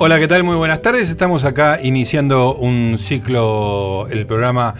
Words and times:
Hola, 0.00 0.20
¿qué 0.20 0.28
tal? 0.28 0.44
Muy 0.44 0.54
buenas 0.54 0.80
tardes. 0.80 1.10
Estamos 1.10 1.42
acá 1.42 1.80
iniciando 1.82 2.54
un 2.54 2.98
ciclo, 2.98 4.06
el 4.06 4.26
programa 4.26 4.76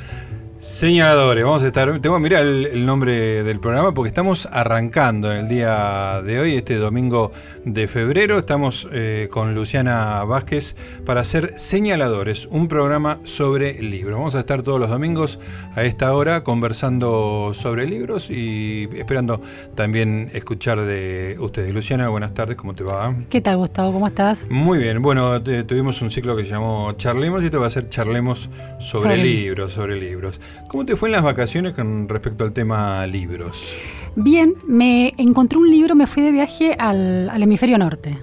Señaladores. 0.60 1.44
Vamos 1.44 1.62
a 1.62 1.68
estar. 1.68 2.00
Tengo 2.00 2.16
que 2.16 2.22
mirar 2.22 2.44
el, 2.44 2.84
nombre 2.84 3.44
del 3.44 3.60
programa 3.60 3.94
porque 3.94 4.08
estamos 4.08 4.46
arrancando 4.50 5.30
en 5.30 5.38
el 5.38 5.48
día 5.48 6.20
de 6.22 6.40
hoy, 6.40 6.54
este 6.54 6.76
domingo 6.76 7.30
de 7.64 7.86
febrero. 7.86 8.38
Estamos 8.38 8.88
eh, 8.92 9.28
con 9.30 9.54
Luciana 9.54 10.24
Vázquez 10.24 10.74
para 11.06 11.20
hacer 11.20 11.54
Señaladores, 11.56 12.46
un 12.46 12.66
programa 12.66 13.18
sobre 13.22 13.80
libros. 13.80 14.16
Vamos 14.18 14.34
a 14.34 14.40
estar 14.40 14.62
todos 14.62 14.80
los 14.80 14.90
domingos 14.90 15.38
a 15.76 15.84
esta 15.84 16.12
hora 16.14 16.42
conversando 16.42 17.52
sobre 17.54 17.86
libros 17.86 18.28
y 18.28 18.88
esperando 18.96 19.40
también 19.76 20.28
escuchar 20.34 20.80
de 20.80 21.36
ustedes. 21.38 21.72
Luciana, 21.72 22.08
buenas 22.08 22.34
tardes, 22.34 22.56
¿cómo 22.56 22.74
te 22.74 22.82
va? 22.82 23.14
¿Qué 23.30 23.40
tal, 23.40 23.58
Gustavo? 23.58 23.92
¿Cómo 23.92 24.08
estás? 24.08 24.50
Muy 24.50 24.78
bien. 24.78 25.00
Bueno, 25.02 25.40
tuvimos 25.40 26.02
un 26.02 26.10
ciclo 26.10 26.36
que 26.36 26.42
se 26.42 26.50
llamó 26.50 26.92
Charlemos 26.96 27.42
y 27.42 27.46
esto 27.46 27.60
va 27.60 27.68
a 27.68 27.70
ser 27.70 27.88
Charlemos 27.88 28.50
sobre, 28.80 29.02
sobre 29.02 29.16
libros, 29.18 29.72
sobre 29.72 30.00
libros. 30.00 30.40
¿Cómo 30.68 30.84
te 30.84 30.96
fue 30.96 31.08
en 31.08 31.12
las 31.12 31.22
vacaciones 31.22 31.74
con 31.74 32.08
respecto 32.08 32.44
al 32.44 32.52
tema 32.52 33.06
libros? 33.06 33.72
Bien, 34.16 34.54
me 34.66 35.14
encontré 35.16 35.58
un 35.58 35.70
libro, 35.70 35.94
me 35.94 36.06
fui 36.06 36.22
de 36.22 36.32
viaje 36.32 36.74
al, 36.78 37.30
hemisferio 37.40 37.78
norte 37.78 38.18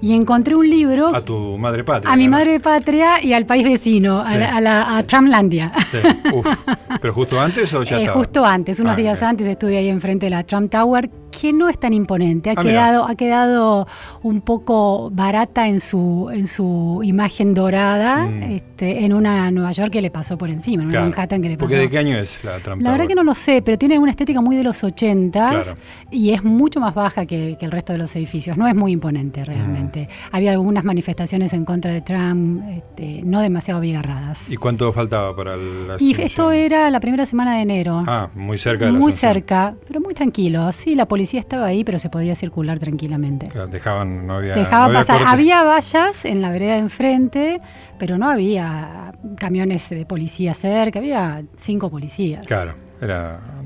y 0.00 0.12
encontré 0.12 0.54
un 0.54 0.68
libro. 0.68 1.08
A 1.14 1.20
tu 1.22 1.58
madre 1.58 1.82
patria. 1.82 2.12
A 2.12 2.16
mi 2.16 2.28
madre 2.28 2.60
patria 2.60 3.22
y 3.22 3.32
al 3.32 3.44
país 3.44 3.64
vecino, 3.64 4.22
a, 4.24 4.60
la, 4.60 5.02
Tramlandia. 5.06 5.72
Sí. 5.86 5.98
Uf. 6.32 6.46
¿Pero 7.00 7.12
justo 7.12 7.40
antes 7.40 7.72
o 7.74 7.82
ya 7.82 8.00
eh, 8.00 8.06
Justo 8.06 8.44
antes, 8.44 8.78
unos 8.78 8.92
ah, 8.92 8.96
días 8.96 9.22
antes 9.22 9.46
estuve 9.46 9.78
ahí 9.78 9.88
enfrente 9.88 10.26
de 10.26 10.30
la 10.30 10.44
Trump 10.44 10.70
Tower, 10.70 11.10
que 11.38 11.52
no 11.52 11.68
es 11.68 11.78
tan 11.78 11.92
imponente. 11.92 12.50
Ha, 12.50 12.54
ah, 12.56 12.62
quedado, 12.62 13.06
ha 13.06 13.14
quedado 13.14 13.86
un 14.22 14.40
poco 14.40 15.10
barata 15.10 15.68
en 15.68 15.80
su, 15.80 16.30
en 16.32 16.46
su 16.46 17.00
imagen 17.04 17.54
dorada 17.54 18.24
mm. 18.24 18.42
este, 18.42 19.04
en 19.04 19.12
una 19.12 19.50
Nueva 19.50 19.72
York 19.72 19.90
que 19.90 20.00
le 20.00 20.10
pasó 20.10 20.38
por 20.38 20.50
encima, 20.50 20.82
en 20.84 20.90
una 20.90 21.00
Manhattan 21.02 21.42
que 21.42 21.48
le 21.48 21.56
pasó. 21.56 21.68
Porque 21.68 21.80
¿de 21.80 21.90
qué 21.90 21.98
año 21.98 22.16
es 22.16 22.42
la 22.44 22.58
Trump 22.58 22.82
La 22.82 22.92
verdad 22.92 23.06
que 23.06 23.14
no 23.14 23.24
lo 23.24 23.34
sé, 23.34 23.62
pero 23.62 23.76
tiene 23.76 23.98
una 23.98 24.10
estética 24.10 24.40
muy 24.40 24.56
de 24.56 24.64
los 24.64 24.82
80 24.82 25.62
y 26.10 26.30
es 26.30 26.42
mucho 26.42 26.80
más 26.80 26.94
baja 26.94 27.26
que, 27.26 27.56
el 27.60 27.70
resto 27.70 27.92
de 27.92 27.98
los 27.98 28.14
edificios. 28.16 28.56
No 28.56 28.66
es 28.68 28.74
muy 28.74 28.92
imponente 28.92 29.44
realmente. 29.44 30.08
Mm. 30.08 30.36
Había 30.36 30.52
algunas 30.52 30.84
manifestaciones 30.84 31.52
en 31.52 31.64
contra 31.64 31.92
de 31.92 32.00
Trump, 32.00 32.62
este, 32.70 33.22
no 33.24 33.40
demasiado 33.40 33.80
agarradas. 33.80 34.50
¿Y 34.50 34.56
cuánto 34.56 34.92
faltaba 34.92 35.34
para 35.34 35.56
la 35.56 35.96
Y 35.98 36.20
esto 36.20 36.52
era 36.52 36.90
la 36.90 37.00
primera 37.00 37.26
semana 37.26 37.56
de 37.56 37.62
enero. 37.62 38.02
Ah, 38.06 38.30
muy 38.34 38.58
cerca 38.58 38.86
de 38.86 38.92
la 38.92 38.98
Muy 38.98 39.12
cerca, 39.12 39.74
pero 39.86 40.00
muy 40.00 40.14
tranquilo. 40.14 40.72
Sí, 40.72 40.94
la 40.94 41.06
policía 41.06 41.25
estaba 41.34 41.66
ahí, 41.66 41.84
pero 41.84 41.98
se 41.98 42.08
podía 42.08 42.34
circular 42.34 42.78
tranquilamente. 42.78 43.48
Dejaban, 43.70 44.26
no 44.26 44.34
había. 44.34 44.54
Dejaban 44.54 44.92
pasar. 44.92 45.22
Había 45.26 45.62
vallas 45.62 46.24
en 46.24 46.40
la 46.40 46.50
vereda 46.50 46.74
de 46.74 46.80
enfrente, 46.80 47.60
pero 47.98 48.18
no 48.18 48.30
había 48.30 49.12
camiones 49.36 49.88
de 49.90 50.06
policía 50.06 50.54
cerca, 50.54 50.98
había 50.98 51.42
cinco 51.58 51.90
policías. 51.90 52.46
Claro 52.46 52.85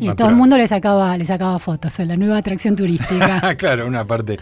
y 0.01 0.09
todo 0.15 0.29
el 0.29 0.35
mundo 0.35 0.57
le 0.57 0.67
sacaba, 0.67 1.17
le 1.17 1.25
sacaba 1.25 1.59
fotos, 1.59 1.99
la 2.01 2.17
nueva 2.17 2.39
atracción 2.39 2.75
turística. 2.75 3.55
claro, 3.59 3.87
una 3.87 4.05
parte 4.05 4.39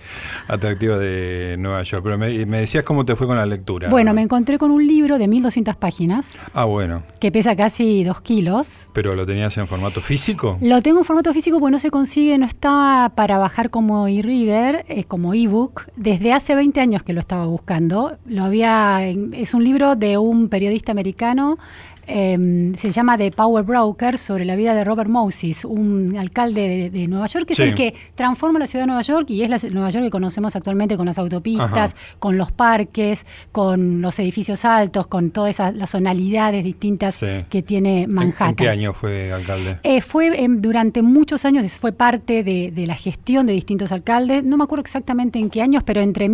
atractiva 0.46 0.98
de 0.98 1.56
Nueva 1.58 1.82
York. 1.82 2.02
Pero 2.04 2.18
me, 2.18 2.30
decías 2.60 2.84
cómo 2.84 3.04
te 3.04 3.16
fue 3.16 3.26
con 3.26 3.36
la 3.36 3.46
lectura. 3.46 3.88
Bueno, 3.90 4.14
me 4.14 4.22
encontré 4.22 4.58
con 4.58 4.70
un 4.70 4.86
libro 4.86 5.18
de 5.18 5.28
1200 5.28 5.76
páginas. 5.76 6.46
Ah, 6.54 6.64
bueno. 6.64 7.02
Que 7.20 7.32
pesa 7.32 7.56
casi 7.56 8.04
2 8.04 8.20
kilos. 8.22 8.88
¿Pero 8.92 9.14
lo 9.14 9.26
tenías 9.26 9.56
en 9.58 9.66
formato 9.66 10.00
físico? 10.00 10.58
Lo 10.60 10.80
tengo 10.80 11.00
en 11.00 11.04
formato 11.04 11.32
físico 11.34 11.58
porque 11.58 11.72
no 11.72 11.78
se 11.78 11.90
consigue, 11.90 12.38
no 12.38 12.46
estaba 12.46 13.10
para 13.10 13.38
bajar 13.38 13.70
como 13.70 14.06
e-reader, 14.06 14.84
eh, 14.88 15.04
como 15.04 15.34
ebook. 15.34 15.86
Desde 15.96 16.32
hace 16.32 16.54
20 16.54 16.80
años 16.80 17.02
que 17.02 17.12
lo 17.12 17.20
estaba 17.20 17.46
buscando. 17.46 18.16
Lo 18.26 18.44
había, 18.44 19.04
es 19.04 19.54
un 19.54 19.64
libro 19.64 19.96
de 19.96 20.18
un 20.18 20.48
periodista 20.48 20.92
americano 20.92 21.58
Em, 22.10 22.74
se 22.74 22.90
llama 22.90 23.18
The 23.18 23.30
Power 23.30 23.62
Broker, 23.64 24.16
sobre 24.16 24.46
la 24.46 24.56
vida 24.56 24.72
de 24.72 24.82
Robert 24.82 25.10
Moses, 25.10 25.64
un 25.66 26.16
alcalde 26.18 26.88
de, 26.90 27.06
Nueva 27.06 27.26
York, 27.26 27.46
que 27.46 27.52
es 27.52 27.58
el 27.58 27.74
que 27.74 27.94
transforma 28.14 28.58
la 28.58 28.66
ciudad 28.66 28.84
de 28.84 28.86
Nueva 28.86 29.02
York 29.02 29.28
y 29.28 29.42
es 29.42 29.50
la 29.50 29.58
Nueva 29.70 29.90
York 29.90 30.06
que 30.06 30.10
conocemos 30.10 30.56
actualmente 30.56 30.96
con 30.96 31.04
las 31.04 31.18
autopistas, 31.18 31.94
con 32.18 32.38
los 32.38 32.50
parques, 32.50 33.26
con 33.52 34.00
los 34.00 34.18
edificios 34.18 34.64
altos, 34.64 35.06
con 35.06 35.30
todas 35.30 35.50
esas 35.50 35.74
las 35.74 35.90
zonalidades 35.90 36.64
distintas 36.64 37.22
que 37.50 37.62
tiene 37.62 38.06
Manhattan. 38.08 38.48
¿En, 38.48 38.56
qué 38.56 38.68
año 38.70 38.94
fue 38.94 39.30
alcalde? 39.30 39.78
Eh, 39.82 40.00
fue 40.00 40.46
durante 40.48 41.02
muchos 41.02 41.44
años, 41.44 41.70
fue 41.72 41.92
parte 41.92 42.42
de, 42.42 42.72
la 42.86 42.94
gestión 42.94 43.46
de 43.46 43.52
distintos 43.52 43.92
alcaldes, 43.92 44.44
no 44.44 44.56
me 44.56 44.64
acuerdo 44.64 44.80
exactamente 44.80 45.38
en 45.38 45.50
qué 45.50 45.60
años, 45.60 45.82
pero 45.84 46.00
entre 46.00 46.30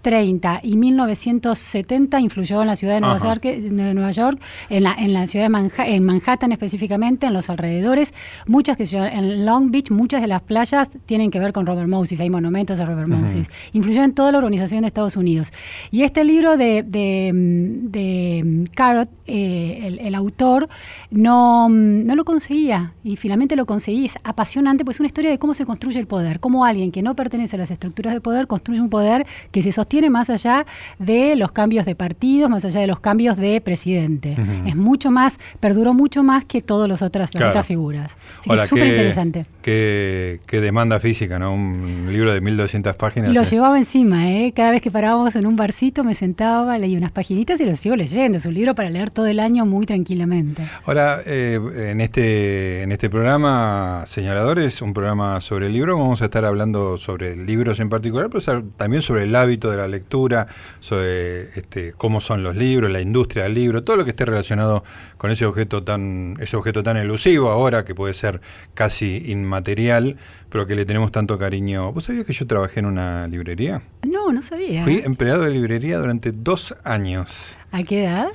1930 0.00 0.60
y 0.62 0.76
1970 0.76 2.20
influyó 2.20 2.62
en 2.62 2.68
la 2.68 2.76
ciudad 2.76 2.94
de 2.94 3.00
Nueva 3.00 3.18
York, 3.18 3.42
de 3.42 3.94
Nueva 3.94 4.10
York 4.10 4.40
en 4.68 4.82
la, 4.84 4.94
en 4.94 5.12
la 5.12 5.26
ciudad 5.26 5.44
de 5.44 5.48
Manhattan, 5.50 5.86
en 5.86 6.04
Manhattan 6.04 6.52
específicamente, 6.52 7.26
en 7.26 7.32
los 7.32 7.50
alrededores. 7.50 8.14
Muchas 8.46 8.76
que 8.76 8.84
en 8.92 9.44
Long 9.44 9.70
Beach, 9.70 9.90
muchas 9.90 10.20
de 10.20 10.26
las 10.26 10.42
playas 10.42 10.90
tienen 11.06 11.30
que 11.30 11.38
ver 11.38 11.52
con 11.52 11.66
Robert 11.66 11.88
Moses, 11.88 12.20
hay 12.20 12.30
monumentos 12.30 12.78
de 12.78 12.86
Robert 12.86 13.08
Moses. 13.08 13.48
Influyó 13.72 14.02
en 14.02 14.14
toda 14.14 14.32
la 14.32 14.38
organización 14.38 14.82
de 14.82 14.86
Estados 14.88 15.16
Unidos. 15.16 15.52
Y 15.90 16.02
este 16.02 16.24
libro 16.24 16.56
de, 16.56 16.82
de, 16.82 17.30
de 17.34 18.64
Carrot, 18.74 19.10
eh, 19.26 19.98
el, 20.00 20.14
autor, 20.14 20.68
no, 21.10 21.68
no 21.68 22.14
lo 22.14 22.24
conseguía 22.24 22.94
y 23.04 23.16
finalmente 23.16 23.56
lo 23.56 23.66
conseguí. 23.66 24.06
Es 24.06 24.18
apasionante, 24.24 24.84
pues 24.84 24.96
es 24.96 25.00
una 25.00 25.08
historia 25.08 25.30
de 25.30 25.38
cómo 25.38 25.54
se 25.54 25.66
construye 25.66 25.98
el 25.98 26.06
poder, 26.06 26.40
cómo 26.40 26.64
alguien 26.64 26.90
que 26.90 27.02
no 27.02 27.14
pertenece 27.14 27.56
a 27.56 27.58
las 27.58 27.70
estructuras 27.70 28.14
de 28.14 28.20
poder 28.20 28.46
construye 28.46 28.80
un 28.80 28.90
poder 28.90 29.26
que 29.50 29.62
se 29.62 29.72
sostiene 29.72 29.89
más 30.10 30.30
allá 30.30 30.66
de 30.98 31.34
los 31.36 31.52
cambios 31.52 31.84
de 31.84 31.94
partidos, 31.94 32.48
más 32.48 32.64
allá 32.64 32.80
de 32.80 32.86
los 32.86 33.00
cambios 33.00 33.36
de 33.36 33.60
presidente. 33.60 34.36
Es 34.66 34.76
mucho 34.76 35.10
más, 35.10 35.38
perduró 35.58 35.94
mucho 35.94 36.22
más 36.22 36.44
que 36.44 36.60
todas 36.60 36.88
las 36.88 37.02
otras, 37.02 37.34
las 37.34 37.50
otras 37.50 37.66
figuras. 37.66 38.16
es 38.44 38.68
súper 38.68 38.86
interesante. 38.86 39.46
Qué, 39.62 40.38
demanda 40.50 41.00
física, 41.00 41.38
¿no? 41.38 41.54
Un 41.54 42.08
libro 42.12 42.32
de 42.32 42.40
1200 42.40 42.96
páginas. 42.96 43.30
Y 43.30 43.34
lo 43.34 43.42
llevaba 43.42 43.78
encima, 43.78 44.30
¿eh? 44.30 44.52
Cada 44.54 44.70
vez 44.70 44.82
que 44.82 44.90
parábamos 44.90 45.34
en 45.36 45.46
un 45.46 45.56
barcito 45.56 46.04
me 46.04 46.14
sentaba, 46.14 46.78
leía 46.78 46.96
unas 46.96 47.12
paginitas 47.12 47.60
y 47.60 47.64
lo 47.64 47.74
sigo 47.74 47.96
leyendo. 47.96 48.38
Es 48.38 48.46
un 48.46 48.54
libro 48.54 48.74
para 48.74 48.90
leer 48.90 49.10
todo 49.10 49.26
el 49.26 49.40
año 49.40 49.66
muy 49.66 49.86
tranquilamente. 49.86 50.62
Ahora, 50.84 51.20
eh, 51.26 51.58
en, 51.90 52.00
este, 52.00 52.82
en 52.82 52.92
este 52.92 53.10
programa, 53.10 54.04
Señaladores, 54.06 54.82
un 54.82 54.94
programa 54.94 55.40
sobre 55.40 55.66
el 55.66 55.72
libro, 55.72 55.98
vamos 55.98 56.22
a 56.22 56.26
estar 56.26 56.44
hablando 56.44 56.98
sobre 56.98 57.36
libros 57.36 57.80
en 57.80 57.88
particular, 57.88 58.28
pero 58.30 58.62
también 58.76 59.02
sobre 59.02 59.24
el 59.24 59.34
hábito 59.34 59.70
de 59.70 59.76
la 59.80 59.88
lectura, 59.88 60.46
sobre 60.78 61.42
este, 61.58 61.92
cómo 61.92 62.20
son 62.20 62.42
los 62.42 62.56
libros, 62.56 62.90
la 62.90 63.00
industria 63.00 63.44
del 63.44 63.54
libro, 63.54 63.82
todo 63.82 63.96
lo 63.96 64.04
que 64.04 64.14
relacionado 64.24 64.84
con 65.16 65.30
ese 65.30 65.46
objeto 65.46 65.82
tan, 65.82 66.36
ese 66.40 66.56
objeto 66.56 66.82
tan 66.82 66.96
elusivo 66.96 67.50
ahora, 67.50 67.84
que 67.84 67.94
puede 67.94 68.14
ser 68.14 68.40
casi 68.74 69.24
inmaterial, 69.26 70.16
pero 70.48 70.66
que 70.66 70.74
le 70.74 70.84
tenemos 70.84 71.12
tanto 71.12 71.38
cariño. 71.38 71.92
¿Vos 71.92 72.04
sabías 72.04 72.26
que 72.26 72.32
yo 72.32 72.46
trabajé 72.46 72.80
en 72.80 72.86
una 72.86 73.26
librería? 73.28 73.82
No, 74.06 74.32
no 74.32 74.42
sabía. 74.42 74.84
Fui 74.84 75.02
empleado 75.04 75.42
de 75.42 75.50
librería 75.50 75.98
durante 75.98 76.32
dos 76.32 76.74
años. 76.84 77.56
¿A 77.72 77.82
qué 77.82 78.04
edad? 78.04 78.28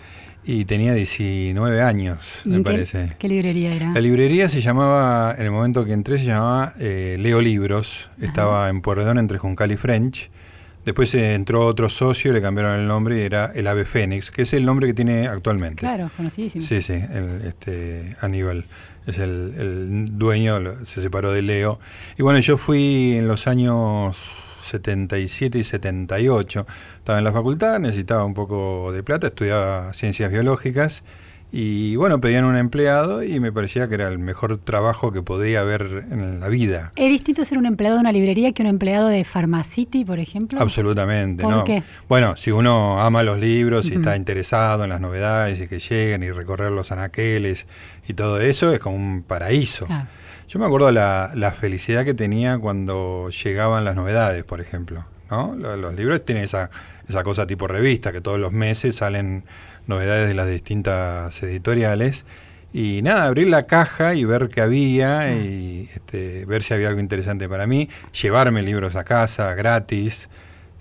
Y 0.48 0.66
tenía 0.66 0.94
19 0.94 1.82
años, 1.82 2.44
me 2.46 2.60
parece. 2.62 3.14
Qué, 3.18 3.28
librería 3.28 3.74
era? 3.74 3.92
La 3.94 4.00
librería 4.00 4.48
se 4.48 4.62
llamaba, 4.62 5.34
en 5.36 5.44
el 5.44 5.52
momento 5.52 5.86
que 5.86 5.94
entré, 5.94 6.20
se 6.20 6.26
llamaba 6.26 6.74
eh, 6.80 7.18
Leo 7.20 7.42
Libros. 7.42 8.12
Estaba 8.22 8.70
en 8.70 8.82
Pueyrredón 8.82 9.18
entre 9.18 9.40
Juncal 9.40 9.72
y 9.72 9.78
French. 9.78 10.30
Después 10.86 11.16
entró 11.16 11.66
otro 11.66 11.90
socio, 11.90 12.32
le 12.32 12.42
cambiaron 12.42 12.80
el 12.80 12.88
nombre 12.88 13.18
y 13.18 13.22
era 13.22 13.52
el 13.56 13.66
Ave 13.66 13.86
Fénix, 13.86 14.30
que 14.30 14.44
es 14.44 14.54
el 14.54 14.66
nombre 14.66 14.86
que 14.86 14.94
tiene 14.94 15.28
actualmente. 15.28 15.80
Claro, 15.80 16.12
conocidísimo. 16.16 16.64
Sí, 16.64 16.84
sí, 16.84 16.94
este, 17.44 18.16
Aníbal 18.22 18.66
es 19.08 19.18
el, 19.18 20.18
dueño, 20.18 20.62
se 20.86 21.02
separó 21.02 21.32
de 21.32 21.42
Leo. 21.42 21.80
Y 22.20 22.22
bueno, 22.22 22.38
yo 22.40 22.58
fui 22.58 23.16
en 23.18 23.28
los 23.28 23.48
años 23.48 24.16
77 24.62 25.58
y 25.58 25.64
78, 25.64 26.68
estaba 27.00 27.18
en 27.18 27.24
la 27.24 27.32
facultad, 27.32 27.80
necesitaba 27.80 28.24
un 28.24 28.36
poco 28.36 28.92
de 28.92 29.02
plata, 29.02 29.28
estudiaba 29.28 29.92
ciencias 29.94 30.32
biológicas 30.32 31.04
y 31.52 31.96
bueno, 31.96 32.20
pedían 32.20 32.44
un 32.44 32.58
empleado 32.58 33.24
y 33.24 33.40
me 33.40 33.52
parecía 33.52 33.88
que 33.88 33.96
era 33.96 34.10
el 34.10 34.20
mejor 34.20 34.58
trabajo 34.58 35.12
que 35.14 35.22
podía 35.22 35.62
haber 35.62 36.06
en 36.12 36.40
la 36.40 36.50
vida. 36.50 36.92
¿Es 36.96 37.10
distinto 37.10 37.46
ser 37.46 37.58
un 37.58 37.66
empleado 37.66 37.96
de 37.96 38.02
una 38.02 38.12
librería 38.12 38.52
que 38.52 38.62
un 38.62 38.68
empleado 38.68 39.08
de 39.08 39.24
Pharmacity, 39.24 40.04
por 40.04 40.20
ejemplo? 40.20 40.60
Absolutamente, 40.60 41.44
¿no? 41.44 41.64
Bueno, 42.10 42.36
si 42.36 42.52
uno 42.52 43.02
ama 43.02 43.24
los 43.24 43.40
libros 43.40 43.88
y 43.88 43.94
está 43.94 44.18
interesado 44.18 44.84
en 44.84 44.90
las 44.90 45.00
novedades 45.00 45.62
y 45.62 45.68
que 45.68 45.80
lleguen 45.80 46.24
y 46.24 46.32
recorrer 46.32 46.72
los 46.72 46.92
anaqueles 46.92 47.68
y 48.08 48.14
todo 48.16 48.42
eso, 48.42 48.74
es 48.74 48.80
como 48.80 48.98
un 48.98 49.24
paraíso. 49.24 49.88
Yo 50.48 50.60
me 50.60 50.66
acuerdo 50.66 50.92
la, 50.92 51.32
la 51.36 51.52
felicidad 51.52 52.06
que 52.06 52.14
tenía 52.14 52.60
cuando 52.60 53.30
llegaban 53.30 53.86
las 53.86 53.96
novedades, 53.96 54.44
por 54.44 54.62
ejemplo. 54.62 55.06
¿no? 55.32 55.56
Los, 55.56 55.78
los 55.80 55.96
libros 55.96 56.24
tienen 56.24 56.44
esa, 56.44 56.70
esa 57.08 57.24
cosa 57.24 57.48
tipo 57.48 57.68
revista, 57.68 58.12
que 58.12 58.22
todos 58.22 58.40
los 58.40 58.52
meses 58.52 58.98
salen 58.98 59.44
novedades 59.88 60.28
de 60.28 60.34
las 60.34 60.48
distintas 60.50 61.42
editoriales. 61.44 62.26
Y 62.74 63.02
nada, 63.04 63.26
abrir 63.26 63.48
la 63.48 63.68
caja 63.68 64.16
y 64.16 64.26
ver 64.26 64.50
qué 64.50 64.60
había 64.62 65.20
ah. 65.20 65.32
y 65.34 65.88
este, 65.96 66.46
ver 66.46 66.62
si 66.62 66.74
había 66.74 66.90
algo 66.90 67.00
interesante 67.00 67.48
para 67.48 67.68
mí, 67.68 67.90
llevarme 68.22 68.64
libros 68.64 68.96
a 68.98 69.04
casa 69.06 69.54
gratis. 69.56 70.28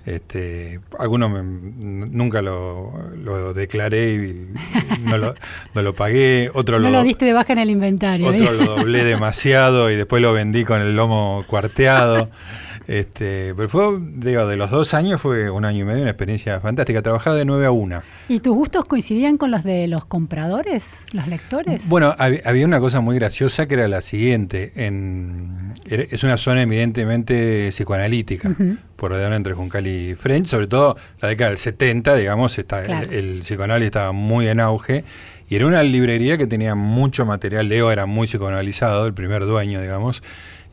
Este, 0.04 0.80
algunos 0.98 1.30
me- 1.30 1.42
nunca 1.42 2.42
lo, 2.42 2.92
lo 3.16 3.54
declaré 3.54 4.14
y 4.14 4.52
no 5.00 5.16
lo, 5.16 5.34
no 5.74 5.82
lo 5.82 5.94
pagué, 5.94 6.50
otro 6.52 6.78
No 6.80 6.90
lo, 6.90 6.98
lo 6.98 7.02
diste 7.04 7.24
de 7.24 7.32
baja 7.32 7.52
en 7.54 7.60
el 7.60 7.70
inventario. 7.70 8.26
otro 8.26 8.52
¿eh? 8.52 8.56
lo 8.58 8.76
doblé 8.76 9.04
demasiado 9.04 9.90
y 9.90 9.96
después 9.96 10.20
lo 10.20 10.32
vendí 10.34 10.64
con 10.64 10.80
el 10.80 10.96
lomo 10.96 11.44
cuarteado. 11.46 12.28
Este, 12.86 13.54
pero 13.56 13.68
fue, 13.68 13.98
digo, 14.00 14.46
de 14.46 14.56
los 14.56 14.70
dos 14.70 14.92
años 14.94 15.20
fue 15.20 15.48
un 15.50 15.64
año 15.64 15.80
y 15.82 15.84
medio, 15.84 16.02
una 16.02 16.10
experiencia 16.10 16.60
fantástica. 16.60 17.00
Trabajaba 17.02 17.36
de 17.36 17.44
9 17.44 17.66
a 17.66 17.70
1. 17.70 18.02
¿Y 18.28 18.40
tus 18.40 18.54
gustos 18.54 18.84
coincidían 18.84 19.38
con 19.38 19.50
los 19.50 19.64
de 19.64 19.86
los 19.88 20.04
compradores, 20.04 20.96
los 21.12 21.26
lectores? 21.26 21.88
Bueno, 21.88 22.14
hab- 22.18 22.42
había 22.44 22.66
una 22.66 22.80
cosa 22.80 23.00
muy 23.00 23.16
graciosa 23.16 23.66
que 23.66 23.74
era 23.74 23.88
la 23.88 24.00
siguiente. 24.02 24.72
En, 24.76 25.74
es 25.86 26.22
una 26.24 26.36
zona 26.36 26.62
evidentemente 26.62 27.68
psicoanalítica, 27.70 28.50
Ujú. 28.50 28.76
por 28.96 29.10
rodear 29.12 29.32
entre 29.32 29.54
Juncal 29.54 29.86
y 29.86 30.14
French, 30.14 30.46
sobre 30.46 30.66
todo 30.66 30.96
la 31.20 31.28
década 31.28 31.50
del 31.50 31.58
70, 31.58 32.14
digamos, 32.16 32.58
está, 32.58 32.84
Claro. 32.84 33.06
el, 33.10 33.14
el 33.14 33.38
psicoanálisis 33.40 33.86
estaba 33.86 34.12
muy 34.12 34.46
en 34.48 34.60
auge. 34.60 35.04
Y 35.48 35.56
era 35.56 35.66
una 35.66 35.82
librería 35.82 36.38
que 36.38 36.46
tenía 36.46 36.74
mucho 36.74 37.26
material. 37.26 37.68
Leo 37.68 37.90
era 37.92 38.06
muy 38.06 38.26
psicoanalizado, 38.26 39.06
el 39.06 39.12
primer 39.12 39.44
dueño, 39.44 39.80
digamos, 39.82 40.22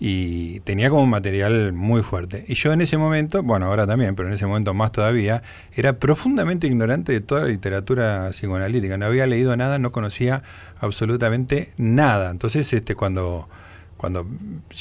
y 0.04 0.62
tenía 0.62 0.90
como 0.90 1.04
un 1.04 1.12
material 1.12 1.74
muy 1.74 2.02
fuerte. 2.02 2.44
Y 2.48 2.56
yo 2.56 2.74
en 2.74 2.82
ese 2.82 2.98
momento, 2.98 3.44
bueno, 3.44 3.68
ahora 3.68 3.86
también, 3.86 4.16
pero 4.16 4.28
en 4.30 4.34
ese 4.34 4.48
momento 4.48 4.74
más 4.74 4.92
todavía, 4.92 5.44
era 5.76 6.00
profundamente 6.00 6.66
ignorante 6.66 7.12
de 7.14 7.22
toda 7.22 7.42
la 7.42 7.48
literatura 7.50 8.30
psicoanalítica. 8.32 8.98
No 8.98 9.06
había 9.06 9.28
leído 9.28 9.56
nada, 9.56 9.78
no 9.78 9.92
conocía 9.92 10.42
absolutamente 10.80 11.72
nada. 11.78 12.32
Entonces, 12.32 12.74
este, 12.74 12.96
cuando, 12.96 13.48
cuando 13.96 14.26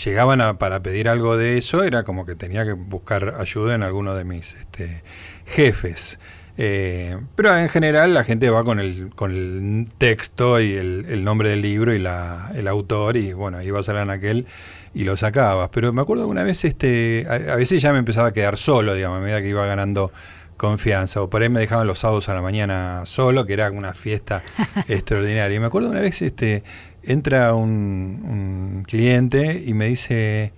llegaban 0.05 0.41
a- 0.41 0.59
para 0.59 0.83
pedir 0.83 1.07
algo 1.07 1.37
de 1.37 1.59
eso, 1.59 1.85
era 1.85 2.03
como 2.03 2.25
que 2.25 2.35
tenía 2.35 2.65
que 2.65 2.73
buscar 2.73 3.35
ayuda 3.39 3.75
en 3.75 3.83
alguno 3.83 4.15
de 4.15 4.25
mis 4.25 4.55
este, 4.55 5.03
jefes. 5.45 6.19
Eh, 6.57 7.17
pero 7.37 7.57
en 7.57 7.69
general 7.69 8.13
la 8.15 8.25
gente 8.25 8.49
va 8.51 8.65
con 8.65 8.81
el, 8.81 9.11
con 9.15 9.33
el 9.33 9.87
texto 9.99 10.61
y 10.61 10.75
el, 10.75 11.05
el 11.11 11.25
nombre 11.25 11.51
del 11.51 11.63
libro 11.63 11.95
y 11.95 11.99
la, 11.99 12.51
el 12.55 12.69
autor 12.69 13.17
y 13.19 13.33
bueno, 13.35 13.63
ibas 13.63 13.89
al 13.91 13.99
anaquel 13.99 14.47
y 14.95 15.05
lo 15.05 15.17
sacabas. 15.17 15.69
Pero 15.73 15.93
me 15.93 16.03
acuerdo 16.03 16.25
que 16.25 16.31
una 16.31 16.43
vez, 16.43 16.65
este, 16.65 17.27
a, 17.29 17.53
a 17.53 17.57
veces 17.57 17.81
ya 17.83 17.93
me 17.93 17.99
empezaba 17.99 18.29
a 18.29 18.33
quedar 18.33 18.57
solo, 18.57 18.95
digamos, 18.95 19.19
a 19.19 19.21
medida 19.21 19.41
que 19.41 19.49
iba 19.49 19.65
ganando 19.67 20.11
confianza. 20.57 21.23
O 21.23 21.31
por 21.31 21.43
ahí 21.43 21.49
me 21.49 21.61
dejaban 21.61 21.87
los 21.87 22.01
sábados 22.01 22.29
a 22.29 22.35
la 22.35 22.43
mañana 22.43 23.03
solo, 23.07 23.47
que 23.47 23.53
era 23.55 23.71
una 23.71 23.95
fiesta 23.95 24.43
extraordinaria. 24.89 25.57
Y 25.57 25.61
me 25.61 25.67
acuerdo 25.67 25.91
una 25.91 26.01
vez, 26.01 26.21
este, 26.23 26.65
entra 27.03 27.55
un, 27.55 27.71
un 27.71 28.85
cliente 28.87 29.63
y 29.65 29.73
me 29.75 29.87
dice, 29.87 30.53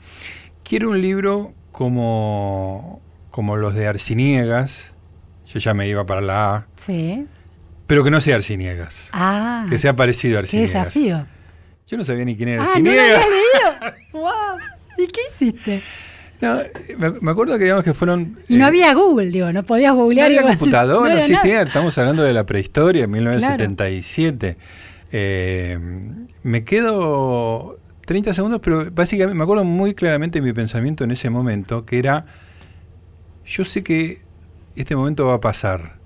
quiero 0.64 0.90
un 0.90 1.00
libro 1.02 1.52
como, 1.70 3.00
como 3.30 3.56
los 3.56 3.74
de 3.74 3.86
Arciniegas. 3.86 4.92
Yo 5.46 5.58
ya 5.60 5.74
me 5.74 5.86
iba 5.88 6.06
para 6.06 6.20
la 6.22 6.54
A, 6.54 6.66
Sí. 6.76 7.26
pero 7.86 8.02
que 8.04 8.10
no 8.10 8.20
sea 8.20 8.36
Arciniegas. 8.36 9.08
Ah, 9.12 9.66
Que 9.68 9.76
sea 9.78 9.94
parecido 9.94 10.38
a 10.38 10.40
qué 10.40 10.46
Arciniegas. 10.46 10.72
desafío. 10.72 11.26
Yo 11.92 11.98
no 11.98 12.06
sabía 12.06 12.24
ni 12.24 12.34
quién 12.34 12.48
era 12.48 12.64
Ah, 12.64 12.78
no 12.78 12.84
lo 12.84 12.90
leído. 12.90 13.96
¡Wow! 14.14 14.58
¿Y 14.96 15.06
qué 15.08 15.20
hiciste? 15.30 15.82
No, 16.40 16.58
me, 17.20 17.30
acuerdo 17.30 17.58
que 17.58 17.64
digamos 17.64 17.84
que 17.84 17.92
fueron... 17.92 18.38
Y 18.48 18.56
no 18.56 18.64
eh, 18.64 18.68
había 18.68 18.94
Google, 18.94 19.30
digo, 19.30 19.52
no 19.52 19.62
podías 19.62 19.94
No 19.94 20.00
googlear. 20.02 20.24
había 20.24 20.40
igual. 20.40 20.56
computador, 20.58 21.10
no, 21.12 21.18
existía. 21.18 21.52
nada. 21.52 21.66
Estamos 21.66 21.98
hablando 21.98 22.22
de 22.22 22.32
la 22.32 22.46
prehistoria, 22.46 23.06
1977. 23.06 24.56
Eh, 25.12 25.78
me 26.42 26.64
quedo 26.64 27.78
30 28.06 28.32
segundos, 28.32 28.60
pero 28.64 28.90
básicamente 28.90 29.36
me 29.36 29.42
acuerdo 29.44 29.64
muy 29.64 29.92
claramente 29.92 30.40
mi 30.40 30.54
pensamiento 30.54 31.04
en 31.04 31.10
ese 31.10 31.28
momento, 31.28 31.84
que 31.84 31.98
era, 31.98 32.24
yo 33.44 33.66
sé 33.66 33.82
que 33.82 34.22
este 34.76 34.96
momento 34.96 35.26
va 35.26 35.34
a 35.34 35.40
pasar, 35.42 35.98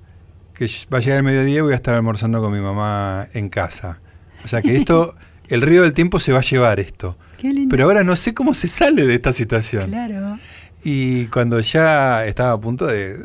que 0.53 0.67
va 0.93 0.99
a 0.99 1.01
llegar 1.01 1.19
el 1.19 1.23
mediodía 1.23 1.59
y 1.59 1.61
voy 1.61 1.75
a 1.75 1.77
estar 1.77 1.95
almorzando 1.95 2.41
con 2.41 2.53
mi 2.53 2.61
mamá 2.61 3.29
en 3.35 3.49
casa. 3.51 4.01
O 4.45 4.49
sea 4.49 4.63
que 4.63 4.77
esto, 4.77 5.15
el 5.49 5.63
río 5.63 5.83
del 5.83 5.93
tiempo 5.93 6.21
se 6.21 6.33
va 6.33 6.39
a 6.39 6.43
llevar 6.43 6.81
esto. 6.81 7.17
Qué 7.39 7.53
lindo. 7.53 7.71
Pero 7.71 7.85
ahora 7.85 8.05
no 8.05 8.17
sé 8.17 8.35
cómo 8.35 8.55
se 8.55 8.69
sale 8.69 9.07
de 9.07 9.15
esta 9.15 9.33
situación. 9.33 9.91
Claro. 9.91 10.39
Y 10.83 11.27
cuando 11.27 11.61
ya 11.61 12.25
estaba 12.27 12.53
a 12.53 12.61
punto 12.61 12.87
de, 12.87 13.17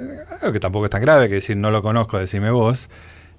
algo 0.42 0.52
que 0.52 0.60
tampoco 0.60 0.86
es 0.86 0.92
tan 0.92 1.02
grave, 1.02 1.30
que 1.30 1.36
decir 1.36 1.58
no 1.58 1.70
lo 1.72 1.82
conozco, 1.82 2.18
decime 2.18 2.50
vos, 2.50 2.90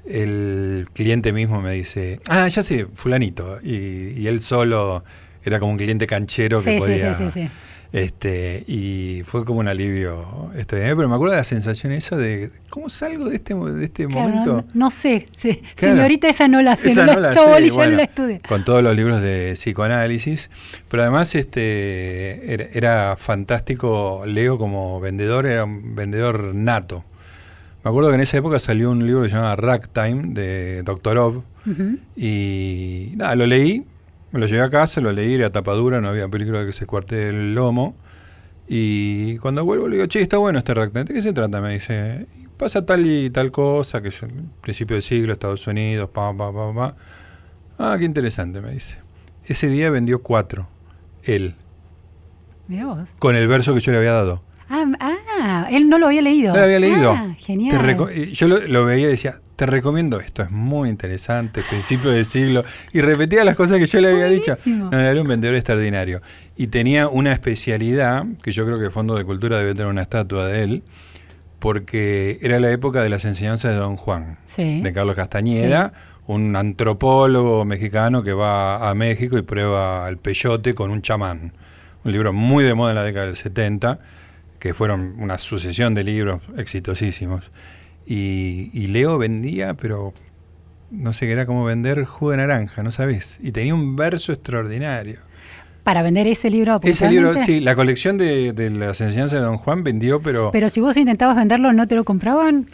el 0.06 0.88
cliente 0.93 1.32
mismo 1.32 1.61
me 1.61 1.73
dice, 1.73 2.20
ah, 2.29 2.49
ya 2.49 2.62
sé, 2.62 2.87
fulanito. 2.94 3.58
Y, 3.62 4.20
y 4.20 4.26
él 4.29 4.40
solo 4.40 5.05
era 5.44 5.58
como 5.58 5.73
un 5.73 5.79
cliente 5.79 6.06
canchero 6.06 6.58
que 6.58 6.64
Sí, 6.64 6.75
sí, 6.75 6.79
podía... 6.79 7.14
sí, 7.14 7.25
sí, 7.25 7.31
sí. 7.32 7.50
Este, 7.93 8.65
y 8.67 9.23
fue 9.27 9.44
como 9.44 9.61
un 9.61 9.69
alivio 9.69 10.50
este, 10.56 10.77
pero 10.97 11.11
me 11.11 11.15
acuerdo 11.15 11.33
de 11.35 11.41
la 11.41 11.44
sensación 11.44 11.93
esa 11.93 12.17
de 12.17 12.50
cómo 12.71 12.89
salgo 12.89 13.27
de 13.29 13.37
este, 13.37 13.55
de 13.55 13.85
este 13.85 14.06
Claro, 14.06 14.29
momento. 14.31 14.56
no, 14.73 14.87
no 14.87 14.91
sé. 14.91 15.29
sí. 15.37 15.61
Claro. 15.75 15.97
Señorita, 15.97 16.27
esa 16.29 16.49
no 16.49 16.62
la 16.62 16.77
sé. 16.77 16.93
Esa 16.93 17.05
no 17.05 17.21
la 17.21 17.33
esa 17.33 17.44
sé, 17.44 17.50
boli 17.53 17.69
yo 17.69 17.75
bueno, 17.75 17.91
no 17.91 17.97
la 17.99 18.05
estudié. 18.05 18.41
Con 18.49 18.65
todos 18.65 18.83
los 18.83 18.97
libros 18.97 19.21
de 19.21 19.53
psicoanálisis. 19.56 20.49
Pero 20.89 21.03
además 21.03 21.35
este 21.35 22.55
era, 22.55 22.65
era 22.73 23.17
fantástico. 23.19 24.23
Leo 24.27 24.56
como 24.56 24.99
vendedor, 24.99 25.44
era 25.44 25.65
un 25.65 25.94
vendedor 25.94 26.55
nato. 26.55 27.05
Me 27.85 27.91
acuerdo 27.91 28.09
que 28.09 28.15
en 28.15 28.21
esa 28.23 28.39
época 28.39 28.59
salió 28.59 28.91
un 28.91 29.06
libro 29.06 29.23
que 29.25 29.29
se 29.29 29.35
llama 29.35 29.55
Ragtime 29.56 30.33
de 30.33 30.83
Doktorov. 30.83 31.43
Ujú. 31.67 31.99
Y 32.17 33.12
nada, 33.17 33.35
lo 33.35 33.47
leí, 33.47 33.85
me 34.32 34.40
lo 34.40 34.46
llevé 34.46 34.62
a 34.62 34.70
casa, 34.70 35.00
lo 35.00 35.12
leí, 35.12 35.34
era 35.34 35.50
tapadura, 35.50 36.00
no 36.00 36.08
había 36.08 36.29
peligro 36.29 36.58
de 36.58 36.67
que 36.67 36.73
se 36.73 36.87
cuarte 36.87 37.29
el 37.29 37.55
lomo. 37.55 37.94
Y 38.69 39.37
cuando 39.38 39.64
vuelvo 39.64 39.88
le 39.88 39.96
digo, 39.96 40.06
che, 40.06 40.23
está 40.23 40.38
bueno 40.38 40.58
este 40.58 40.73
Ragtime. 40.75 41.05
¿De 41.05 41.14
qué 41.14 41.23
se 41.23 41.32
trata? 41.32 41.61
Me 41.61 41.75
dice, 41.75 42.26
pasa 42.56 42.87
tal 42.87 43.05
y 43.06 43.29
tal 43.31 43.50
cosa, 43.50 44.00
que 44.00 44.08
es 44.08 44.23
el 44.23 44.31
principio 44.61 44.96
del 44.96 45.02
siglo, 45.02 45.32
Estados 45.32 45.67
Unidos, 45.67 46.08
pa, 46.11 46.34
pa, 46.37 46.52
pa, 46.52 46.75
pa. 46.75 46.96
Ah, 47.79 47.96
qué 47.99 48.05
interesante, 48.05 48.61
me 48.61 48.70
dice. 48.70 48.96
Ese 49.44 49.69
día 49.69 49.90
vendió 49.90 50.23
cuatro, 50.23 50.69
él, 51.25 51.55
Mirá 52.69 52.87
vos. 52.87 53.11
con 53.19 53.34
el 53.34 53.49
verso 53.49 53.75
que 53.75 53.81
yo 53.81 53.93
le 53.93 53.99
había 53.99 54.12
dado. 54.12 54.43
Ah, 54.69 54.87
ah, 55.00 55.69
él 55.70 55.88
no 55.88 55.99
lo 55.99 56.06
había 56.06 56.23
leído. 56.23 56.53
No 56.53 56.59
lo 56.59 56.64
había 56.64 56.81
leído. 56.81 57.12
Ah, 57.12 57.35
genial. 57.38 57.97
Y 58.14 58.32
yo 58.32 58.49
lo, 58.49 58.59
lo 58.59 58.85
veía 58.85 59.09
y 59.09 59.11
decía, 59.11 59.35
te 59.56 59.67
recomiendo 59.67 60.19
esto, 60.20 60.43
es 60.43 60.50
muy 60.50 60.88
interesante, 60.88 61.62
principio 61.69 62.11
del 62.11 62.25
siglo. 62.25 62.64
Y 62.93 63.00
repetía 63.00 63.44
las 63.44 63.55
cosas 63.55 63.79
que 63.79 63.87
yo 63.87 64.00
le 64.00 64.09
había 64.09 64.26
dicho. 64.26 64.56
No, 64.64 64.91
era 64.93 65.20
un 65.20 65.29
vendedor 65.29 65.55
extraordinario. 65.56 66.20
Y 66.56 66.69
tenía 66.69 67.08
una 67.08 67.32
especialidad, 67.32 68.25
que 68.43 68.51
yo 68.53 68.65
creo 68.65 68.79
que 68.79 68.87
el 68.87 68.91
Fondo 68.91 69.15
de 69.17 69.25
Cultura 69.25 69.58
debe 69.58 69.72
tener 69.75 69.87
una 69.87 70.03
estatua 70.03 70.46
de 70.46 70.63
él, 70.65 70.82
porque 71.58 72.39
era 72.43 72.58
la 72.58 72.70
época 72.70 73.03
de 73.03 73.08
las 73.08 73.25
enseñanzas 73.25 73.70
de 73.72 73.77
Don 73.77 73.96
Juan, 73.96 74.39
Sí. 74.44 74.81
de 74.82 74.93
Carlos 74.93 75.15
Castañeda, 75.15 75.93
un 76.27 76.56
antropólogo 76.56 77.65
mexicano 77.65 78.22
que 78.22 78.32
va 78.32 78.89
a 78.89 78.94
México 78.94 79.39
y 79.39 79.43
prueba 79.43 80.06
al 80.06 80.19
peyote 80.19 80.75
con 80.75 80.91
un 80.91 81.03
chamán. 81.03 81.53
Un 82.05 82.13
libro 82.13 82.32
muy 82.32 82.65
de 82.65 82.75
moda 82.75 82.91
en 82.91 82.96
la 82.96 83.05
década 83.05 83.27
del 83.27 83.37
70, 83.37 84.01
que 84.63 84.75
fueron 84.75 85.17
una 85.19 85.39
sucesión 85.39 85.93
de 85.93 86.05
libros 86.05 86.41
exitosísimos. 86.57 87.51
Y, 88.07 88.71
y 88.73 88.87
Leo 88.87 89.19
vendía, 89.19 89.75
pero 89.75 90.15
no 90.93 91.13
sé 91.13 91.27
qué 91.27 91.33
era 91.33 91.47
como 91.47 91.65
vender 91.65 92.05
jugo 92.05 92.31
de 92.31 92.37
naranja, 92.37 92.85
¿no 92.85 92.93
sabés? 92.93 93.39
Y 93.43 93.51
tenía 93.51 93.75
un 93.75 93.97
verso 93.97 94.33
extraordinario. 94.33 95.19
Para 95.83 96.03
vender 96.03 96.29
ese 96.29 96.49
libro 96.49 96.79
Ese 96.81 97.11
libro, 97.11 97.37
sí, 97.39 97.59
la 97.59 97.75
colección 97.75 98.19
de, 98.19 98.53
de 98.53 98.71
las 98.71 99.01
enseñanzas 99.01 99.41
de 99.41 99.45
Don 99.45 99.57
Juan 99.57 99.83
vendió, 99.83 100.23
pero... 100.23 100.51
Pero 100.53 100.69
si 100.69 100.81
vos 100.81 100.97
intentabas 100.97 101.35
venderlo, 101.37 101.73
¿no 101.73 101.89
te 101.89 101.97
lo 101.97 102.05
compraban? 102.05 102.69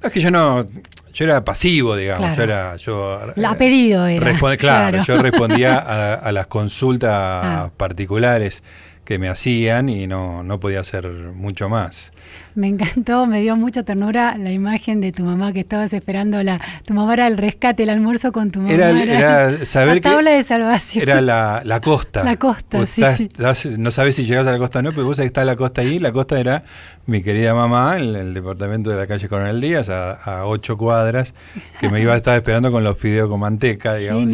No, 0.00 0.06
es 0.06 0.12
que 0.12 0.20
yo 0.20 0.30
no... 0.30 0.64
Yo 1.12 1.24
era 1.26 1.44
pasivo, 1.44 1.96
digamos. 1.96 2.34
Claro. 2.34 2.36
Yo 2.36 2.42
era... 2.42 2.76
Yo, 2.76 3.32
La 3.36 3.58
pedido 3.58 4.06
era. 4.06 4.24
Responde- 4.32 4.56
claro, 4.56 5.02
Claro. 5.02 5.04
yo 5.04 5.22
respondía 5.22 5.76
a, 5.78 6.14
a 6.28 6.32
las 6.32 6.46
consultas 6.46 7.12
Ah. 7.12 7.70
particulares 7.76 8.62
que 9.06 9.18
me 9.18 9.28
hacían 9.30 9.88
y 9.88 10.06
no, 10.06 10.42
no 10.42 10.60
podía 10.60 10.80
hacer 10.80 11.08
mucho 11.34 11.70
más. 11.70 12.10
Me 12.56 12.68
encantó, 12.68 13.26
me 13.26 13.40
dio 13.42 13.54
mucha 13.54 13.82
ternura 13.82 14.36
la 14.38 14.50
imagen 14.50 15.00
de 15.02 15.12
tu 15.12 15.22
mamá 15.24 15.52
que 15.52 15.60
estabas 15.60 15.92
esperando 15.92 16.42
la. 16.42 16.58
Tu 16.86 16.92
mamá 16.94 17.12
era 17.14 17.26
el 17.26 17.36
rescate, 17.36 17.82
el 17.84 17.90
almuerzo 17.90 18.32
con 18.32 18.50
tu 18.50 18.60
mamá. 18.60 18.72
Era, 18.72 18.90
era 18.90 19.64
saber 19.66 19.88
la 19.88 19.94
que 19.94 20.00
tabla 20.00 20.30
de 20.32 20.42
salvación. 20.42 21.02
era 21.02 21.20
la, 21.20 21.60
la 21.64 21.80
costa. 21.80 22.24
La 22.24 22.36
costa, 22.36 22.84
sí, 22.86 23.02
estás- 23.02 23.16
sí. 23.18 23.24
estás- 23.30 23.78
no 23.78 23.90
sabes 23.90 24.16
si 24.16 24.24
llegas 24.24 24.46
a 24.46 24.52
la 24.52 24.58
costa 24.58 24.78
o 24.80 24.82
no, 24.82 24.90
pero 24.92 25.04
vos 25.04 25.16
sabés 25.16 25.26
que 25.30 25.38
está 25.38 25.44
la 25.44 25.54
costa 25.56 25.82
ahí. 25.82 25.98
La 26.00 26.12
costa 26.12 26.40
era 26.40 26.64
mi 27.06 27.22
querida 27.22 27.54
mamá 27.54 27.98
en 27.98 28.16
el 28.16 28.34
departamento 28.34 28.90
de 28.90 28.96
la 28.96 29.06
calle 29.06 29.28
Coronel 29.28 29.60
Díaz, 29.60 29.88
a, 29.90 30.12
a 30.14 30.46
ocho 30.46 30.76
cuadras, 30.78 31.34
que 31.78 31.90
me 31.90 32.00
iba 32.00 32.14
a 32.14 32.16
estar 32.16 32.34
esperando 32.36 32.72
con 32.72 32.82
los 32.82 32.98
fideos 32.98 33.28
con 33.28 33.38
manteca, 33.38 33.94
digamos. 33.96 34.24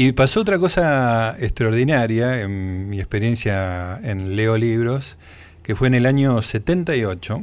Y 0.00 0.12
pasó 0.12 0.42
otra 0.42 0.60
cosa 0.60 1.34
extraordinaria 1.40 2.40
en 2.42 2.88
mi 2.88 3.00
experiencia 3.00 3.98
en 4.04 4.36
Leo 4.36 4.56
Libros, 4.56 5.16
que 5.64 5.74
fue 5.74 5.88
en 5.88 5.94
el 5.94 6.06
año 6.06 6.40
78, 6.40 7.42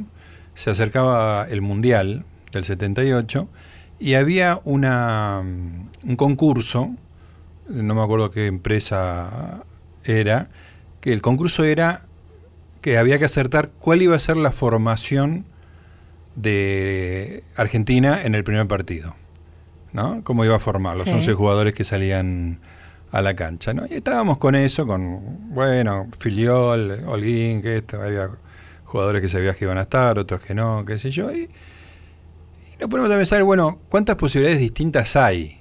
se 0.54 0.70
acercaba 0.70 1.46
el 1.50 1.60
Mundial 1.60 2.24
del 2.52 2.64
78, 2.64 3.46
y 4.00 4.14
había 4.14 4.58
una, 4.64 5.42
mm, 5.44 6.08
un 6.08 6.16
concurso, 6.16 6.94
no 7.68 7.94
me 7.94 8.02
acuerdo 8.02 8.30
qué 8.30 8.46
empresa 8.46 9.62
era, 10.06 10.48
que 11.02 11.12
el 11.12 11.20
concurso 11.20 11.62
era 11.62 12.06
que 12.80 12.96
había 12.96 13.18
que 13.18 13.26
acertar 13.26 13.68
cuál 13.78 14.00
iba 14.00 14.16
a 14.16 14.18
ser 14.18 14.38
la 14.38 14.50
formación 14.50 15.44
de 16.36 17.44
Argentina 17.54 18.22
en 18.24 18.34
el 18.34 18.44
primer 18.44 18.66
partido. 18.66 19.14
¿No? 19.96 20.22
Cómo 20.22 20.44
iba 20.44 20.54
a 20.54 20.60
formar 20.60 20.96
los 20.96 21.08
11 21.08 21.32
jugadores 21.32 21.74
que 21.74 21.82
salían 21.82 22.60
a 23.10 23.22
la 23.22 23.34
cancha, 23.34 23.72
¿no? 23.72 23.86
Y 23.86 23.94
estábamos 23.94 24.36
con 24.36 24.54
eso, 24.54 24.86
con, 24.86 25.54
bueno, 25.54 26.08
Filiol, 26.20 27.00
Holguín, 27.06 27.62
que 27.62 27.78
esto, 27.78 28.02
había 28.02 28.28
jugadores 28.84 29.22
que 29.22 29.28
sabías 29.30 29.56
que 29.56 29.64
iban 29.64 29.78
a 29.78 29.82
estar, 29.82 30.18
otros 30.18 30.42
que 30.42 30.54
no, 30.54 30.84
qué 30.84 30.98
sé 30.98 31.10
yo, 31.10 31.32
y, 31.32 31.44
y 31.44 32.76
nos 32.78 32.90
ponemos 32.90 33.10
a 33.10 33.16
pensar, 33.16 33.42
bueno, 33.42 33.78
¿cuántas 33.88 34.16
posibilidades 34.16 34.60
distintas 34.60 35.16
hay? 35.16 35.60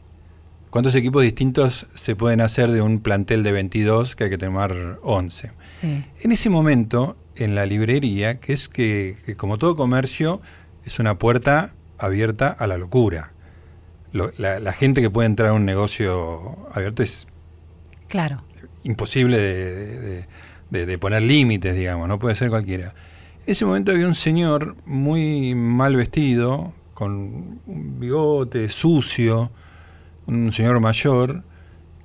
¿Cuántos 0.70 0.94
equipos 0.96 1.24
distintos 1.24 1.88
se 1.96 2.18
pueden 2.18 2.42
hacer 2.42 2.74
de 2.74 2.82
un 2.82 3.00
plantel 3.00 3.42
de 3.42 3.54
22 3.54 4.18
que 4.18 4.26
hay 4.26 4.30
que 4.30 4.38
tomar 4.38 5.00
11? 5.04 5.52
En 5.82 6.32
ese 6.34 6.50
momento, 6.50 7.16
en 7.38 7.56
la 7.56 7.66
librería, 7.66 8.42
que 8.42 8.52
es 8.52 8.68
que, 8.68 9.16
como 9.38 9.58
todo 9.58 9.78
comercio, 9.78 10.42
es 10.84 11.00
una 11.00 11.18
puerta 11.18 11.74
abierta 11.98 12.50
a 12.50 12.68
la 12.68 12.78
locura. 12.78 13.32
La, 14.16 14.72
gente 14.74 15.02
que 15.02 15.10
puede 15.10 15.28
entrar 15.28 15.50
a 15.50 15.54
un 15.54 15.66
negocio 15.66 16.58
abierto 16.72 17.04
es 17.04 17.28
claro. 18.08 18.44
imposible 18.84 19.38
de, 20.70 20.98
poner 20.98 21.22
límites, 21.22 21.76
digamos, 21.76 22.08
no 22.08 22.20
puede 22.20 22.36
ser 22.36 22.50
cualquiera. 22.50 22.94
En 23.46 23.52
ese 23.52 23.66
momento 23.66 23.92
había 23.92 24.08
un 24.08 24.16
señor 24.16 24.76
muy 24.86 25.54
mal 25.54 25.96
vestido, 25.96 26.74
con 26.94 27.60
un 27.66 28.00
bigote 28.00 28.70
sucio, 28.70 29.52
un 30.28 30.52
señor 30.52 30.80
mayor 30.80 31.44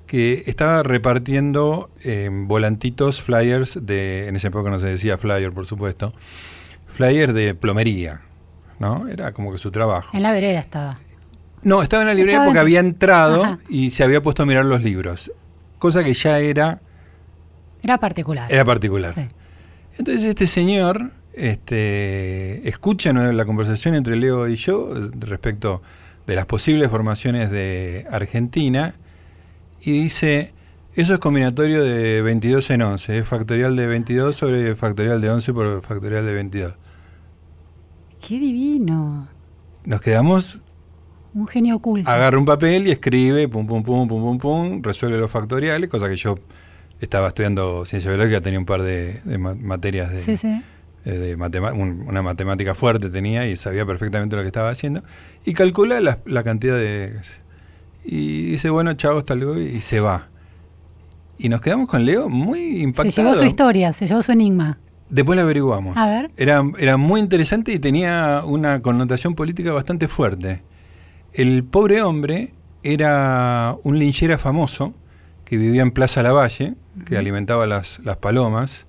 que 0.07 0.43
estaba 0.47 0.83
repartiendo 0.83 1.91
eh, 2.03 2.29
volantitos, 2.33 3.23
flyers 3.23 3.87
de, 3.87 4.27
en 4.27 4.35
esa 4.35 4.49
época 4.49 4.69
no 4.69 4.81
se 4.81 4.87
decía 4.87 5.17
flyer, 5.17 5.53
por 5.53 5.67
supuesto, 5.67 6.13
flyers 6.89 7.33
de 7.33 7.55
plomería, 7.55 8.23
¿no? 8.81 9.07
Era 9.07 9.33
como 9.33 9.53
que 9.53 9.59
su 9.59 9.71
trabajo. 9.71 10.17
En 10.17 10.25
la 10.25 10.33
vereda 10.33 10.59
estaba. 10.59 10.99
No, 11.63 11.83
estaba 11.83 12.03
en 12.03 12.09
la 12.09 12.15
librería 12.15 12.45
porque 12.45 12.59
había 12.59 12.81
entrado 12.81 13.59
y 13.69 13.91
se 13.91 14.03
había 14.03 14.23
puesto 14.23 14.43
a 14.43 14.47
mirar 14.47 14.65
los 14.65 14.83
libros, 14.83 15.33
cosa 15.79 16.03
que 16.03 16.15
ya 16.15 16.39
era... 16.39 16.81
Era 17.83 17.99
particular. 17.99 18.53
Era 18.53 18.65
particular. 18.65 19.15
Entonces 19.99 20.25
este 20.25 20.47
señor 20.47 21.11
este, 21.35 22.67
escucha 22.69 23.13
la 23.13 23.45
conversación 23.45 23.95
entre 23.95 24.17
Leo 24.17 24.49
y 24.49 24.57
yo 24.57 24.91
respecto 25.19 25.83
de 26.27 26.35
las 26.35 26.47
posibles 26.47 26.91
formaciones 26.91 27.51
de 27.51 28.07
Argentina 28.11 28.95
y 29.83 29.93
dice, 29.93 30.53
eso 30.95 31.15
es 31.15 31.21
combinatorio 31.21 31.83
de 31.83 32.23
22 32.23 32.71
en 32.71 32.83
11, 32.83 33.19
es 33.19 33.29
factorial 33.29 33.77
de 33.77 33.87
22 33.87 34.37
sobre 34.37 34.75
factorial 34.77 35.21
de 35.21 35.31
11 35.31 35.53
por 35.53 35.83
factorial 35.83 36.25
de 36.25 36.35
22. 36.35 36.75
¡Qué 38.27 38.39
divino! 38.39 39.29
Nos 39.85 40.01
quedamos... 40.01 40.63
Un 41.33 41.47
genio 41.47 41.77
oculto. 41.77 42.11
Agarra 42.11 42.39
un 42.39 42.45
papel 42.45 42.87
y 42.87 42.91
escribe, 42.91 43.49
pum, 43.49 43.67
pum, 43.67 43.83
pum, 43.83 44.09
pum, 44.09 44.23
pum, 44.23 44.39
pum, 44.39 44.83
resuelve 44.83 45.19
los 45.19 45.31
factoriales, 45.31 45.89
cosa 45.89 46.09
que 46.09 46.17
yo 46.17 46.37
estaba 47.01 47.29
estudiando 47.29 47.85
ciencia 47.85 48.11
biológica, 48.11 48.41
tenía 48.41 48.59
un 48.59 48.67
par 48.67 48.83
de, 48.83 49.21
materias 49.59 50.11
de... 50.11 50.23
Sí, 50.23 50.37
sí 50.37 50.63
eh, 51.05 51.35
una 51.35 52.23
matemática 52.23 52.75
fuerte 52.75 53.09
tenía 53.09 53.47
y 53.47 53.57
sabía 53.57 53.87
perfectamente 53.87 54.37
lo 54.37 54.43
que 54.43 54.49
estaba 54.49 54.71
haciendo, 54.71 55.03
y 55.45 55.55
calcula 55.55 56.01
la, 56.01 56.43
cantidad 56.43 56.77
de... 56.77 57.19
Y 58.05 58.53
dice, 58.53 58.71
bueno, 58.71 58.95
chao, 58.95 59.19
hasta 59.19 59.35
luego, 59.35 59.59
y 59.59 59.81
se 59.81 60.01
va. 60.01 60.29
Y 61.39 61.49
nos 61.49 61.61
quedamos 61.61 61.89
con 61.89 62.05
Leo 62.05 62.29
muy 62.29 62.83
impactados. 62.83 63.15
Se 63.15 63.23
llevó 63.23 63.35
su 63.35 63.45
historia, 63.45 63.93
se 63.93 64.07
llevó 64.07 64.23
su 64.23 64.33
enigma. 64.33 64.79
Después 65.09 65.37
la 65.37 65.43
averiguamos. 65.43 65.97
A 65.97 66.07
ver. 66.07 66.31
Era, 66.37 66.63
era 66.79 66.97
muy 66.97 67.21
interesante 67.21 67.73
y 67.73 67.79
tenía 67.79 68.43
una 68.45 68.81
connotación 68.81 69.35
política 69.35 69.73
bastante 69.73 70.07
fuerte. 70.09 70.63
El 71.33 71.65
pobre 71.65 72.03
hombre 72.03 72.53
era 72.83 73.77
un 73.83 73.99
linchera 73.99 74.39
famoso 74.39 74.95
que 75.45 75.57
vivía 75.57 75.83
en 75.83 75.91
Plaza 75.91 76.23
Lavalle, 76.23 76.75
que 77.07 77.17
alimentaba 77.17 77.67
las, 77.67 77.99
las 78.01 78.17
palomas, 78.17 78.87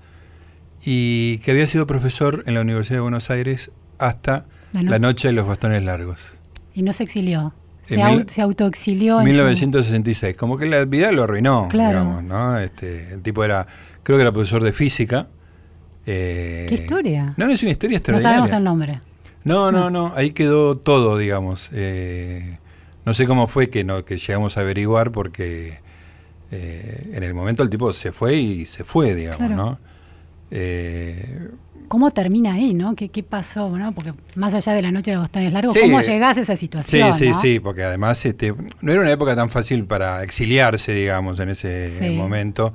y 0.83 1.39
que 1.39 1.51
había 1.51 1.67
sido 1.67 1.87
profesor 1.87 2.43
en 2.45 2.55
la 2.55 2.61
Universidad 2.61 2.97
de 2.97 3.01
Buenos 3.01 3.29
Aires 3.29 3.71
hasta 3.99 4.45
la, 4.73 4.99
noche 4.99 5.27
de 5.27 5.33
los 5.33 5.47
bastones 5.47 5.83
largos. 5.83 6.33
Y 6.73 6.83
no 6.83 6.93
se 6.93 7.03
exilió. 7.03 7.53
Se, 7.83 8.41
autoexilió. 8.41 9.19
En 9.19 9.25
1966. 9.25 10.35
Como 10.37 10.57
que 10.57 10.65
la 10.65 10.85
vida 10.85 11.11
lo 11.11 11.23
arruinó, 11.23 11.67
digamos, 11.71 12.23
¿no? 12.23 12.57
Este, 12.57 13.13
el 13.13 13.21
tipo 13.21 13.43
era, 13.43 13.67
creo 14.03 14.17
que 14.17 14.21
era 14.21 14.31
profesor 14.31 14.63
de 14.63 14.71
física. 14.71 15.27
Eh, 16.05 16.67
¿Qué 16.69 16.75
historia? 16.75 17.33
No, 17.37 17.47
no 17.47 17.51
es 17.51 17.61
una 17.63 17.71
historia 17.71 17.97
extraordinaria. 17.97 18.39
No 18.39 18.47
sabemos 18.47 18.57
el 18.57 18.63
nombre. 18.63 19.01
No, 19.43 19.71
no, 19.71 19.89
no, 19.89 20.13
ahí 20.15 20.31
quedó 20.31 20.75
todo, 20.75 21.17
digamos. 21.17 21.69
Eh, 21.73 22.59
no 23.05 23.13
sé 23.13 23.25
cómo 23.25 23.47
fue 23.47 23.69
que, 23.69 23.83
no, 23.83 24.05
que 24.05 24.17
llegamos 24.17 24.57
a 24.57 24.61
averiguar 24.61 25.11
porque 25.11 25.79
eh, 26.51 27.11
en 27.13 27.23
el 27.23 27.33
momento 27.33 27.63
el 27.63 27.69
tipo 27.69 27.91
se 27.93 28.11
fue 28.11 28.35
y 28.35 28.65
se 28.65 28.83
fue, 28.83 29.15
digamos, 29.15 29.49
¿no? 29.49 29.79
Eh, 30.51 31.49
¿Cómo 31.87 32.11
termina 32.11 32.53
ahí, 32.53 32.73
no? 32.73 32.95
¿Qué, 32.95 33.23
pasó, 33.23 33.69
no? 33.77 33.91
Porque 33.93 34.13
más 34.35 34.53
allá 34.53 34.73
de 34.73 34.81
la 34.81 34.91
noche 34.91 35.11
de 35.11 35.15
los 35.15 35.23
bastones 35.23 35.51
largos, 35.51 35.75
¿cómo 35.77 35.99
llegás 35.99 36.37
a 36.37 36.41
esa 36.41 36.55
situación? 36.55 37.13
Sí, 37.13 37.25
sí, 37.25 37.33
sí, 37.41 37.59
porque 37.59 37.83
además 37.83 38.23
este, 38.25 38.53
no 38.81 38.91
era 38.91 39.01
una 39.01 39.11
época 39.11 39.35
tan 39.35 39.49
fácil 39.49 39.85
para 39.85 40.23
exiliarse, 40.23 40.93
digamos, 40.93 41.39
en 41.39 41.49
ese 41.49 42.11
momento, 42.15 42.73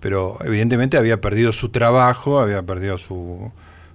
pero 0.00 0.36
evidentemente 0.44 0.98
había 0.98 1.20
perdido 1.20 1.52
su 1.52 1.70
trabajo, 1.70 2.40
había 2.40 2.62
perdido 2.62 2.98
su, 2.98 3.50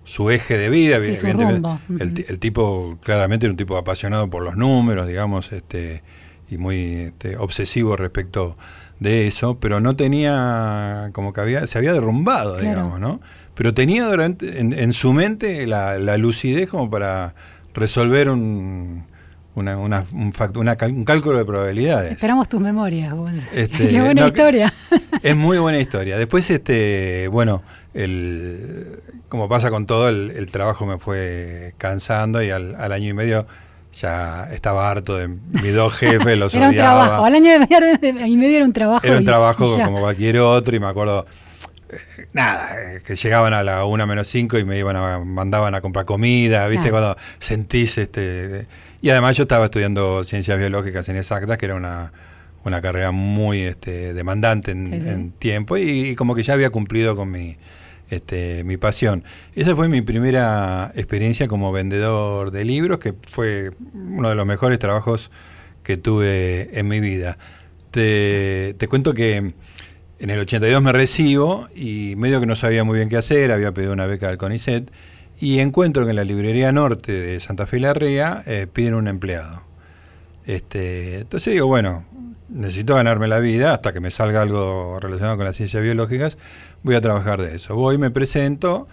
su 0.06 0.30
eje 0.30 0.58
de 0.58 0.70
vida, 0.70 0.98
el, 0.98 2.40
tipo 2.40 2.98
claramente 3.02 3.48
era 3.48 3.52
un 3.52 3.58
tipo 3.58 3.76
apasionado 3.76 4.30
por 4.30 4.44
los 4.44 4.56
números, 4.56 5.08
digamos, 5.08 5.52
este, 5.52 6.04
y 6.50 6.58
muy 6.58 6.78
este, 6.78 7.38
obsesivo 7.38 7.98
respecto 7.98 8.56
de 9.00 9.28
eso, 9.28 9.60
pero 9.60 9.80
no 9.80 9.96
tenía, 9.96 11.10
como 11.12 11.34
que 11.34 11.42
había, 11.42 11.68
se 11.68 11.80
había 11.80 11.92
derrumbado, 11.92 12.58
digamos, 12.58 13.00
¿no? 13.00 13.20
Pero 13.56 13.74
tenía 13.74 14.06
durante, 14.06 14.60
en, 14.60 14.94
su 14.94 15.12
mente 15.12 15.66
la, 15.66 16.18
lucidez 16.18 16.70
como 16.70 16.90
para 16.90 17.34
resolver 17.74 18.30
un, 18.30 19.06
una, 19.56 19.78
un, 19.78 19.94
un, 19.94 21.06
cálculo 21.06 21.38
de 21.38 21.46
probabilidades. 21.46 22.12
Esperamos 22.12 22.50
tus 22.50 22.60
memorias. 22.60 23.14
Este, 23.54 23.88
Qué 23.90 24.02
buena 24.02 24.28
historia. 24.28 24.74
Es 25.22 25.36
muy 25.36 25.58
buena 25.58 25.80
historia. 25.80 26.18
Después, 26.18 26.48
este, 26.52 27.28
bueno, 27.30 27.64
el, 27.94 29.00
como 29.28 29.50
pasa 29.50 29.72
con 29.72 29.88
todo, 29.88 30.10
el, 30.10 30.48
trabajo 30.52 30.86
me 30.86 31.00
fue 31.00 31.74
cansando 31.78 32.44
y 32.44 32.52
al, 32.52 32.76
al 32.76 32.92
año 32.92 33.10
y 33.10 33.14
medio 33.14 33.48
ya 33.94 34.48
estaba 34.52 34.90
harto 34.90 35.16
de 35.16 35.28
mis 35.28 35.74
dos 35.74 35.96
jefes, 35.98 36.38
los 36.38 36.54
era 36.54 36.70
un 36.70 36.76
trabajo, 36.76 37.26
al 37.26 37.36
año 37.36 37.52
y 37.56 38.36
medio 38.36 38.58
era 38.58 38.66
un 38.66 38.74
trabajo. 38.74 39.08
Era 39.08 39.18
un 39.18 39.26
trabajo 39.26 39.66
como 39.84 40.00
cualquier 40.00 40.40
otro 40.40 40.76
y 40.76 40.80
me 40.80 40.88
acuerdo, 40.88 41.26
eh, 41.90 42.28
nada, 42.34 42.70
que 43.06 43.16
llegaban 43.16 43.54
a 43.54 43.64
la 43.64 43.86
una 43.86 44.06
menos 44.06 44.28
cinco 44.28 44.60
y 44.60 44.66
me 44.66 44.78
iban 44.78 44.96
a, 44.96 45.20
mandaban 45.20 45.74
a 45.76 45.82
comprar 45.82 46.06
comida, 46.06 46.68
¿viste? 46.68 46.92
Cuando 46.92 47.18
sentís 47.40 47.98
este... 47.98 48.68
Y 49.06 49.12
además 49.12 49.38
yo 49.38 49.44
estaba 49.44 49.66
estudiando 49.66 50.24
ciencias 50.24 50.58
biológicas 50.58 51.08
en 51.10 51.18
exactas, 51.18 51.60
que 51.60 51.68
era 51.68 51.76
una, 51.76 52.12
una 52.64 52.82
carrera 52.82 53.12
muy 53.12 53.62
este, 53.62 54.16
demandante 54.16 54.72
en, 54.72 55.30
tiempo 55.30 55.78
y 55.78 56.16
como 56.16 56.34
que 56.34 56.42
ya 56.42 56.54
había 56.54 56.72
cumplido 56.72 57.16
con 57.16 57.30
mi 57.30 57.56
este, 58.10 58.64
mi 58.64 58.78
pasión. 58.78 59.24
Esa 59.54 59.76
fue 59.76 59.90
mi 59.90 60.02
primera 60.02 60.92
experiencia 60.96 61.48
como 61.48 61.72
vendedor 61.72 62.50
de 62.50 62.66
libros, 62.66 62.98
que 62.98 63.14
fue 63.30 63.74
uno 63.94 64.28
de 64.28 64.34
los 64.34 64.48
mejores 64.48 64.80
trabajos 64.80 65.30
que 65.84 65.98
tuve 65.98 66.72
en 66.74 66.88
mi 66.88 67.00
vida. 67.00 67.38
Te, 67.92 68.76
cuento 68.90 69.14
que 69.14 69.54
en 70.18 70.30
el 70.32 70.40
82 70.40 70.82
me 70.82 70.92
recibo 70.92 71.70
y 71.76 72.16
medio 72.16 72.40
que 72.40 72.48
no 72.48 72.56
sabía 72.56 72.84
muy 72.84 72.96
bien 72.96 73.10
qué 73.10 73.18
hacer, 73.18 73.52
había 73.52 73.72
pedido 73.72 73.94
una 73.94 74.08
beca 74.08 74.30
al 74.30 74.40
CONICET 74.40 74.90
y 75.40 75.60
encuentro 75.60 76.06
que 76.06 76.12
en 76.12 76.16
la 76.16 76.24
librería 76.24 76.72
norte 76.72 77.12
de 77.12 77.40
Santa 77.40 77.68
Fe 77.68 77.80
la 77.80 77.94
Rea 77.94 78.44
eh, 78.46 78.68
piden 78.72 78.94
un 78.94 79.08
empleado. 79.08 79.64
Este, 80.46 81.20
entonces 81.20 81.54
digo, 81.54 81.68
bueno, 81.68 82.06
necesito 82.50 82.96
ganarme 82.96 83.28
la 83.28 83.40
vida 83.40 83.74
hasta 83.74 83.94
que 83.94 84.00
me 84.00 84.12
salga 84.12 84.42
algo 84.42 85.00
relacionado 85.00 85.38
con 85.38 85.46
las 85.46 85.56
ciencias 85.56 85.82
biológicas 85.82 86.38
voy 86.84 86.96
a 86.96 87.02
trabajar 87.02 87.42
de 87.42 87.56
eso. 87.56 87.76
Voy, 87.76 87.98
me 87.98 88.12
presento, 88.12 88.88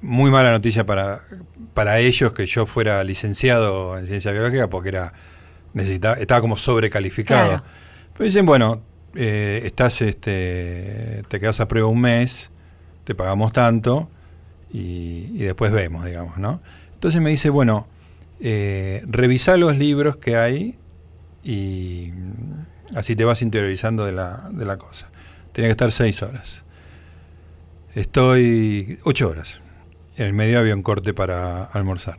muy 0.00 0.30
mala 0.30 0.50
noticia 0.50 0.86
para, 0.86 1.20
para 1.74 1.98
ellos 1.98 2.32
que 2.32 2.46
yo 2.46 2.64
fuera 2.64 3.04
licenciado 3.04 3.98
en 3.98 4.06
ciencia 4.06 4.32
biológica 4.32 4.70
porque 4.70 4.88
era 4.88 5.12
necesitaba, 5.74 6.16
estaba 6.16 6.40
como 6.40 6.56
sobrecalificado. 6.56 7.62
Pero 8.14 8.24
dicen, 8.24 8.46
bueno, 8.46 8.82
eh, 9.14 9.60
estás 9.64 10.00
este, 10.00 11.22
te 11.28 11.38
quedas 11.38 11.60
a 11.60 11.68
prueba 11.68 11.88
un 11.88 12.00
mes, 12.00 12.50
te 13.04 13.14
pagamos 13.14 13.52
tanto 13.52 14.10
y, 14.70 15.38
después 15.38 15.72
vemos, 15.72 16.04
digamos, 16.04 16.38
¿no? 16.38 16.60
Entonces 16.94 17.20
me 17.20 17.30
dice, 17.30 17.50
bueno, 17.50 17.86
eh, 18.40 19.02
revisa 19.06 19.56
los 19.56 19.76
libros 19.76 20.16
que 20.16 20.36
hay 20.36 20.76
y 21.42 22.12
así 22.94 23.16
te 23.16 23.24
vas 23.24 23.42
interiorizando 23.42 24.04
de 24.04 24.12
la, 24.12 24.48
de 24.52 24.64
la 24.64 24.76
cosa. 24.76 25.08
Tenía 25.52 25.68
que 25.68 25.72
estar 25.72 25.92
seis 25.92 26.22
horas. 26.22 26.64
Estoy 27.94 28.98
ocho 29.04 29.28
horas. 29.28 29.60
En 30.16 30.26
el 30.26 30.32
medio 30.32 30.58
había 30.58 30.74
un 30.74 30.82
corte 30.82 31.14
para 31.14 31.64
almorzar. 31.64 32.18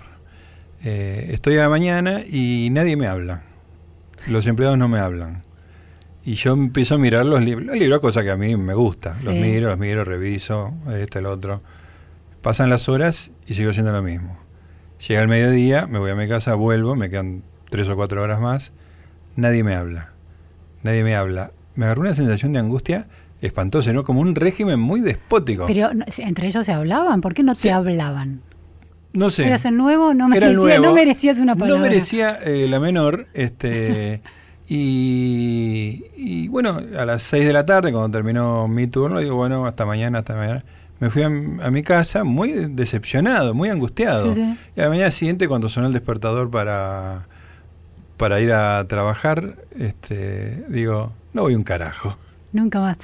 Eh, 0.84 1.30
estoy 1.32 1.58
a 1.58 1.64
la 1.64 1.70
mañana 1.70 2.22
y 2.28 2.70
nadie 2.72 2.96
me 2.96 3.08
habla. 3.08 3.44
Los 4.28 4.48
empleados 4.48 4.78
no 4.78 4.88
me 4.88 5.00
hablan. 5.00 5.44
Y 6.24 6.34
yo 6.34 6.54
empiezo 6.54 6.96
a 6.96 6.98
mirar 6.98 7.26
los 7.26 7.42
libros, 7.42 7.66
los 7.66 7.78
libros, 7.78 8.00
cosa 8.00 8.24
que 8.24 8.32
a 8.32 8.36
mí 8.36 8.56
me 8.56 8.74
gusta. 8.74 9.16
Los 9.24 9.34
miro, 9.36 9.70
los 9.70 9.78
miro, 9.78 10.04
reviso, 10.04 10.74
este, 10.92 11.20
el 11.20 11.26
otro. 11.26 11.62
Pasan 12.42 12.70
las 12.70 12.88
horas 12.90 13.32
y 13.48 13.54
sigo 13.56 13.72
haciendo 13.72 13.92
lo 13.92 14.02
mismo. 14.02 14.40
Llega 15.08 15.22
el 15.22 15.28
mediodía, 15.28 15.88
me 15.88 16.00
voy 16.00 16.12
a 16.12 16.16
mi 16.16 16.28
casa, 16.28 16.56
vuelvo, 16.56 16.96
me 16.96 17.10
quedan 17.10 17.44
tres 17.70 17.88
o 17.90 17.96
cuatro 17.96 18.22
horas 18.22 18.40
más. 18.40 18.72
Nadie 19.36 19.64
me 19.64 19.76
habla. 19.76 20.14
Nadie 20.84 21.04
me 21.04 21.16
habla. 21.16 21.52
Me 21.76 21.86
agarró 21.86 22.02
una 22.02 22.14
sensación 22.14 22.54
de 22.54 22.60
angustia 22.60 23.08
espantosa, 23.42 23.94
¿no? 23.94 24.04
Como 24.04 24.20
un 24.22 24.36
régimen 24.36 24.80
muy 24.80 25.00
despótico. 25.02 25.66
Pero 25.68 25.90
entre 26.18 26.48
ellos 26.48 26.66
se 26.66 26.74
hablaban, 26.74 27.22
¿por 27.22 27.34
qué 27.34 27.44
no 27.44 27.54
te 27.56 27.62
Sí. 27.62 27.70
hablaban? 27.70 28.42
no 29.12 29.30
sé. 29.32 29.48
Eras 29.48 29.66
el 29.66 29.76
nuevo, 29.76 30.14
no, 30.14 30.28
merecía, 30.28 30.80
no 30.80 30.94
merecías 30.94 31.40
una 31.40 31.56
palabra. 31.56 31.76
No 31.78 31.82
merecía 31.82 32.38
eh, 32.44 32.68
la 32.70 32.80
menor. 32.80 33.28
Este, 33.34 34.22
y, 34.68 36.06
y 36.16 36.48
bueno, 36.48 36.80
a 36.98 37.06
las 37.06 37.24
6 37.24 37.46
de 37.46 37.54
la 37.54 37.66
tarde, 37.66 37.92
cuando 37.92 38.16
terminó 38.16 38.68
mi 38.68 38.88
turno, 38.88 39.20
digo, 39.20 39.36
bueno, 39.36 39.66
hasta 39.66 39.86
mañana, 39.86 40.20
hasta 40.20 40.36
mañana. 40.36 40.64
Me 41.00 41.10
fui 41.10 41.24
a, 41.24 41.28
a 41.28 41.72
mi 41.72 41.82
casa 41.84 42.24
muy 42.24 42.52
decepcionado, 42.52 43.54
muy 43.54 43.70
angustiado. 43.70 44.34
Sí, 44.34 44.42
sí. 44.42 44.58
Y 44.76 44.80
a 44.80 44.84
la 44.84 44.90
mañana 44.90 45.12
siguiente, 45.12 45.48
cuando 45.48 45.70
sonó 45.70 45.88
el 45.88 45.94
despertador 45.94 46.50
para, 46.50 47.28
para 48.18 48.42
ir 48.42 48.52
a 48.52 48.86
trabajar, 48.88 49.56
este, 49.78 50.66
digo, 50.68 51.14
no 51.34 51.44
voy 51.44 51.56
un 51.56 51.64
carajo. 51.64 52.18
Nunca 52.52 52.80
más. 52.80 52.98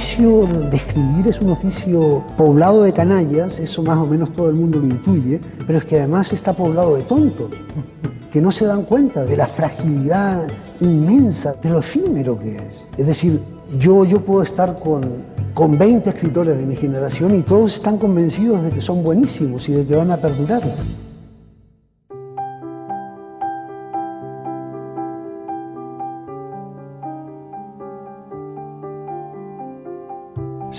Oficio 0.00 0.46
de 0.70 0.78
escribir 0.78 1.28
es 1.28 1.38
un 1.42 1.50
oficio 1.50 2.24
poblado 2.38 2.84
de 2.84 2.90
canallas, 2.90 3.58
eso 3.58 3.82
más 3.82 3.98
o 3.98 4.06
menos 4.06 4.32
todo 4.32 4.48
el 4.48 4.54
mundo 4.54 4.78
lo 4.78 4.86
intuye, 4.86 5.38
pero 5.66 5.78
es 5.78 5.84
que 5.84 5.98
además 5.98 6.32
está 6.32 6.54
poblado 6.54 6.96
de 6.96 7.02
tontos, 7.02 7.50
que 8.32 8.40
no 8.40 8.50
se 8.50 8.64
dan 8.64 8.84
cuenta 8.84 9.26
de 9.26 9.36
la 9.36 9.46
fragilidad 9.46 10.48
inmensa, 10.80 11.52
de 11.52 11.68
lo 11.68 11.80
efímero 11.80 12.38
que 12.38 12.56
es. 12.56 12.86
Es 12.96 13.06
decir, 13.08 13.42
yo, 13.78 14.06
yo 14.06 14.22
puedo 14.22 14.42
estar 14.42 14.78
con, 14.80 15.02
con 15.52 15.76
20 15.76 16.08
escritores 16.08 16.56
de 16.56 16.64
mi 16.64 16.76
generación 16.76 17.38
y 17.38 17.42
todos 17.42 17.74
están 17.74 17.98
convencidos 17.98 18.62
de 18.62 18.70
que 18.70 18.80
son 18.80 19.04
buenísimos 19.04 19.68
y 19.68 19.72
de 19.72 19.86
que 19.86 19.96
van 19.96 20.12
a 20.12 20.16
perdurar. 20.16 20.62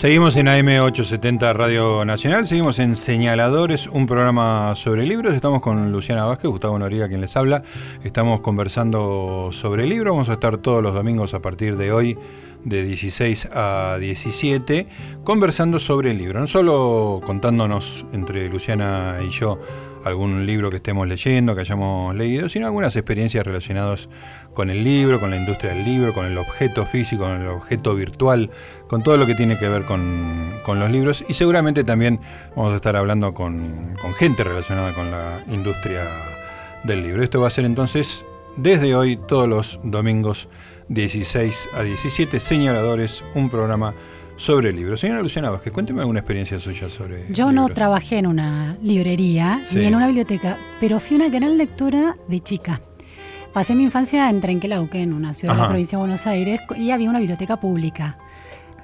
Seguimos 0.02 0.36
en 0.36 0.48
AM870 0.48 1.54
Radio 1.54 2.04
Nacional, 2.06 2.48
seguimos 2.48 2.80
en 2.80 2.96
Señaladores, 2.96 3.86
un 3.86 4.08
programa 4.08 4.74
sobre 4.74 5.06
libros. 5.06 5.36
Estamos 5.36 5.62
con 5.62 5.92
Luciana 5.92 6.26
Vázquez, 6.26 6.50
Gustavo 6.50 6.80
Noriga, 6.80 7.08
quien 7.08 7.22
les 7.22 7.38
habla. 7.38 7.62
Estamos 8.04 8.42
conversando 8.42 9.50
sobre 9.52 9.86
libros. 9.86 10.14
Vamos 10.14 10.30
a 10.30 10.34
estar 10.34 10.58
todos 10.58 10.82
los 10.82 10.96
domingos 10.96 11.36
a 11.36 11.40
partir 11.44 11.78
de 11.78 11.92
hoy, 11.92 12.18
de 12.66 12.84
16 12.84 13.50
a 13.54 13.98
17, 14.00 14.88
conversando 15.24 15.78
sobre 15.78 16.10
el 16.10 16.18
libro. 16.18 16.40
No 16.40 16.48
solo 16.48 17.22
contándonos 17.24 18.04
entre 18.12 18.50
Luciana 18.50 19.18
y 19.24 19.30
yo 19.30 19.60
algún 20.06 20.46
libro 20.46 20.70
que 20.70 20.78
estemos 20.78 21.08
leyendo, 21.08 21.56
que 21.56 21.62
hayamos 21.62 22.16
leído, 22.16 22.50
sino 22.50 22.66
algunas 22.66 22.96
experiencias 22.96 23.46
relacionadas 23.46 24.10
con 24.54 24.70
el 24.70 24.84
libro, 24.84 25.20
con 25.20 25.30
la 25.30 25.38
industria 25.38 25.74
del 25.74 25.86
libro, 25.86 26.14
con 26.14 26.26
el 26.26 26.38
objeto 26.38 26.86
físico, 26.86 27.24
con 27.24 27.42
el 27.42 27.48
objeto 27.48 27.96
virtual, 27.96 28.50
con 28.88 29.04
todo 29.04 29.18
lo 29.18 29.26
que 29.26 29.36
tiene 29.36 29.58
que 29.58 29.68
ver 29.68 29.86
con, 29.86 30.52
los 30.68 30.90
libros. 30.90 31.24
Y 31.28 31.34
seguramente 31.34 31.84
también 31.84 32.20
vamos 32.56 32.74
a 32.74 32.76
estar 32.78 32.96
hablando 32.96 33.34
con, 33.34 33.96
con 34.02 34.14
gente 34.14 34.44
relacionada 34.44 34.94
con 34.94 35.12
la 35.12 35.44
industria 35.50 36.04
del 36.84 37.04
libro. 37.04 37.24
Esto 37.24 37.42
va 37.42 37.48
a 37.48 37.52
ser 37.52 37.66
entonces 37.66 38.26
desde 38.58 38.96
hoy, 38.96 39.16
todos 39.16 39.48
los 39.48 39.80
domingos 39.84 40.50
16 40.90 41.70
a 41.74 41.84
17, 41.84 42.40
Señaladores, 42.40 43.24
un 43.34 43.50
programa 43.50 43.94
sobre 44.42 44.74
libros. 44.74 45.00
Señora 45.00 45.22
Luciana 45.22 45.52
Vázquez, 45.52 45.72
cuénteme 45.72 46.00
alguna 46.00 46.20
experiencia 46.20 46.58
suya 46.58 46.90
sobre 46.90 47.26
Yo 47.30 47.52
no 47.52 47.70
trabajé 47.70 48.18
en 48.18 48.26
una 48.26 48.76
librería 48.82 49.62
ni 49.76 49.86
en 49.86 49.94
una 49.94 50.08
biblioteca, 50.08 50.58
pero 50.80 51.00
fui 51.00 51.16
una 51.16 51.30
gran 51.30 51.60
lectora 51.60 52.16
de 52.28 52.40
chica. 52.40 52.82
Pasé 53.54 53.76
mi 53.76 53.84
infancia 53.84 54.32
en 54.32 54.42
Trenquelauquen, 54.42 55.14
una 55.14 55.36
ciudad 55.36 55.54
de 55.54 55.62
la 55.62 55.68
provincia 55.68 55.96
de 55.96 56.02
Buenos 56.02 56.26
Aires, 56.26 56.60
y 56.76 56.90
había 56.90 57.08
una 57.12 57.20
biblioteca 57.20 57.58
pública 57.58 58.18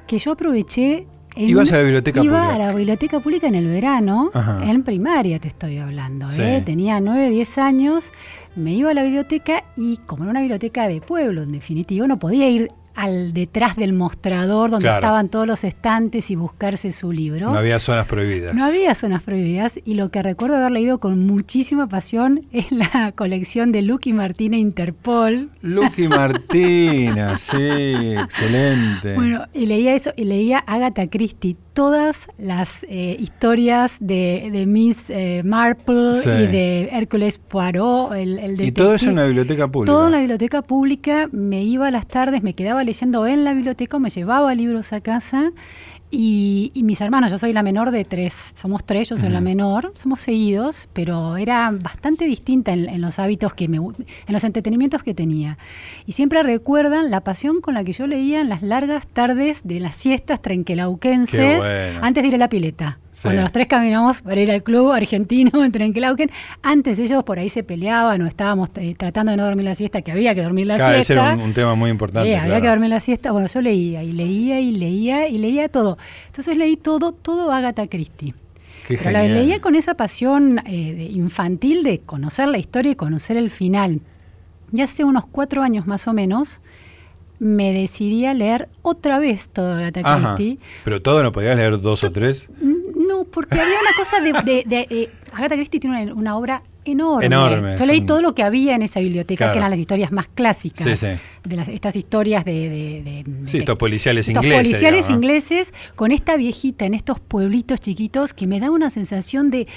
que 0.06 0.20
yo 0.20 0.34
aproveché. 0.34 1.08
En 1.36 1.48
¿Ibas 1.50 1.72
a 1.72 1.78
la 1.78 1.84
biblioteca 1.84 2.24
iba 2.24 2.40
pública? 2.40 2.54
a 2.54 2.58
la 2.60 2.74
biblioteca 2.76 3.20
pública 3.20 3.48
en 3.48 3.56
el 3.56 3.68
verano, 3.68 4.30
en 4.62 4.84
primaria 4.84 5.40
te 5.40 5.48
estoy 5.48 5.80
hablando. 5.80 6.28
¿eh? 6.38 6.62
Tenía 6.64 7.00
9, 7.00 7.32
10 7.32 7.58
años, 7.58 8.12
me 8.56 8.74
iba 8.74 8.92
a 8.92 8.94
la 8.94 9.02
biblioteca 9.02 9.64
y 9.76 9.98
como 10.06 10.24
era 10.24 10.32
una 10.32 10.42
biblioteca 10.42 10.88
de 10.88 11.02
pueblo, 11.02 11.42
en 11.42 11.52
definitiva, 11.52 12.06
no 12.06 12.20
podía 12.20 12.48
ir 12.48 12.70
al 12.98 13.32
detrás 13.32 13.76
del 13.76 13.94
mostrador 13.94 14.72
donde 14.72 14.90
estaban 14.90 15.30
todos 15.30 15.46
los 15.46 15.64
estantes 15.64 16.32
y 16.32 16.36
buscarse 16.36 16.92
su 16.92 17.12
libro. 17.12 17.52
No 17.52 17.58
había 17.60 17.80
zonas 17.80 18.08
prohibidas. 18.08 18.56
No 18.56 18.66
había 18.66 18.96
zonas 18.96 19.22
prohibidas 19.22 19.80
y 19.86 19.94
lo 19.94 20.10
que 20.10 20.24
recuerdo 20.24 20.58
haber 20.58 20.72
leído 20.72 21.00
con 21.00 21.26
muchísima 21.26 21.88
pasión 21.88 22.48
es 22.52 22.72
la 22.72 23.12
colección 23.12 23.72
de 23.72 23.84
Lucky 23.84 24.14
Martina 24.14 24.58
Interpol. 24.58 25.52
Lucky 25.62 26.08
Martina, 26.08 27.38
sí, 27.38 28.16
excelente. 28.18 29.14
Bueno, 29.14 29.46
y 29.54 29.68
leía 29.68 29.94
eso, 29.94 30.12
y 30.18 30.24
leía 30.24 30.58
Agatha 30.66 31.08
Christie, 31.08 31.56
todas 31.78 32.28
las 32.40 32.84
eh, 32.90 33.16
historias 33.20 33.98
de, 34.00 34.66
Miss 34.68 35.12
eh, 35.12 35.44
Marple 35.46 36.14
y 36.16 36.48
de 36.48 36.90
Hércules 36.92 37.38
Poirot, 37.38 38.14
el, 38.14 38.40
el 38.40 38.60
Y 38.60 38.72
todo 38.72 38.96
eso 38.96 39.12
en 39.12 39.18
la 39.18 39.28
biblioteca 39.28 39.68
pública. 39.72 39.94
Todo 39.94 40.08
en 40.08 40.12
la 40.14 40.18
biblioteca 40.18 40.64
pública, 40.64 41.30
me 41.32 41.64
iba 41.64 41.86
a 41.86 41.92
las 41.92 42.08
tardes, 42.08 42.42
me 42.42 42.56
quedaba 42.56 42.84
leyendo 42.84 43.28
en 43.28 43.44
la 43.44 43.54
biblioteca, 43.54 44.00
me 44.00 44.10
llevaba 44.10 44.56
libros 44.56 44.92
a 44.92 45.02
casa 45.02 45.52
y, 46.10 46.72
mis 46.84 47.02
hermanos, 47.02 47.32
yo 47.32 47.38
soy 47.38 47.52
la 47.52 47.64
menor 47.64 47.92
de 47.92 48.06
tres, 48.06 48.54
somos 48.56 48.86
tres, 48.86 49.10
yo 49.10 49.18
soy 49.18 49.30
la 49.30 49.42
menor, 49.42 49.92
somos 49.98 50.22
seguidos, 50.22 50.88
pero 50.94 51.36
era 51.36 51.70
bastante 51.72 52.26
distinta 52.26 52.72
en, 52.72 53.02
los 53.02 53.20
hábitos 53.20 53.54
que 53.54 53.68
me, 53.68 53.78
en 53.78 53.94
los 54.28 54.44
entretenimientos 54.46 55.04
que 55.04 55.14
tenía. 55.14 55.58
Y 56.06 56.14
siempre 56.14 56.44
recuerdan 56.44 57.12
la 57.12 57.22
pasión 57.22 57.60
con 57.60 57.74
la 57.74 57.84
que 57.84 57.92
yo 57.92 58.08
leía 58.08 58.40
en 58.40 58.48
las 58.48 58.62
largas 58.62 59.06
tardes 59.06 59.62
de 59.66 59.82
las 59.82 59.96
siestas 59.96 60.42
trenquelauquenses 60.42 61.64
antes 62.02 62.24
de 62.24 62.28
ir 62.30 62.36
a 62.36 62.38
la 62.38 62.50
pileta. 62.50 63.00
Cuando 63.22 63.42
los 63.42 63.52
tres 63.52 63.68
caminamos 63.68 64.22
para 64.22 64.40
ir 64.40 64.52
al 64.52 64.64
club 64.64 64.92
argentino 64.92 65.52
en 65.64 65.72
Trenquelauquen, 65.72 66.30
antes 66.62 67.00
ellos 67.00 67.24
por 67.24 67.40
ahí 67.40 67.50
se 67.50 67.64
peleaban 67.64 68.22
o 68.22 68.28
estábamos 68.28 68.70
eh, 68.76 68.96
tratando 68.98 69.32
de 69.32 69.38
no 69.38 69.44
dormir 69.44 69.66
la 69.66 69.76
siesta, 69.76 70.02
que 70.02 70.12
había 70.12 70.36
que 70.36 70.44
dormir 70.44 70.68
la 70.68 70.76
siesta. 70.76 70.98
Ese 70.98 71.14
era 71.14 71.34
un, 71.36 71.54
tema 71.54 71.76
muy 71.76 71.90
importante. 71.90 72.36
Había 72.36 72.62
que 72.62 72.68
dormir 72.68 72.90
la 72.90 73.00
siesta. 73.00 73.32
Bueno, 73.32 73.48
yo 73.48 73.62
leía 73.62 74.04
y 74.04 74.12
leía 74.12 74.60
y 74.60 74.72
leía 74.72 75.28
y 75.28 75.38
leía 75.38 75.70
todo. 75.70 75.98
Entonces 76.28 76.58
leí 76.58 76.78
todo, 76.78 77.12
todo 77.12 77.52
Agatha 77.52 77.88
Christie. 77.88 78.34
Qué 78.86 78.98
Pero 78.98 79.12
la 79.12 79.24
leía 79.24 79.60
con 79.60 79.76
esa 79.76 79.96
pasión 79.96 80.62
eh, 80.66 81.12
infantil 81.14 81.84
de 81.84 82.00
conocer 82.00 82.48
la 82.48 82.58
historia 82.58 82.92
y 82.92 82.96
conocer 82.96 83.36
el 83.36 83.52
final. 83.52 84.00
Y 84.72 84.82
hace 84.82 85.04
unos 85.04 85.26
cuatro 85.26 85.64
años 85.64 85.88
más 85.88 86.08
o 86.08 86.14
menos, 86.14 86.62
me 87.40 87.72
decidí 87.72 88.26
a 88.26 88.34
leer 88.34 88.70
otra 88.82 89.20
vez 89.20 89.50
todo 89.50 89.74
Agatha 89.74 90.36
Christie. 90.36 90.58
¿Pero 90.84 91.02
todo 91.02 91.22
no 91.24 91.32
podías 91.32 91.56
leer 91.56 91.80
dos 91.80 92.04
o 92.04 92.12
tres? 92.12 92.50
Porque 93.26 93.60
había 93.60 93.80
una 93.80 93.92
cosa 93.98 94.20
de... 94.20 94.64
de, 94.66 95.10
Agatha 95.34 95.56
Christie 95.56 95.80
tiene 95.80 96.12
una, 96.14 96.38
obra 96.38 96.64
enorme. 96.88 97.76
Yo 97.78 97.86
leí 97.86 98.02
todo 98.02 98.22
lo 98.22 98.34
que 98.34 98.44
había 98.44 98.76
en 98.76 98.82
esa 98.82 99.00
biblioteca, 99.00 99.52
que 99.52 99.58
eran 99.58 99.70
las 99.70 99.80
historias 99.80 100.12
más 100.12 100.28
clásicas. 100.28 100.84
Sí, 100.84 100.98
sí. 100.98 101.20
De 101.44 101.56
las, 101.56 101.70
estas 101.70 101.96
historias 101.96 102.44
de... 102.44 103.24
sí, 103.46 103.60
estos 103.60 103.78
policiales 103.78 104.28
estos 104.28 104.44
ingleses. 104.44 104.68
policiales 104.68 105.10
ingleses 105.10 105.74
con 105.96 106.12
esta 106.12 106.36
viejita 106.36 106.86
en 106.86 106.94
estos 106.94 107.20
pueblitos 107.20 107.80
chiquitos 107.80 108.34
que 108.34 108.48
me 108.48 108.60
da 108.60 108.70
una 108.72 108.90
sensación 108.90 109.50
de, 109.50 109.68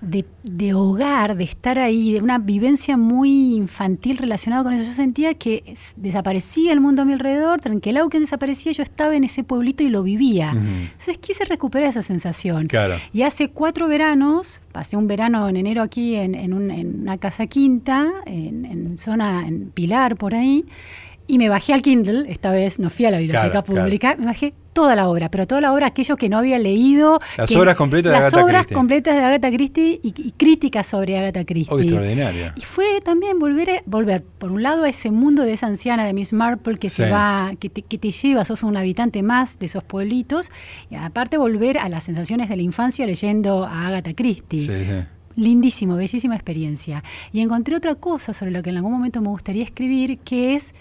de, 0.00 0.74
hogar, 0.74 1.36
de 1.36 1.44
estar 1.44 1.78
ahí, 1.78 2.12
de 2.12 2.20
una 2.20 2.38
vivencia 2.38 2.96
muy 2.96 3.54
infantil 3.54 4.18
relacionada 4.18 4.64
con 4.64 4.72
eso. 4.72 4.84
Yo 4.84 4.92
sentía 4.92 5.34
que 5.34 5.74
desaparecía 5.96 6.72
el 6.72 6.80
mundo 6.80 7.02
a 7.02 7.04
mi 7.04 7.12
alrededor, 7.12 7.60
tranquilado 7.60 8.08
que 8.08 8.18
desaparecía, 8.18 8.72
yo 8.72 8.82
estaba 8.82 9.14
en 9.14 9.24
ese 9.24 9.44
pueblito 9.44 9.84
y 9.84 9.88
lo 9.88 10.02
vivía. 10.02 10.50
Entonces 10.50 11.18
quise 11.18 11.44
recuperar 11.44 11.88
esa 11.88 12.02
sensación. 12.02 12.66
Claro. 12.66 12.96
Y 13.12 13.22
hace 13.22 13.48
cuatro 13.48 13.88
veranos, 13.88 14.60
pasé 14.72 14.96
un 14.96 15.06
verano 15.06 15.48
en 15.48 15.56
enero 15.56 15.82
aquí 15.82 16.16
en, 16.16 16.34
en, 16.34 16.51
una 16.54 17.18
casa 17.18 17.46
quinta, 17.46 18.12
en, 18.26 18.64
en 18.64 18.98
zona, 18.98 19.46
en 19.46 19.70
Pilar, 19.70 20.16
por 20.16 20.34
ahí, 20.34 20.64
y 21.26 21.38
me 21.38 21.48
bajé 21.48 21.72
al 21.72 21.82
Kindle, 21.82 22.30
esta 22.30 22.50
vez 22.52 22.78
no 22.78 22.90
fui 22.90 23.06
a 23.06 23.10
la 23.10 23.18
biblioteca 23.18 23.62
pública, 23.62 24.16
me 24.18 24.26
bajé 24.26 24.54
toda 24.72 24.96
la 24.96 25.08
obra, 25.08 25.30
pero 25.30 25.46
toda 25.46 25.60
la 25.60 25.72
obra, 25.72 25.86
aquello 25.86 26.16
que 26.16 26.28
no 26.28 26.38
había 26.38 26.58
leído. 26.58 27.20
Las 27.36 27.54
obras 27.54 27.76
completas 27.76 28.12
de 28.12 28.16
Agatha 28.18 28.30
Christie. 28.30 28.52
Las 28.52 28.64
obras 28.64 28.66
completas 28.66 29.14
de 29.14 29.22
Agatha 29.22 29.50
Christie 29.50 30.00
y, 30.02 30.32
críticas 30.32 30.86
sobre 30.86 31.18
Agatha 31.18 31.44
Christie. 31.44 31.74
Oh, 31.74 31.78
extraordinaria. 31.78 32.54
Y 32.56 32.62
fue 32.62 33.00
también 33.02 33.38
volver, 33.38 33.82
volver, 33.86 34.22
por 34.22 34.50
un 34.50 34.62
lado, 34.62 34.84
a 34.84 34.88
ese 34.88 35.10
mundo 35.10 35.42
de 35.44 35.52
esa 35.52 35.66
anciana 35.66 36.04
de 36.06 36.12
Miss 36.12 36.32
Marple 36.32 36.78
que 36.78 36.90
se 36.90 37.08
va, 37.08 37.52
que 37.58 37.68
te, 37.68 37.82
que 37.82 37.98
te 37.98 38.10
lleva, 38.10 38.44
sos 38.44 38.62
un 38.62 38.76
habitante 38.76 39.22
más 39.22 39.58
de 39.58 39.66
esos 39.66 39.84
pueblitos, 39.84 40.50
y 40.90 40.96
aparte 40.96 41.38
volver 41.38 41.78
a 41.78 41.88
las 41.88 42.04
sensaciones 42.04 42.48
de 42.48 42.56
la 42.56 42.62
infancia 42.62 43.06
leyendo 43.06 43.64
a 43.64 43.88
Agatha 43.88 44.14
Christie. 44.14 44.60
Sí, 44.60 44.84
sí. 44.84 45.06
Lindísimo, 45.36 45.96
bellísima 45.96 46.34
experiencia. 46.34 47.02
Y 47.32 47.40
encontré 47.40 47.76
otra 47.76 47.94
cosa 47.94 48.32
sobre 48.32 48.50
lo 48.52 48.62
que 48.62 48.70
en 48.70 48.76
algún 48.76 48.92
momento 48.92 49.20
me 49.20 49.28
gustaría 49.28 49.64
escribir, 49.64 50.18
que 50.18 50.54
es 50.54 50.74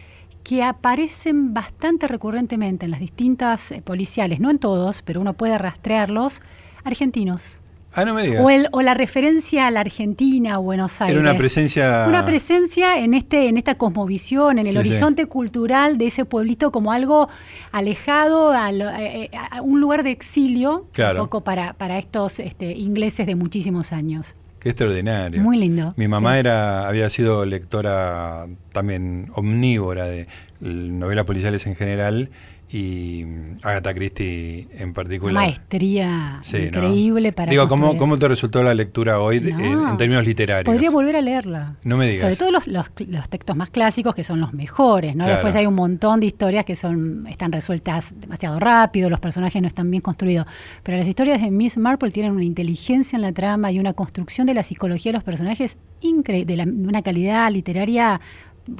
que 0.43 0.63
aparecen 0.63 1.53
bastante 1.53 2.07
recurrentemente 2.07 2.85
en 2.85 2.91
las 2.91 2.99
distintas 2.99 3.71
eh, 3.71 3.81
policiales, 3.81 4.39
no 4.39 4.49
en 4.49 4.59
todos, 4.59 5.01
pero 5.01 5.21
uno 5.21 5.33
puede 5.33 5.57
rastrearlos, 5.57 6.41
argentinos. 6.83 7.61
Ah, 7.93 8.05
no 8.05 8.13
me 8.13 8.23
digas. 8.23 8.45
O, 8.71 8.81
la 8.81 8.93
referencia 8.93 9.67
a 9.67 9.71
la 9.71 9.81
Argentina, 9.81 10.55
a 10.55 10.57
Buenos 10.59 11.01
Aires. 11.01 11.19
Era 11.19 11.29
una 11.29 11.37
presencia. 11.37 12.05
Una 12.07 12.25
presencia 12.25 12.97
en 12.99 13.13
este, 13.13 13.49
en 13.49 13.57
esta 13.57 13.75
cosmovisión, 13.75 14.59
en 14.59 14.67
el 14.67 14.77
horizonte 14.77 15.25
cultural 15.25 15.97
de 15.97 16.07
ese 16.07 16.23
pueblito 16.23 16.71
como 16.71 16.93
algo 16.93 17.27
alejado, 17.73 18.51
a, 18.51 18.71
eh, 18.71 19.23
eh, 19.23 19.29
un 19.61 19.81
lugar 19.81 20.03
de 20.03 20.11
exilio, 20.11 20.85
un 20.97 21.17
poco 21.17 21.41
para, 21.41 21.73
para 21.73 21.97
estos 21.97 22.39
este, 22.39 22.71
ingleses 22.71 23.27
de 23.27 23.35
muchísimos 23.35 23.91
años. 23.91 24.35
Qué 24.61 24.69
extraordinario. 24.69 25.41
Muy 25.41 25.57
lindo. 25.57 25.91
Mi 25.97 26.07
mamá 26.07 26.37
era, 26.37 26.87
había 26.87 27.09
sido 27.09 27.45
lectora 27.45 28.45
también 28.71 29.29
omnívora 29.33 30.05
de 30.05 30.27
novelas 30.59 31.25
policiales 31.25 31.65
en 31.65 31.75
general 31.75 32.29
y 32.73 33.25
Agatha 33.63 33.93
Christie 33.93 34.67
en 34.77 34.93
particular. 34.93 35.33
Maestría 35.43 36.39
Sí, 36.41 36.57
¿no? 36.57 36.63
increíble 36.67 37.33
para. 37.33 37.51
Digo, 37.51 37.67
¿cómo. 37.67 37.97
¿cómo 37.97 38.17
te 38.17 38.27
resultó 38.27 38.63
la 38.63 38.73
lectura 38.73 39.19
hoy 39.19 39.41
No. 39.41 39.59
en, 39.59 39.87
en 39.89 39.97
términos 39.97 40.25
literarios? 40.25 40.65
Podría 40.73 40.89
volver 40.89 41.15
a 41.17 41.21
leerla. 41.21 41.75
No 41.83 41.97
me 41.97 42.05
digas. 42.07 42.21
Sobre 42.21 42.35
todo 42.37 42.51
los, 42.51 42.67
los, 42.67 42.87
los 43.07 43.29
textos 43.29 43.55
más 43.55 43.69
clásicos, 43.69 44.15
que 44.15 44.23
son 44.23 44.39
los 44.39 44.53
mejores, 44.53 45.15
¿no? 45.15 45.23
Claro. 45.23 45.33
Después 45.33 45.55
hay 45.55 45.65
un 45.65 45.75
montón 45.75 46.19
de 46.21 46.27
historias 46.27 46.63
que 46.65 46.75
son 46.75 47.27
están 47.27 47.51
resueltas 47.51 48.13
demasiado 48.19 48.59
rápido, 48.59 49.09
los 49.09 49.19
personajes 49.19 49.61
no 49.61 49.67
están 49.67 49.89
bien 49.91 50.01
construidos. 50.01 50.47
Pero 50.83 50.97
las 50.97 51.07
historias 51.07 51.41
de 51.41 51.51
Miss 51.51 51.77
Marple 51.77 52.11
tienen 52.11 52.31
una 52.31 52.43
inteligencia 52.45 53.15
en 53.17 53.21
la 53.23 53.33
trama 53.33 53.71
y 53.71 53.79
una 53.79 53.93
construcción 53.93 54.47
de 54.47 54.53
la 54.53 54.63
psicología 54.63 55.11
de 55.11 55.17
los 55.17 55.23
personajes 55.23 55.77
increíble, 55.99 56.55
de, 56.55 56.65
de 56.65 56.87
una 56.87 57.01
calidad 57.01 57.51
literaria 57.51 58.19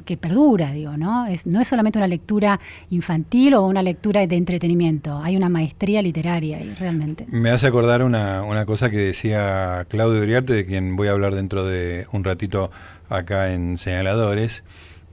que 0.04 0.16
perdura, 0.16 0.72
digo, 0.72 0.96
¿no? 0.96 1.26
Es, 1.26 1.46
no 1.46 1.60
es 1.60 1.68
solamente 1.68 1.98
una 1.98 2.06
lectura 2.06 2.60
infantil 2.90 3.54
o 3.54 3.62
una 3.66 3.82
lectura 3.82 4.26
de 4.26 4.36
entretenimiento, 4.36 5.18
hay 5.18 5.36
una 5.36 5.48
maestría 5.48 6.02
literaria 6.02 6.58
ahí, 6.58 6.74
realmente. 6.78 7.26
Me 7.28 7.50
hace 7.50 7.66
acordar 7.66 8.02
una, 8.02 8.42
una 8.42 8.64
cosa 8.64 8.90
que 8.90 8.98
decía 8.98 9.86
Claudio 9.88 10.22
Uriarte, 10.22 10.52
de 10.52 10.66
quien 10.66 10.96
voy 10.96 11.08
a 11.08 11.12
hablar 11.12 11.34
dentro 11.34 11.64
de 11.64 12.06
un 12.12 12.24
ratito 12.24 12.70
acá 13.08 13.52
en 13.52 13.78
Señaladores, 13.78 14.64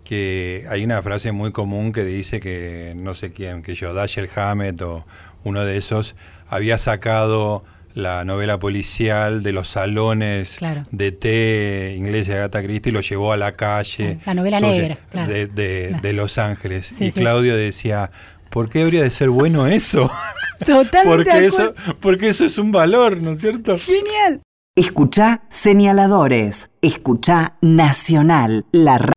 que 0.03 0.65
hay 0.69 0.83
una 0.83 1.01
frase 1.01 1.31
muy 1.31 1.51
común 1.51 1.91
que 1.91 2.03
dice 2.03 2.39
que 2.39 2.93
no 2.95 3.13
sé 3.13 3.31
quién, 3.31 3.61
que 3.61 3.75
yo, 3.75 3.93
Dashiell 3.93 4.29
Hammett 4.35 4.81
o 4.81 5.05
uno 5.43 5.65
de 5.65 5.77
esos, 5.77 6.15
había 6.47 6.77
sacado 6.77 7.63
la 7.93 8.23
novela 8.25 8.59
policial 8.59 9.43
de 9.43 9.51
los 9.51 9.67
salones 9.69 10.57
Claro. 10.57 10.83
de 10.91 11.11
té 11.11 11.95
inglés 11.97 12.27
de 12.27 12.35
Agatha 12.35 12.61
Christie 12.63 12.91
y 12.91 12.93
lo 12.93 13.01
llevó 13.01 13.33
a 13.33 13.37
la 13.37 13.53
calle. 13.53 14.19
La 14.25 14.33
novela 14.33 14.59
negra, 14.59 14.97
claro. 15.11 15.29
de, 15.31 15.47
de- 15.47 15.87
Claro. 15.89 16.01
de 16.03 16.13
Los 16.13 16.37
Ángeles. 16.37 16.87
Sí, 16.87 17.05
y 17.05 17.11
sí. 17.11 17.19
Claudio 17.19 17.55
decía, 17.55 18.11
¿por 18.49 18.69
qué 18.69 18.83
habría 18.83 19.03
de 19.03 19.11
ser 19.11 19.29
bueno 19.29 19.67
eso? 19.67 20.09
Totalmente. 20.65 20.99
Porque 21.05 21.45
eso, 21.45 21.73
porque 22.01 22.29
eso 22.29 22.45
es 22.45 22.57
un 22.57 22.71
valor, 22.73 23.17
¿no 23.21 23.31
es 23.31 23.39
cierto? 23.41 23.77
Genial. 23.79 24.41
Escuchá 24.75 25.41
señaladores. 25.49 26.69
Escuchá 26.81 27.53
Nacional, 27.61 28.65
la 28.71 29.11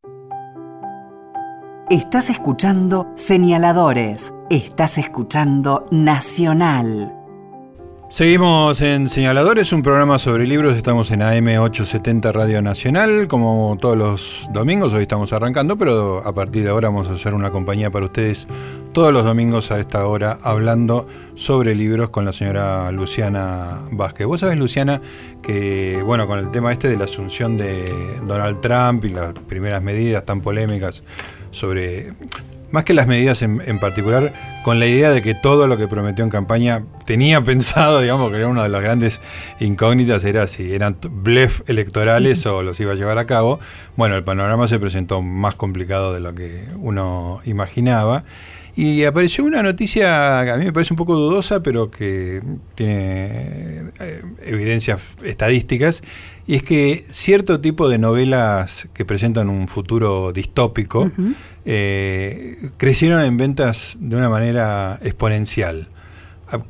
Estás 1.89 2.29
escuchando 2.29 3.11
señaladores. 3.15 4.33
Estás 4.49 4.97
escuchando 4.97 5.85
Nacional. 5.91 7.13
Seguimos 8.13 8.79
en 8.81 9.09
Señaladores, 9.09 9.73
un 9.73 9.81
programa 9.81 10.19
sobre 10.19 10.45
libros. 10.45 10.77
Estamos 10.77 11.09
en 11.09 11.21
AM870 11.21 12.31
Radio 12.31 12.61
Nacional, 12.61 13.27
como 13.27 13.75
todos 13.81 13.97
los 13.97 14.47
domingos. 14.53 14.93
Hoy 14.93 15.01
estamos 15.01 15.33
arrancando, 15.33 15.79
pero 15.79 16.19
a 16.23 16.31
partir 16.31 16.61
de 16.61 16.69
ahora 16.69 16.89
vamos 16.89 17.07
a 17.07 17.13
hacer 17.13 17.33
una 17.33 17.49
compañía 17.49 17.89
para 17.89 18.05
ustedes 18.05 18.45
todos 18.91 19.11
los 19.11 19.25
domingos 19.25 19.71
a 19.71 19.79
esta 19.79 20.05
hora, 20.05 20.37
hablando 20.43 21.07
sobre 21.33 21.73
libros 21.73 22.11
con 22.11 22.23
la 22.23 22.33
señora 22.33 22.91
Luciana 22.91 23.81
Vázquez. 23.89 24.27
Vos 24.27 24.41
sabés, 24.41 24.59
Luciana, 24.59 25.01
que, 25.41 25.99
bueno, 26.05 26.27
con 26.27 26.37
el 26.37 26.51
tema 26.51 26.71
este 26.71 26.89
de 26.89 26.97
la 26.97 27.05
asunción 27.05 27.57
de 27.57 27.83
Donald 28.27 28.61
Trump 28.61 29.05
y 29.05 29.09
las 29.09 29.33
primeras 29.33 29.81
medidas 29.81 30.23
tan 30.23 30.39
polémicas 30.39 31.03
sobre 31.49 32.13
más 32.73 32.85
que 32.85 32.95
las 32.95 33.05
medidas 33.05 33.43
en, 33.43 33.61
en 33.67 33.77
particular, 33.77 34.33
con 34.63 34.79
la 34.79 34.87
idea 34.87 35.11
de 35.11 35.21
que 35.21 35.35
todo 35.35 35.67
lo 35.67 35.77
que 35.77 35.87
prometió 35.87 36.23
en 36.23 36.31
campaña 36.31 36.83
tenía 37.05 37.41
pensado, 37.45 38.01
digamos, 38.01 38.31
que 38.31 38.37
era 38.37 38.47
una 38.47 38.63
de 38.63 38.69
las 38.69 38.81
grandes 38.81 39.21
incógnitas, 39.59 40.23
era 40.23 40.47
si 40.47 40.73
eran 40.73 40.97
blef 41.07 41.61
electorales 41.69 42.43
o 42.47 42.63
los 42.63 42.79
iba 42.79 42.93
a 42.93 42.95
llevar 42.95 43.19
a 43.19 43.27
cabo. 43.27 43.59
Bueno, 43.95 44.15
el 44.15 44.23
panorama 44.23 44.65
se 44.65 44.79
presentó 44.79 45.21
más 45.21 45.53
complicado 45.53 46.15
de 46.15 46.19
lo 46.19 46.33
que 46.33 46.65
uno 46.77 47.41
imaginaba. 47.45 48.23
Y 48.75 49.03
apareció 49.03 49.43
una 49.43 49.61
noticia 49.61 50.41
que 50.43 50.51
a 50.51 50.57
mí 50.57 50.65
me 50.65 50.73
parece 50.73 50.93
un 50.93 50.97
poco 50.97 51.15
dudosa, 51.15 51.61
pero 51.61 51.91
que 51.91 52.41
tiene 52.73 53.91
eh, 53.99 54.23
evidencias 54.45 54.99
estadísticas, 55.23 56.01
y 56.47 56.55
es 56.55 56.63
que 56.63 57.05
cierto 57.09 57.61
tipo 57.61 57.87
de 57.87 57.99
novelas 57.99 58.89
que 58.93 59.05
presentan 59.05 59.49
un 59.49 59.67
futuro 59.67 60.31
distópico 60.33 61.11
eh, 61.65 62.57
crecieron 62.77 63.21
en 63.21 63.37
ventas 63.37 63.95
de 63.99 64.15
una 64.15 64.27
manera 64.27 64.99
exponencial, 65.03 65.89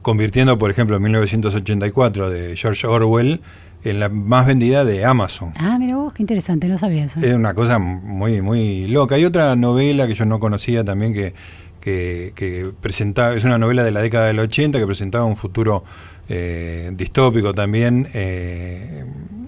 convirtiendo, 0.02 0.60
por 0.60 0.72
ejemplo, 0.72 1.00
1984 1.00 2.30
de 2.30 2.56
George 2.58 2.86
Orwell 2.86 3.42
en 3.86 4.00
la 4.00 4.10
más 4.10 4.46
vendida 4.46 4.86
de 4.86 5.06
Amazon. 5.06 5.52
Ah, 5.58 5.78
mira 5.80 5.96
vos, 5.96 6.14
qué 6.14 6.24
interesante, 6.24 6.68
no 6.68 6.78
sabía 6.78 7.06
eso. 7.06 7.20
Es 7.20 7.36
una 7.36 7.54
cosa 7.54 7.80
muy, 7.80 8.42
muy 8.42 8.88
loca. 8.88 9.16
Hay 9.16 9.26
otra 9.26 9.56
novela 9.56 10.08
que 10.08 10.14
yo 10.14 10.26
no 10.26 10.40
conocía 10.40 10.84
también 10.84 11.14
que, 11.14 11.34
que, 11.84 12.32
que 12.36 12.72
presentaba, 12.80 13.36
es 13.36 13.44
una 13.44 13.58
novela 13.58 13.84
de 13.84 13.92
la 13.92 14.02
década 14.02 14.28
del 14.28 14.40
80 14.40 14.80
que 14.80 14.86
presentaba 14.86 15.26
un 15.26 15.36
futuro 15.36 15.84
eh, 16.30 16.92
distópico 16.94 17.54
también 17.54 18.08
eh, 18.14 19.04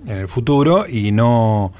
en 0.05 0.17
el 0.17 0.27
futuro 0.27 0.85
y 0.89 1.13
no 1.13 1.71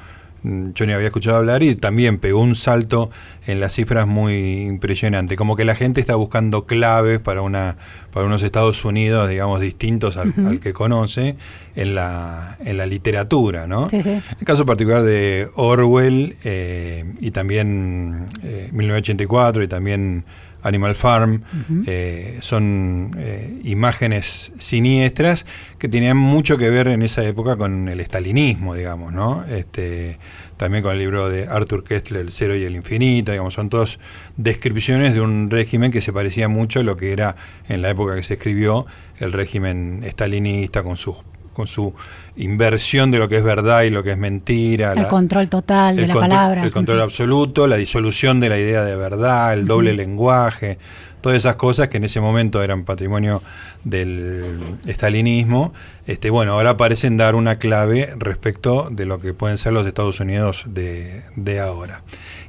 mm, 0.42 0.70
yo 0.72 0.86
ni 0.86 0.94
había 0.94 1.08
escuchado 1.08 1.36
hablar 1.36 1.62
y 1.62 1.74
también 1.74 2.16
pegó 2.16 2.40
un 2.40 2.54
salto 2.54 3.10
en 3.46 3.60
las 3.60 3.74
cifras 3.74 4.06
muy 4.06 4.62
impresionante. 4.62 5.36
Como 5.36 5.56
que 5.56 5.66
la 5.66 5.74
gente 5.74 6.00
está 6.00 6.14
buscando 6.14 6.64
claves 6.64 7.20
para 7.20 7.42
una 7.42 7.76
para 8.10 8.24
unos 8.24 8.42
Estados 8.42 8.82
Unidos, 8.86 9.28
digamos, 9.28 9.60
distintos 9.60 10.16
al, 10.16 10.32
al 10.46 10.58
que 10.60 10.72
conoce 10.72 11.36
en 11.74 11.94
la, 11.94 12.56
en 12.64 12.78
la 12.78 12.86
literatura, 12.86 13.66
¿no? 13.66 13.90
Sí, 13.90 14.00
sí. 14.00 14.22
El 14.40 14.46
caso 14.46 14.64
particular 14.64 15.02
de 15.02 15.48
Orwell 15.54 16.36
eh, 16.44 17.04
y 17.20 17.30
también 17.32 18.24
eh, 18.42 18.70
1984 18.72 19.64
y 19.64 19.68
también 19.68 20.24
Animal 20.66 20.96
Farm 20.96 21.42
eh, 21.86 22.38
son 22.40 23.12
eh, 23.18 23.60
imágenes 23.64 24.52
siniestras 24.58 25.46
que 25.78 25.88
tenían 25.88 26.16
mucho 26.16 26.58
que 26.58 26.68
ver 26.70 26.88
en 26.88 27.02
esa 27.02 27.24
época 27.24 27.56
con 27.56 27.88
el 27.88 28.00
estalinismo, 28.00 28.74
digamos, 28.74 29.12
¿no? 29.12 29.44
Este, 29.44 30.18
también 30.56 30.82
con 30.82 30.92
el 30.92 30.98
libro 30.98 31.28
de 31.28 31.46
Arthur 31.46 31.84
Kessler, 31.84 32.22
El 32.22 32.30
Cero 32.30 32.56
y 32.56 32.64
el 32.64 32.74
Infinito, 32.74 33.30
digamos, 33.30 33.54
son 33.54 33.68
todas 33.68 34.00
descripciones 34.36 35.14
de 35.14 35.20
un 35.20 35.50
régimen 35.50 35.92
que 35.92 36.00
se 36.00 36.12
parecía 36.12 36.48
mucho 36.48 36.80
a 36.80 36.82
lo 36.82 36.96
que 36.96 37.12
era 37.12 37.36
en 37.68 37.80
la 37.80 37.90
época 37.90 38.16
que 38.16 38.22
se 38.24 38.34
escribió 38.34 38.86
el 39.18 39.32
régimen 39.32 40.02
estalinista 40.04 40.82
con 40.82 40.96
su 40.96 41.16
con 41.56 41.66
su 41.66 41.94
inversión 42.36 43.10
de 43.10 43.18
lo 43.18 43.28
que 43.28 43.38
es 43.38 43.42
verdad 43.42 43.82
y 43.82 43.90
lo 43.90 44.02
que 44.02 44.12
es 44.12 44.18
mentira. 44.18 44.92
El 44.92 45.02
la- 45.02 45.08
control 45.08 45.48
total 45.48 45.96
de 45.96 46.02
el 46.02 46.08
la 46.08 46.14
control- 46.14 46.28
palabra. 46.30 46.62
El 46.64 46.72
control 46.72 47.00
absoluto, 47.00 47.66
la 47.66 47.76
disolución 47.76 48.38
de 48.40 48.48
la 48.50 48.58
idea 48.58 48.84
de 48.84 48.94
verdad, 48.94 49.54
el 49.54 49.66
doble 49.66 49.94
lenguaje, 49.94 50.78
todas 51.22 51.38
esas 51.38 51.56
cosas 51.56 51.88
que 51.88 51.96
en 51.96 52.04
ese 52.04 52.20
momento 52.20 52.62
eran 52.62 52.84
patrimonio 52.84 53.42
del 53.82 54.60
estalinismo, 54.86 55.72
este, 56.06 56.30
bueno, 56.30 56.52
ahora 56.52 56.76
parecen 56.76 57.16
dar 57.16 57.34
una 57.34 57.56
clave 57.56 58.10
respecto 58.18 58.88
de 58.90 59.06
lo 59.06 59.18
que 59.20 59.32
pueden 59.34 59.58
ser 59.58 59.72
los 59.72 59.86
Estados 59.86 60.20
Unidos 60.20 60.64
de, 60.68 61.22
de 61.36 61.58
ahora. 61.60 62.02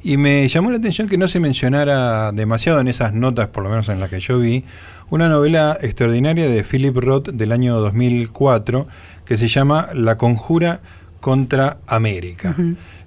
Y 0.03 0.17
me 0.17 0.47
llamó 0.47 0.69
la 0.69 0.77
atención 0.77 1.07
que 1.07 1.17
no 1.17 1.27
se 1.27 1.39
mencionara 1.39 2.31
demasiado 2.33 2.79
en 2.79 2.87
esas 2.87 3.13
notas, 3.13 3.47
por 3.47 3.63
lo 3.63 3.69
menos 3.69 3.89
en 3.89 3.99
las 3.99 4.09
que 4.09 4.19
yo 4.19 4.37
vi, 4.39 4.63
una 5.09 5.27
novela 5.29 5.77
extraordinaria 5.81 6.49
de 6.49 6.63
Philip 6.63 6.95
Roth 6.97 7.29
del 7.29 7.51
año 7.51 7.77
2004 7.79 8.87
que 9.25 9.37
se 9.37 9.47
llama 9.47 9.87
La 9.93 10.17
Conjura 10.17 10.79
contra 11.21 11.77
América. 11.87 12.55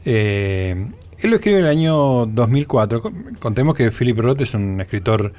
Eh, 0.05 0.87
él 1.23 1.31
lo 1.31 1.37
escribe 1.37 1.59
en 1.59 1.65
el 1.65 1.71
año 1.71 2.27
2004. 2.27 3.03
Con- 3.03 3.35
Contemos 3.39 3.75
que 3.75 3.91
Philip 3.91 4.19
Roth 4.19 4.41
es 4.41 4.55
un 4.55 4.81
escritor 4.81 5.33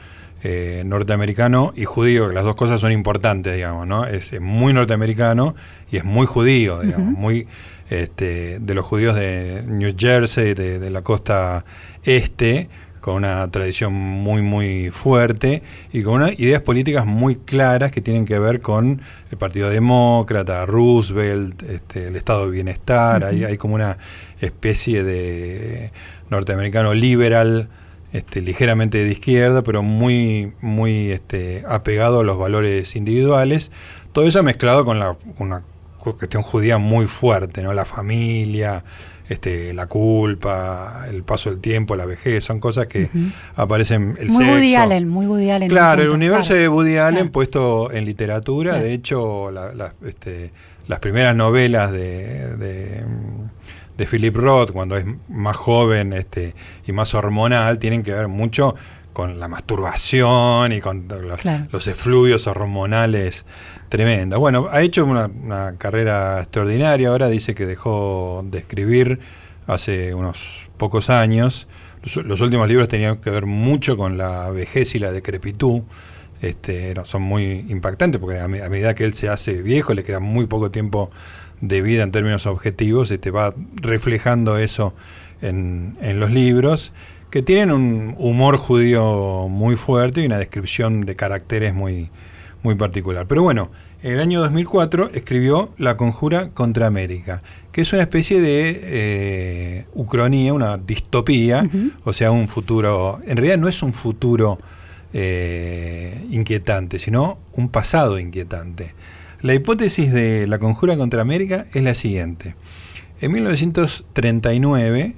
eh, 0.43 0.83
norteamericano 0.85 1.73
y 1.75 1.85
judío, 1.85 2.27
que 2.29 2.33
las 2.35 2.43
dos 2.43 2.55
cosas 2.55 2.79
son 2.81 2.91
importantes, 2.91 3.55
digamos, 3.55 3.85
¿no? 3.87 4.05
Es, 4.05 4.39
muy 4.41 4.73
norteamericano 4.73 5.55
y 5.91 5.97
es 5.97 6.03
muy 6.03 6.25
judío, 6.25 6.81
digamos, 6.81 7.13
muy 7.17 7.47
este, 7.89 8.59
de 8.59 8.73
los 8.73 8.85
judíos 8.85 9.15
de 9.15 9.63
New 9.67 9.93
Jersey, 9.97 10.53
de, 10.53 10.79
de 10.79 10.89
la 10.91 11.01
costa 11.03 11.65
este, 12.03 12.69
con 13.01 13.15
una 13.15 13.49
tradición 13.49 13.93
muy, 13.93 14.41
muy 14.41 14.91
fuerte 14.91 15.63
y 15.91 16.03
con 16.03 16.21
unas 16.21 16.39
ideas 16.39 16.61
políticas 16.61 17.05
muy 17.05 17.35
claras 17.35 17.91
que 17.91 17.99
tienen 17.99 18.25
que 18.25 18.39
ver 18.39 18.61
con 18.61 19.01
el 19.31 19.37
Partido 19.37 19.69
Demócrata, 19.69 20.65
Roosevelt, 20.65 21.63
este, 21.63 22.07
el 22.07 22.15
Estado 22.15 22.45
de 22.45 22.51
Bienestar. 22.51 23.25
hay, 23.25 23.43
hay 23.43 23.57
como 23.57 23.75
una 23.75 23.97
especie 24.39 25.03
de 25.03 25.91
norteamericano 26.29 26.93
liberal, 26.93 27.69
este, 28.13 28.41
ligeramente 28.41 29.03
de 29.03 29.11
izquierda, 29.11 29.63
pero 29.63 29.81
muy, 29.81 30.53
muy 30.61 31.11
este, 31.11 31.63
apegado 31.67 32.19
a 32.19 32.23
los 32.23 32.37
valores 32.37 32.95
individuales. 32.95 33.71
Todo 34.13 34.27
eso 34.27 34.43
mezclado 34.43 34.85
con 34.85 34.99
la, 34.99 35.17
una 35.39 35.63
cuestión 35.97 36.43
judía 36.43 36.77
muy 36.77 37.07
fuerte, 37.07 37.63
¿no? 37.63 37.73
La 37.73 37.85
familia, 37.85 38.83
este, 39.31 39.73
la 39.73 39.87
culpa, 39.87 41.05
el 41.09 41.23
paso 41.23 41.49
del 41.49 41.59
tiempo, 41.59 41.95
la 41.95 42.05
vejez, 42.05 42.43
son 42.43 42.59
cosas 42.59 42.87
que 42.87 43.09
aparecen 43.55 44.15
el 44.19 44.27
muy 44.29 44.43
sexo. 44.45 44.53
Woody 44.53 44.75
Allen, 44.75 45.07
muy 45.07 45.25
Woody 45.27 45.49
Allen. 45.51 45.63
en 45.63 45.69
Claro, 45.69 46.01
el 46.03 46.09
universo 46.09 46.47
claro. 46.49 46.61
de 46.61 46.67
Woody 46.69 46.97
Allen 46.97 47.15
Claro. 47.15 47.31
puesto 47.31 47.91
en 47.91 48.05
literatura, 48.05 48.71
Claro. 48.71 48.85
de 48.85 48.93
hecho, 48.93 49.51
la- 49.51 49.73
la- 49.73 49.93
este, 50.05 50.51
las 50.87 50.99
primeras 50.99 51.35
novelas 51.35 51.91
de, 51.91 52.57
de, 52.57 53.03
de 53.97 54.05
Philip 54.05 54.35
Roth, 54.35 54.71
cuando 54.71 54.97
es 54.97 55.05
más 55.29 55.55
joven 55.55 56.11
este, 56.13 56.53
y 56.87 56.91
más 56.91 57.13
hormonal, 57.13 57.79
tienen 57.79 58.03
que 58.03 58.11
ver 58.13 58.27
mucho 58.27 58.75
con 59.13 59.39
la 59.39 59.47
masturbación 59.47 60.71
y 60.71 60.81
con 60.81 61.07
los, 61.07 61.39
Claro. 61.39 61.65
los 61.71 61.87
efluvios 61.87 62.47
hormonales 62.47 63.45
tremendos. 63.89 64.39
Bueno, 64.39 64.67
ha 64.71 64.81
hecho 64.81 65.05
una, 65.05 65.25
una 65.27 65.77
carrera 65.77 66.39
extraordinaria, 66.39 67.09
ahora 67.09 67.27
dice 67.27 67.53
que 67.55 67.65
dejó 67.65 68.41
de 68.45 68.59
escribir 68.59 69.19
hace 69.67 70.13
unos 70.13 70.69
pocos 70.77 71.09
años. 71.09 71.67
Los, 72.03 72.15
los 72.25 72.41
últimos 72.41 72.67
libros 72.67 72.87
tenían 72.87 73.17
que 73.17 73.29
ver 73.29 73.45
mucho 73.45 73.97
con 73.97 74.17
la 74.17 74.49
vejez 74.49 74.95
y 74.95 74.99
la 74.99 75.11
decrepitud. 75.11 75.81
Este, 76.41 76.93
son 77.03 77.21
muy 77.21 77.65
impactantes 77.69 78.19
porque 78.19 78.39
a, 78.39 78.47
me- 78.47 78.63
a 78.63 78.69
medida 78.69 78.95
que 78.95 79.03
él 79.03 79.13
se 79.13 79.29
hace 79.29 79.61
viejo 79.61 79.93
le 79.93 80.03
queda 80.03 80.19
muy 80.19 80.47
poco 80.47 80.71
tiempo 80.71 81.11
de 81.59 81.83
vida 81.83 82.01
en 82.01 82.11
términos 82.11 82.47
objetivos 82.47 83.11
y 83.11 83.19
te 83.19 83.29
va 83.29 83.53
reflejando 83.75 84.57
eso 84.57 84.95
en, 85.43 85.97
en 86.01 86.19
los 86.19 86.31
libros 86.31 86.93
que 87.31 87.41
tienen 87.41 87.71
un 87.71 88.15
humor 88.19 88.57
judío 88.57 89.47
muy 89.49 89.77
fuerte 89.77 90.21
y 90.21 90.25
una 90.25 90.37
descripción 90.37 91.01
de 91.01 91.15
caracteres 91.15 91.73
muy, 91.73 92.09
muy 92.61 92.75
particular. 92.75 93.25
Pero 93.25 93.41
bueno, 93.41 93.71
en 94.03 94.13
el 94.13 94.19
año 94.19 94.41
2004 94.41 95.11
escribió 95.13 95.73
La 95.77 95.95
Conjura 95.95 96.49
contra 96.49 96.87
América, 96.87 97.41
que 97.71 97.81
es 97.81 97.93
una 97.93 98.01
especie 98.01 98.41
de 98.41 98.81
eh, 98.83 99.85
ucronía, 99.93 100.53
una 100.53 100.77
distopía, 100.77 101.69
o 102.03 102.11
sea, 102.11 102.31
un 102.31 102.49
futuro, 102.49 103.21
en 103.25 103.37
realidad 103.37 103.57
no 103.57 103.69
es 103.69 103.81
un 103.81 103.93
futuro 103.93 104.59
eh, 105.13 106.25
inquietante, 106.31 106.99
sino 106.99 107.39
un 107.53 107.69
pasado 107.69 108.19
inquietante. 108.19 108.93
La 109.41 109.53
hipótesis 109.53 110.11
de 110.11 110.47
la 110.47 110.59
conjura 110.59 110.97
contra 110.97 111.21
América 111.21 111.65
es 111.73 111.81
la 111.81 111.95
siguiente. 111.95 112.55
En 113.21 113.31
1939, 113.31 115.15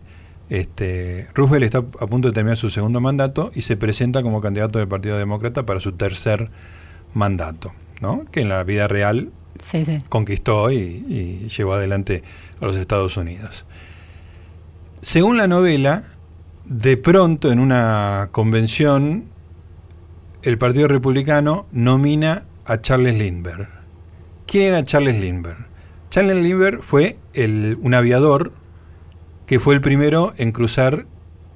este, 0.50 1.28
Roosevelt 1.34 1.66
está 1.66 1.78
a 1.80 2.08
punto 2.08 2.28
de 2.28 2.34
terminar 2.34 2.58
su 2.58 2.70
segundo 2.70 3.00
mandato 3.02 3.52
y 3.56 3.62
se 3.62 3.78
presenta 3.78 4.22
como 4.24 4.42
candidato 4.42 4.80
del 4.80 4.88
Partido 4.88 5.18
Demócrata 5.18 5.66
para 5.66 5.80
su 5.80 5.94
tercer 5.94 6.50
mandato, 7.14 7.74
¿no? 8.02 8.26
que 8.32 8.42
en 8.42 8.50
la 8.50 8.64
vida 8.64 8.88
real 8.88 9.32
Sí, 9.60 9.86
sí. 9.86 10.00
conquistó 10.10 10.72
y, 10.72 10.76
y 10.78 11.48
llevó 11.50 11.74
adelante 11.74 12.24
a 12.60 12.66
los 12.66 12.76
Estados 12.76 13.18
Unidos. 13.18 13.66
Según 15.02 15.38
la 15.38 15.48
novela, 15.48 16.04
de 16.66 16.98
pronto 16.98 17.52
en 17.52 17.60
una 17.60 18.30
convención, 18.32 19.26
el 20.44 20.58
Partido 20.58 20.88
Republicano 20.88 21.68
nomina 21.72 22.46
a 22.66 22.80
Charles 22.82 23.16
Lindbergh. 23.18 23.68
¿Quién 24.48 24.70
era 24.70 24.86
Charles 24.86 25.20
Lindbergh? 25.20 25.68
Charles 26.10 26.38
Lindbergh 26.44 26.82
fue 26.82 27.18
el- 27.34 27.78
un 27.82 27.94
aviador 27.94 28.54
que 29.46 29.60
fue 29.60 29.74
el 29.76 29.82
primero 29.82 30.34
en 30.38 30.52
cruzar 30.52 31.06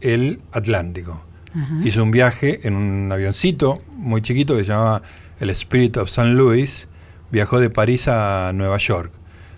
el 0.02 0.42
Atlántico. 0.52 1.24
Ajá. 1.56 1.76
Hizo 1.84 2.04
un 2.04 2.12
viaje 2.12 2.60
en 2.68 2.76
un 2.76 3.12
avioncito 3.12 3.80
muy 3.96 4.22
chiquito 4.22 4.56
que 4.56 4.64
se 4.64 4.70
llamaba 4.72 5.02
el 5.40 5.50
Spirit 5.52 5.98
of 5.98 6.08
St. 6.10 6.30
Louis. 6.30 6.88
Viajó 7.32 7.60
de 7.60 7.70
París 7.70 8.08
a 8.08 8.52
Nueva 8.54 8.78
York. 8.78 9.12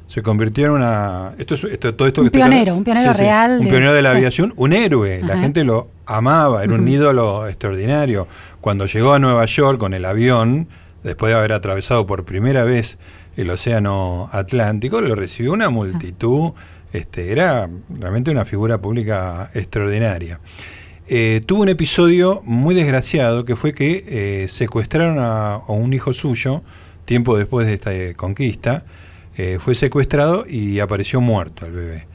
Se 0.07 0.23
convirtió 0.23 0.65
en 0.67 0.71
una. 0.71 1.33
Esto 1.37 1.53
es, 1.53 1.63
esto- 1.65 1.93
todo 1.93 2.07
esto 2.07 2.21
Un 2.21 2.27
que 2.27 2.31
pionero, 2.31 2.75
un 2.75 2.83
pionero 2.83 3.13
real 3.13 3.59
Un 3.59 3.65
de- 3.65 3.69
pionero 3.69 3.93
de 3.93 4.01
la 4.01 4.11
sí. 4.11 4.17
aviación, 4.17 4.53
un 4.55 4.73
héroe. 4.73 5.21
La 5.23 5.37
gente 5.39 5.63
lo 5.63 5.89
amaba, 6.07 6.63
era 6.63 6.73
un 6.73 6.87
ídolo 6.87 7.47
extraordinario. 7.47 8.27
Cuando 8.59 8.87
llegó 8.87 9.13
a 9.13 9.19
Nueva 9.19 9.45
York 9.45 9.77
con 9.77 9.93
el 9.93 10.05
avión, 10.05 10.67
después 11.03 11.31
de 11.31 11.37
haber 11.37 11.53
atravesado 11.53 12.07
por 12.07 12.25
primera 12.25 12.63
vez 12.63 12.97
el 13.37 13.51
Océano 13.51 14.29
Atlántico, 14.31 14.99
lo 14.99 15.13
recibió 15.15 15.53
una 15.53 15.69
multitud. 15.69 16.53
Este, 16.91 17.31
era 17.31 17.69
realmente 17.89 18.31
una 18.31 18.45
figura 18.45 18.81
pública 18.81 19.51
extraordinaria. 19.53 20.39
Eh, 21.07 21.41
tuvo 21.45 21.63
un 21.63 21.69
episodio 21.69 22.41
muy 22.45 22.75
desgraciado 22.75 23.43
que 23.43 23.55
fue 23.55 23.73
que 23.73 24.03
eh, 24.07 24.47
secuestraron 24.47 25.17
a, 25.19 25.59
un 25.67 25.91
hijo 25.93 26.13
suyo 26.13 26.61
tiempo 27.05 27.35
después 27.35 27.65
de 27.67 27.73
esta 27.73 27.93
eh, 27.93 28.13
conquista. 28.15 28.85
Fue 29.59 29.73
secuestrado 29.73 30.45
y 30.49 30.81
apareció 30.81 31.21
muerto 31.21 31.65
el 31.65 31.71
bebé. 31.71 32.07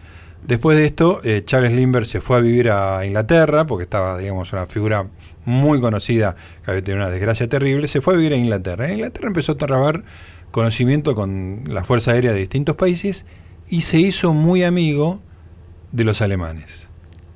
Después 0.47 0.77
de 0.77 0.85
esto, 0.85 1.23
Charles 1.47 1.73
Lindbergh 1.73 2.05
se 2.05 2.21
fue 2.21 2.37
a 2.37 2.41
vivir 2.41 2.71
a 2.71 3.07
Inglaterra 3.07 3.67
porque 3.67 3.85
estaba, 3.85 4.19
digamos, 4.19 4.53
una 4.53 4.67
figura 4.67 5.07
muy 5.47 5.81
conocida 5.81 6.37
que 6.63 6.71
había 6.71 6.85
tenido 6.85 7.03
una 7.03 7.11
desgracia 7.11 7.49
terrible. 7.49 7.89
Se 7.89 8.03
fue 8.03 8.13
a 8.13 8.17
vivir 8.19 8.35
a 8.35 8.37
Inglaterra. 8.37 8.85
En 8.89 8.97
Inglaterra 8.97 9.29
empezó 9.29 9.53
a 9.53 9.55
trabajar 9.57 10.05
conocimiento 10.51 11.15
con 11.15 11.63
la 11.67 11.83
Fuerza 11.83 12.11
Aérea 12.11 12.33
de 12.33 12.41
distintos 12.41 12.77
países 12.77 13.25
y 13.69 13.83
se 13.83 13.99
hizo 13.99 14.33
muy 14.33 14.63
amigo 14.63 15.21
de 15.93 16.05
los 16.05 16.21
alemanes 16.21 16.89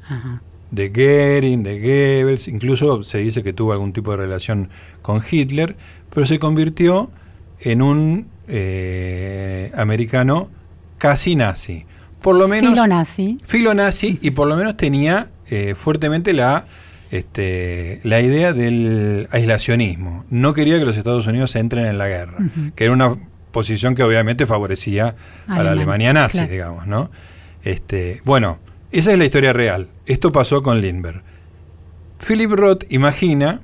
Ajá. 0.09 0.43
de 0.71 0.89
Goering, 0.89 1.63
de 1.63 1.81
Goebbels, 1.81 2.49
incluso 2.49 3.03
se 3.03 3.19
dice 3.19 3.43
que 3.43 3.53
tuvo 3.53 3.73
algún 3.73 3.93
tipo 3.93 4.11
de 4.11 4.19
relación 4.19 4.69
con 5.03 5.23
Hitler, 5.29 5.77
pero 6.13 6.27
se 6.27 6.39
convirtió 6.39 7.11
en 7.61 7.83
un 7.83 8.27
eh, 8.49 9.71
americano 9.77 10.51
casi 10.99 11.37
nazi. 11.37 11.85
Por 12.21 12.35
lo 12.37 12.49
menos 12.49 12.73
Filo 12.73 12.87
nazi. 12.87 13.39
filo 13.45 13.75
nazi 13.75 14.19
y 14.23 14.33
por 14.33 14.49
lo 14.49 14.57
menos 14.57 14.77
tenía 14.77 15.29
eh, 15.51 15.75
fuertemente 15.77 16.33
la, 16.33 16.67
este, 17.11 18.01
la 18.03 18.21
idea 18.21 18.53
del 18.53 19.29
aislacionismo. 19.31 20.25
No 20.29 20.53
quería 20.53 20.79
que 20.79 20.85
los 20.85 20.97
Estados 20.97 21.27
Unidos 21.27 21.55
entren 21.57 21.87
en 21.87 21.97
la 21.97 22.09
guerra, 22.09 22.39
que 22.75 22.85
era 22.85 22.93
una 22.93 23.17
posición 23.51 23.95
que 23.95 24.03
obviamente 24.03 24.47
favorecía 24.47 25.17
a 25.47 25.63
la 25.63 25.73
Alemania, 25.73 26.11
Alemania 26.11 26.13
nazi, 26.13 26.39
claro. 26.39 26.53
digamos, 26.53 26.87
¿no? 26.87 27.11
Este, 27.65 28.23
bueno, 28.25 28.59
esa 28.91 29.13
es 29.13 29.19
la 29.19 29.25
historia 29.25 29.53
real. 29.53 29.89
Esto 30.07 30.31
pasó 30.31 30.63
con 30.63 30.81
Lindbergh. 30.81 31.23
Philip 32.27 32.51
Roth 32.51 32.85
imagina 32.91 33.61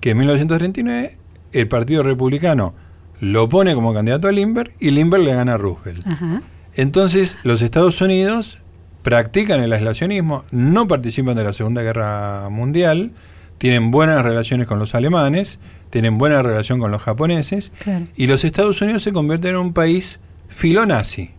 que 0.00 0.10
en 0.10 0.18
1939 0.18 1.18
el 1.52 1.68
Partido 1.68 2.02
Republicano 2.02 2.74
lo 3.20 3.48
pone 3.48 3.74
como 3.74 3.94
candidato 3.94 4.28
a 4.28 4.32
Lindbergh 4.32 4.72
y 4.80 4.90
Lindbergh 4.90 5.24
le 5.24 5.34
gana 5.34 5.54
a 5.54 5.56
Roosevelt. 5.58 6.06
Ajá. 6.06 6.42
Entonces, 6.74 7.38
los 7.44 7.62
Estados 7.62 8.00
Unidos 8.00 8.58
practican 9.02 9.60
el 9.60 9.72
aislacionismo, 9.72 10.44
no 10.50 10.88
participan 10.88 11.36
de 11.36 11.44
la 11.44 11.52
Segunda 11.52 11.82
Guerra 11.82 12.48
Mundial, 12.50 13.12
tienen 13.58 13.90
buenas 13.90 14.22
relaciones 14.22 14.66
con 14.66 14.78
los 14.78 14.94
alemanes, 14.94 15.60
tienen 15.94 16.18
buena 16.18 16.42
relación 16.42 16.80
con 16.80 16.90
los 16.90 17.00
japoneses, 17.02 17.70
Claro. 17.78 18.08
y 18.16 18.26
los 18.26 18.42
Estados 18.44 18.82
Unidos 18.82 19.04
se 19.04 19.12
convierten 19.12 19.50
en 19.50 19.56
un 19.58 19.72
país 19.72 20.18
filonazi. 20.48 21.30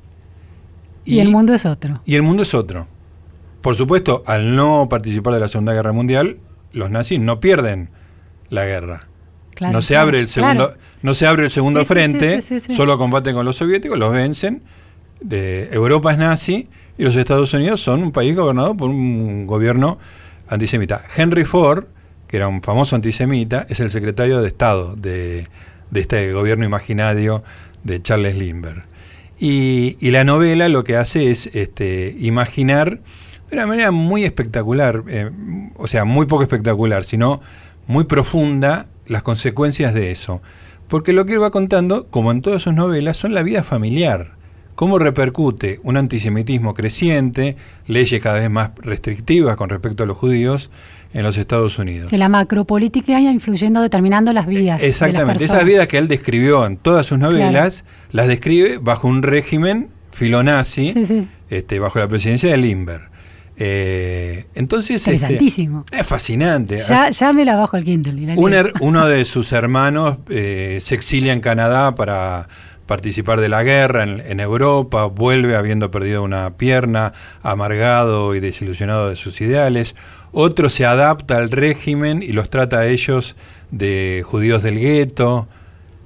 Y, 1.04 1.20
el 1.20 1.28
mundo 1.28 1.54
es 1.54 1.66
otro. 1.66 2.02
y 2.06 2.16
el 2.16 2.22
mundo 2.22 2.44
es 2.44 2.54
otro. 2.54 2.88
Por 3.60 3.76
supuesto, 3.76 4.24
al 4.26 4.56
no 4.56 4.88
participar 4.90 5.34
de 5.34 5.42
la 5.42 5.50
Segunda 5.50 5.74
Guerra 5.74 5.92
Mundial, 5.92 6.38
los 6.72 6.90
nazis 6.90 7.20
no 7.20 7.42
pierden 7.42 7.90
la 8.50 8.64
guerra. 8.66 9.10
Claro, 9.56 9.74
no 9.74 9.82
se 9.82 9.96
claro, 9.96 10.04
abre 10.08 10.20
el 10.22 10.30
segundo, 10.30 10.68
claro. 10.68 10.80
no 11.02 11.14
se 11.14 11.28
abre 11.28 11.44
el 11.44 11.50
segundo 11.50 11.82
Sí, 11.82 11.86
frente, 11.88 12.42
sí, 12.42 12.62
sí. 12.62 12.74
solo 12.74 12.98
combaten 12.98 13.36
con 13.36 13.44
los 13.46 13.58
soviéticos, 13.58 14.00
los 14.00 14.14
vencen. 14.14 14.64
De 15.20 15.68
Europa 15.74 16.14
es 16.14 16.18
nazi 16.18 16.70
y 16.98 17.04
los 17.04 17.18
Estados 17.18 17.54
Unidos 17.54 17.82
son 17.82 18.04
un 18.04 18.14
país 18.14 18.34
gobernado 18.38 18.74
por 18.78 18.90
un 18.90 19.46
gobierno 19.48 19.98
antisemita. 20.48 21.02
Henry 21.18 21.44
Ford, 21.44 21.88
que 22.28 22.38
era 22.38 22.48
un 22.48 22.62
famoso 22.62 22.96
antisemita, 22.96 23.66
es 23.70 23.80
el 23.80 23.90
secretario 23.90 24.42
de 24.42 24.48
Estado 24.48 24.96
de, 24.96 25.48
de 25.92 26.00
este 26.00 26.34
gobierno 26.34 26.66
imaginario 26.66 27.44
de 27.84 28.02
Charles 28.02 28.36
Lindbergh. 28.36 28.84
Y, 29.38 29.98
la 30.02 30.24
novela 30.24 30.70
lo 30.70 30.84
que 30.84 30.96
hace 30.96 31.30
es 31.30 31.48
este, 31.56 32.16
imaginar 32.20 33.02
de 33.50 33.56
una 33.56 33.68
manera 33.68 33.92
muy 33.92 34.24
espectacular, 34.24 35.04
eh, 35.08 35.30
o 35.76 35.88
sea, 35.88 36.06
muy 36.06 36.26
poco 36.26 36.44
espectacular, 36.44 37.04
sino 37.04 37.42
muy 37.88 38.06
profunda 38.06 38.88
las 39.08 39.24
consecuencias 39.24 39.94
de 39.94 40.12
eso. 40.12 40.42
Porque 40.88 41.14
lo 41.14 41.26
que 41.26 41.34
él 41.34 41.42
va 41.42 41.52
contando, 41.52 42.08
como 42.08 42.32
en 42.32 42.42
todas 42.42 42.64
sus 42.64 42.74
novelas, 42.74 43.18
son 43.18 43.34
la 43.34 43.44
vida 43.44 43.64
familiar. 43.64 44.32
Cómo 44.76 45.00
repercute 45.00 45.80
un 45.84 45.98
antisemitismo 45.98 46.74
creciente, 46.74 47.56
leyes 47.88 48.22
cada 48.22 48.40
vez 48.40 48.50
más 48.50 48.72
restrictivas 48.78 49.56
con 49.58 49.70
respecto 49.70 50.04
a 50.04 50.06
los 50.06 50.18
judíos 50.18 50.70
en 51.16 51.24
los 51.24 51.38
Estados 51.38 51.80
Unidos. 51.80 52.10
Que 52.12 52.18
la 52.18 52.30
macropolítica 52.30 53.18
haya 53.18 53.32
influyendo, 53.32 53.82
determinando 53.82 54.32
las 54.34 54.46
vidas. 54.48 54.80
de 54.80 54.88
las 54.88 54.90
Exactamente, 55.02 55.46
esas 55.46 55.64
vidas 55.66 55.88
que 55.88 55.98
él 55.98 56.08
describió 56.08 56.66
en 56.66 56.78
todas 56.78 57.06
sus 57.08 57.18
novelas, 57.18 57.86
las 58.12 58.28
describe 58.28 58.78
bajo 58.80 59.08
un 59.08 59.24
régimen 59.24 59.90
filonazi, 60.12 60.92
Sí, 60.94 61.06
sí. 61.06 61.28
este, 61.50 61.80
bajo 61.80 62.00
la 62.00 62.08
presidencia 62.08 62.50
de 62.52 62.58
Lindbergh. 62.58 63.10
Eh, 63.58 64.46
entonces, 64.56 64.98
este, 64.98 65.12
Interesantísimo. 65.14 65.86
es 65.92 66.06
fascinante. 66.06 66.78
Ya, 66.78 67.10
ya 67.10 67.32
me 67.34 67.46
la 67.46 67.56
bajo 67.56 67.78
el 67.78 67.86
Kindle. 67.86 68.22
y 68.22 68.26
la 68.26 68.34
Un 68.36 68.52
leo. 68.52 68.66
her- 68.66 68.74
uno 68.82 69.08
de 69.08 69.24
sus 69.26 69.52
hermanos 69.54 70.18
eh, 70.30 70.80
se 70.82 70.96
exilia 70.96 71.32
en 71.34 71.40
Canadá 71.40 71.96
para 71.96 72.48
participar 72.86 73.42
de 73.42 73.50
la 73.50 73.64
guerra 73.64 74.04
en, 74.04 74.20
en 74.20 74.40
Europa, 74.40 75.06
vuelve 75.06 75.56
habiendo 75.56 75.90
perdido 75.90 76.22
una 76.22 76.56
pierna, 76.58 77.14
amargado 77.42 78.36
y 78.36 78.40
desilusionado 78.40 79.10
de 79.10 79.16
sus 79.16 79.40
ideales. 79.42 79.96
Otro 80.38 80.68
se 80.70 80.86
adapta 80.86 81.38
al 81.38 81.50
régimen 81.50 82.22
y 82.22 82.34
los 82.34 82.50
trata 82.50 82.80
a 82.80 82.88
ellos 82.88 83.36
de 83.72 84.22
judíos 84.26 84.62
del 84.64 84.78
gueto. 84.80 85.48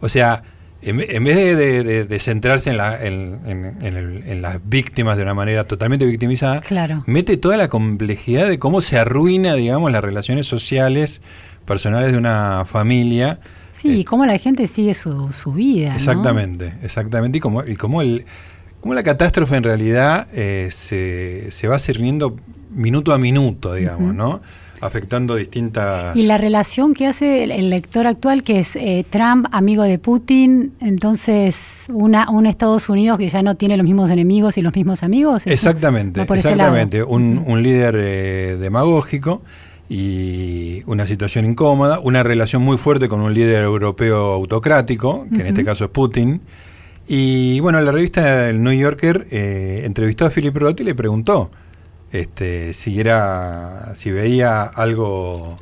O 0.01 0.07
sea, 0.07 0.43
en, 0.83 1.01
en 1.01 1.23
vez 1.23 1.35
de, 1.35 1.55
de- 1.55 1.83
de- 1.83 2.05
de 2.05 2.19
centrarse 2.19 2.69
en, 2.69 2.77
la- 2.77 3.03
en- 3.03 3.39
en- 3.45 3.65
en 3.83 3.97
el- 3.97 4.23
en 4.27 4.41
las 4.41 4.59
víctimas 4.69 5.17
de 5.17 5.23
una 5.23 5.33
manera 5.33 5.63
totalmente 5.63 6.05
victimizada, 6.05 6.61
Claro. 6.61 7.03
mete 7.07 7.37
toda 7.37 7.57
la 7.57 7.69
complejidad 7.69 8.47
de 8.47 8.59
cómo 8.59 8.81
se 8.81 8.97
arruina, 8.99 9.55
digamos, 9.55 9.91
las 9.91 10.03
relaciones 10.03 10.45
sociales 10.47 11.21
personales 11.65 12.11
de 12.11 12.17
una 12.19 12.65
familia. 12.65 13.39
Sí, 13.73 14.01
y 14.01 14.03
cómo 14.03 14.25
la 14.25 14.37
gente 14.37 14.67
sigue 14.67 14.93
su, 14.93 15.31
su 15.33 15.53
vida. 15.53 15.89
¿no? 15.89 15.95
Exactamente, 15.95 16.71
exactamente. 16.83 17.39
Y 17.39 17.41
cómo, 17.41 17.63
y 17.65 17.75
cómo, 17.75 18.01
el, 18.01 18.25
cómo 18.81 18.93
la 18.93 19.03
catástrofe 19.03 19.55
en 19.55 19.63
realidad 19.63 20.27
eh, 20.33 20.69
se, 20.71 21.51
se 21.51 21.67
va 21.67 21.79
cerniendo 21.79 22.35
minuto 22.71 23.13
a 23.13 23.17
minuto, 23.17 23.73
digamos, 23.73 24.13
¿no? 24.13 24.41
Afectando 24.81 25.35
distintas... 25.35 26.15
Y 26.15 26.23
la 26.23 26.37
relación 26.37 26.93
que 26.93 27.05
hace 27.07 27.43
el, 27.43 27.51
el 27.51 27.69
lector 27.69 28.07
actual, 28.07 28.43
que 28.43 28.59
es 28.59 28.77
eh, 28.77 29.05
Trump, 29.09 29.47
amigo 29.51 29.83
de 29.83 29.99
Putin, 29.99 30.71
entonces 30.79 31.83
una, 31.89 32.29
un 32.29 32.45
Estados 32.45 32.87
Unidos 32.87 33.17
que 33.17 33.27
ya 33.27 33.41
no 33.41 33.55
tiene 33.55 33.75
los 33.75 33.83
mismos 33.83 34.09
enemigos 34.09 34.57
y 34.57 34.61
los 34.61 34.73
mismos 34.73 35.03
amigos. 35.03 35.45
Exactamente, 35.47 36.21
exactamente. 36.21 37.03
Un, 37.03 37.43
un 37.45 37.61
líder 37.61 37.95
eh, 37.97 38.57
demagógico 38.57 39.41
y 39.89 40.83
una 40.85 41.05
situación 41.05 41.45
incómoda, 41.45 41.99
una 41.99 42.23
relación 42.23 42.61
muy 42.61 42.77
fuerte 42.77 43.09
con 43.09 43.19
un 43.19 43.33
líder 43.33 43.63
europeo 43.63 44.33
autocrático, 44.33 45.25
que 45.33 45.41
en 45.41 45.47
este 45.47 45.65
caso 45.65 45.85
es 45.85 45.89
Putin. 45.89 46.39
Y 47.11 47.59
bueno, 47.61 47.81
la 47.81 47.91
revista 47.91 48.49
El 48.49 48.61
New 48.61 48.71
Yorker 48.73 49.25
eh, 49.31 49.81
entrevistó 49.83 50.25
a 50.25 50.29
Philip 50.29 50.55
Roth 50.55 50.79
y 50.79 50.83
le 50.83 50.93
preguntó 50.93 51.49
este, 52.11 52.71
si 52.73 52.99
era, 52.99 53.93
si 53.95 54.11
veía 54.11 54.61
algo 54.61 55.57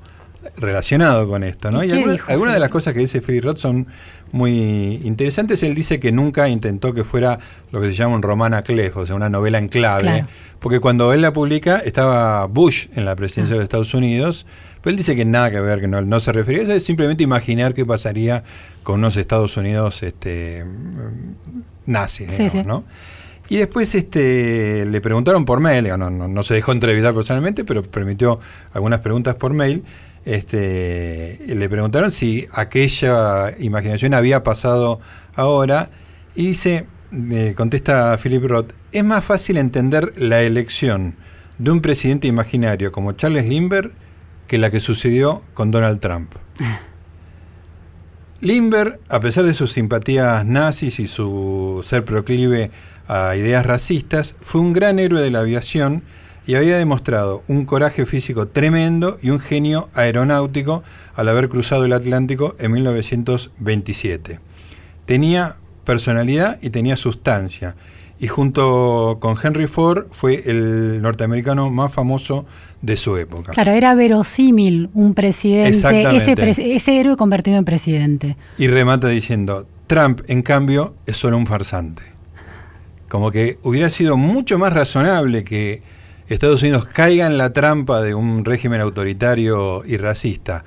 relacionado 0.58 1.28
con 1.30 1.44
esto, 1.44 1.72
¿no? 1.72 1.84
¿Y 1.86 1.92
alguna- 1.92 2.18
algunas 2.28 2.54
de 2.54 2.60
las 2.60 2.70
cosas 2.70 2.94
que 2.94 3.00
dice 3.00 3.22
Philip 3.22 3.44
Roth 3.46 3.58
son 3.58 3.88
muy 4.34 5.00
interesantes. 5.06 5.64
Él 5.64 5.74
dice 5.74 6.00
que 6.02 6.12
nunca 6.12 6.50
intentó 6.50 6.94
que 6.94 7.06
fuera 7.06 7.40
lo 7.72 7.80
que 7.80 7.88
se 7.88 7.94
llama 7.94 8.16
un 8.16 8.22
romana 8.24 8.62
clef, 8.62 8.98
o 8.98 9.06
sea, 9.06 9.16
una 9.16 9.30
novela 9.30 9.58
en 9.58 9.70
clave. 9.70 10.02
Claro. 10.02 10.28
Porque 10.60 10.80
cuando 10.82 11.14
él 11.14 11.22
la 11.22 11.32
publica, 11.32 11.78
estaba 11.80 12.46
Bush 12.48 12.88
en 12.96 13.06
la 13.06 13.16
presidencia 13.16 13.56
de 13.56 13.64
Estados 13.64 13.94
Unidos, 13.94 14.46
pero 14.82 14.92
él 14.92 14.98
dice 14.98 15.16
que 15.16 15.26
nada 15.26 15.52
que 15.52 15.60
ver, 15.60 15.82
que 15.82 15.88
no, 15.88 16.02
no 16.02 16.20
se 16.20 16.32
refería 16.32 16.62
a 16.62 16.64
eso, 16.64 16.74
es 16.74 16.84
simplemente 16.84 17.24
imaginar 17.24 17.74
qué 17.74 17.86
pasaría 17.86 18.44
con 18.84 19.00
unos 19.00 19.18
Estados 19.18 19.58
Unidos 19.58 20.04
este, 20.04 20.66
mm, 20.66 21.92
nazis, 21.92 22.32
Sí, 22.32 22.44
digamos, 22.44 22.52
sí. 22.52 22.64
¿no? 22.66 22.84
Y 23.50 23.58
después 23.58 23.96
este, 23.96 24.86
le 24.86 25.00
preguntaron 25.00 25.46
por 25.46 25.62
mail, 25.62 25.86
digo, 25.86 25.98
no, 25.98 26.10
no, 26.10 26.28
no 26.28 26.44
se 26.44 26.54
dejó 26.54 26.74
entrevistar 26.74 27.14
personalmente, 27.14 27.64
pero 27.64 27.82
permitió 27.82 28.40
algunas 28.74 29.00
preguntas 29.00 29.36
por 29.36 29.54
mail. 29.54 29.84
Este, 30.26 31.40
le 31.48 31.70
preguntaron 31.70 32.12
si 32.12 32.46
aquella 32.52 33.58
imaginación 33.60 34.14
había 34.14 34.44
pasado 34.44 35.00
ahora 35.36 35.90
y 36.36 36.48
dice, 36.48 36.88
eh, 37.32 37.54
contesta 37.56 38.18
Philip 38.22 38.44
Roth, 38.44 38.74
es 38.92 39.06
más 39.06 39.24
fácil 39.24 39.56
entender 39.56 40.14
la 40.18 40.42
elección 40.42 41.16
de 41.58 41.72
un 41.72 41.82
presidente 41.82 42.28
imaginario 42.28 42.92
como 42.92 43.14
Charles 43.14 43.46
Lindbergh 43.48 43.94
que 44.48 44.58
la 44.58 44.72
que 44.72 44.80
sucedió 44.80 45.42
con 45.54 45.72
Donald 45.72 46.00
Trump. 46.00 46.34
Lindbergh, 48.40 49.00
a 49.10 49.20
pesar 49.20 49.46
de 49.46 49.54
sus 49.54 49.72
simpatías 49.72 50.46
nazis 50.46 51.00
y 51.00 51.08
su 51.08 51.84
ser 51.86 52.06
proclive 52.06 52.72
a 53.08 53.36
ideas 53.36 53.66
racistas, 53.66 54.36
fue 54.40 54.62
un 54.62 54.74
gran 54.74 55.00
héroe 55.00 55.22
de 55.22 55.32
la 55.32 55.40
aviación 55.40 56.04
y 56.46 56.56
había 56.56 56.78
demostrado 56.78 57.44
un 57.48 57.66
coraje 57.66 58.06
físico 58.06 58.48
tremendo 58.48 59.18
y 59.22 59.32
un 59.32 59.40
genio 59.40 59.90
aeronáutico 59.94 60.84
al 61.16 61.28
haber 61.28 61.50
cruzado 61.50 61.86
el 61.86 61.94
Atlántico 61.94 62.56
en 62.60 62.72
1927. 62.72 64.40
Tenía 65.06 65.56
personalidad 65.84 66.58
y 66.62 66.70
tenía 66.70 66.96
sustancia, 66.96 67.76
y 68.20 68.28
junto 68.28 69.18
con 69.20 69.36
Henry 69.42 69.68
Ford 69.68 70.06
fue 70.12 70.42
el 70.46 71.02
norteamericano 71.02 71.70
más 71.70 71.94
famoso 71.94 72.46
de 72.82 72.98
su 72.98 73.18
época. 73.18 73.54
Claro, 73.54 73.72
era 73.72 73.96
verosímil 73.96 74.90
un 74.94 75.14
presidente, 75.14 76.16
ese, 76.16 76.76
ese 76.76 77.00
héroe 77.00 77.16
convertido 77.16 77.58
en 77.58 77.66
presidente. 77.66 78.38
Y 78.58 78.68
remata 78.68 79.08
diciendo, 79.08 79.68
Trump, 79.88 80.22
en 80.28 80.42
cambio, 80.42 80.96
es 81.06 81.18
solo 81.18 81.38
un 81.38 81.48
farsante. 81.48 82.04
Como 83.08 83.32
que 83.32 83.58
hubiera 83.64 83.90
sido 83.90 84.18
mucho 84.18 84.60
más 84.60 84.74
razonable 84.74 85.44
que 85.44 85.82
Estados 86.28 86.62
Unidos 86.62 86.88
caiga 86.88 87.26
en 87.26 87.38
la 87.38 87.54
trampa 87.54 88.02
de 88.02 88.14
un 88.14 88.44
régimen 88.44 88.82
autoritario 88.82 89.84
y 89.86 89.98
racista, 89.98 90.66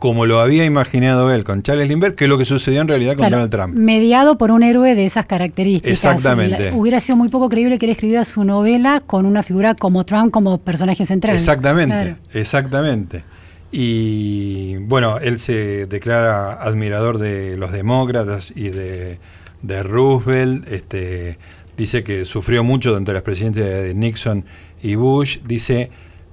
como 0.00 0.26
lo 0.26 0.40
había 0.40 0.64
imaginado 0.64 1.32
él 1.32 1.44
con 1.44 1.62
Charles 1.62 1.88
Lindbergh, 1.88 2.16
que 2.16 2.26
lo 2.26 2.36
que 2.38 2.44
sucedió 2.44 2.80
en 2.80 2.88
realidad 2.88 3.12
con 3.12 3.18
Claro, 3.28 3.36
Donald 3.36 3.50
Trump. 3.52 3.74
mediado 3.76 4.36
por 4.38 4.50
un 4.50 4.62
héroe 4.64 4.96
de 4.96 5.04
esas 5.04 5.26
características. 5.26 5.92
Exactamente. 5.92 6.70
La- 6.70 6.76
hubiera 6.76 6.98
sido 6.98 7.16
muy 7.16 7.28
poco 7.28 7.48
creíble 7.48 7.78
que 7.78 7.86
él 7.86 7.92
escribiera 7.92 8.24
su 8.24 8.42
novela 8.42 9.02
con 9.06 9.26
una 9.26 9.42
figura 9.44 9.74
como 9.76 10.04
Trump 10.04 10.32
como 10.32 10.58
personaje 10.58 11.06
central. 11.06 11.36
Exactamente, 11.36 11.94
Claro. 11.94 12.16
exactamente. 12.32 13.24
Y 13.72 14.76
bueno, 14.78 15.18
él 15.18 15.38
se 15.38 15.86
declara 15.86 16.54
admirador 16.54 17.18
de 17.18 17.56
los 17.56 17.70
demócratas 17.70 18.52
y 18.56 18.70
de, 18.70 19.18
de 19.62 19.82
Roosevelt. 19.82 20.66
Este, 20.72 21.38
dice 21.76 22.02
que 22.02 22.24
sufrió 22.24 22.64
mucho 22.64 22.90
durante 22.90 23.12
las 23.12 23.22
presidencias 23.22 23.66
de 23.68 23.94
Nixon 23.94 24.44
y 24.82 24.96
Bush. 24.96 25.38
Dice, 25.46 25.90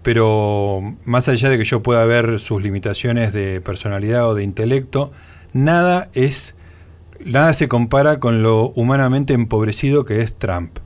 pero 0.07 0.95
más 1.03 1.27
allá 1.27 1.49
de 1.49 1.57
que 1.57 1.65
yo 1.65 1.83
pueda 1.83 2.05
ver 2.05 2.39
sus 2.39 2.63
limitaciones 2.63 3.33
de 3.33 3.59
personalidad 3.59 4.29
o 4.29 4.35
de 4.35 4.43
intelecto, 4.45 5.11
nada 5.51 6.09
es 6.13 6.55
nada 7.25 7.53
se 7.53 7.67
compara 7.67 8.17
con 8.17 8.41
lo 8.41 8.69
humanamente 8.69 9.33
empobrecido 9.33 10.05
que 10.05 10.21
es 10.21 10.35
Trump. 10.35 10.77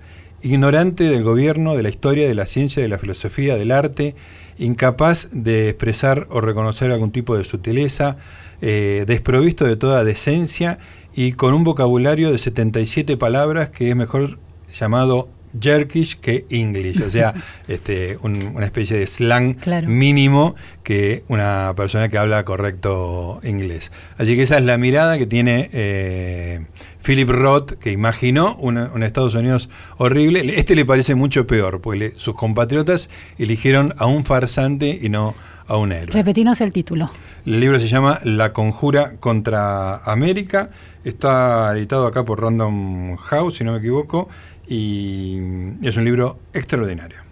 Ignorante 0.42 1.04
del 1.04 1.22
gobierno, 1.22 1.76
de 1.76 1.84
la 1.84 1.90
historia, 1.90 2.28
de 2.28 2.34
la 2.34 2.48
ciencia, 2.48 2.82
de 2.82 2.90
la 2.90 2.98
filosofía, 2.98 3.58
del 3.58 3.72
arte, 3.72 4.16
incapaz 4.58 5.30
de 5.32 5.70
expresar 5.70 6.26
o 6.32 6.42
reconocer 6.42 6.92
algún 6.92 7.12
tipo 7.12 7.38
de 7.38 7.44
sutileza, 7.44 8.18
eh, 8.60 9.04
desprovisto 9.06 9.66
de 9.66 9.76
toda 9.76 10.04
decencia 10.04 10.80
y 11.14 11.34
con 11.34 11.54
un 11.54 11.64
vocabulario 11.64 12.32
de 12.32 12.40
77 12.40 13.18
palabras 13.18 13.70
que 13.70 13.88
es 13.88 13.96
mejor 13.96 14.40
llamado 14.74 15.30
Jerkish 15.60 16.18
que 16.20 16.46
English, 16.50 17.02
o 17.02 17.10
sea, 17.10 17.34
este, 17.68 18.18
un- 18.22 18.52
una 18.56 18.66
especie 18.66 18.98
de 18.98 19.06
slang 19.08 19.56
Claro. 19.56 19.88
mínimo 19.88 20.56
que 20.84 21.24
una 21.28 21.74
persona 21.76 22.10
que 22.10 22.18
habla 22.18 22.44
correcto 22.46 23.40
inglés. 23.44 23.92
Así 24.18 24.36
que 24.36 24.44
esa 24.44 24.58
es 24.58 24.64
la 24.64 24.78
mirada 24.78 25.18
que 25.18 25.26
tiene 25.26 25.70
eh, 25.74 26.66
Philip 27.04 27.30
Roth, 27.30 27.74
que 27.74 27.92
imaginó 27.92 28.56
una- 28.60 28.92
un 28.94 29.04
Estados 29.04 29.34
Unidos 29.36 29.70
horrible. 29.98 30.42
Este 30.60 30.76
le 30.76 30.86
parece 30.86 31.16
mucho 31.16 31.48
peor, 31.48 31.82
porque 31.82 32.00
le- 32.00 32.16
sus 32.16 32.36
compatriotas 32.36 33.10
eligieron 33.38 33.94
a 33.98 34.06
un 34.06 34.24
farsante 34.26 34.98
y 35.02 35.10
no 35.10 35.34
a 35.68 35.78
un 35.78 35.92
héroe. 35.94 36.14
Repetinos 36.14 36.60
el 36.62 36.72
título. 36.74 37.10
El 37.46 37.60
libro 37.60 37.80
se 37.80 37.88
llama 37.88 38.20
La 38.24 38.52
Conjura 38.52 39.14
contra 39.20 39.98
América. 39.98 40.70
Está 41.06 41.76
editado 41.76 42.06
acá 42.06 42.26
por 42.26 42.42
Random 42.42 43.16
House, 43.16 43.56
si 43.56 43.64
no 43.64 43.72
me 43.72 43.80
equivoco, 43.80 44.28
y 44.68 45.38
es 45.82 45.98
un 45.98 46.06
libro 46.06 46.38
extraordinario. 46.54 47.32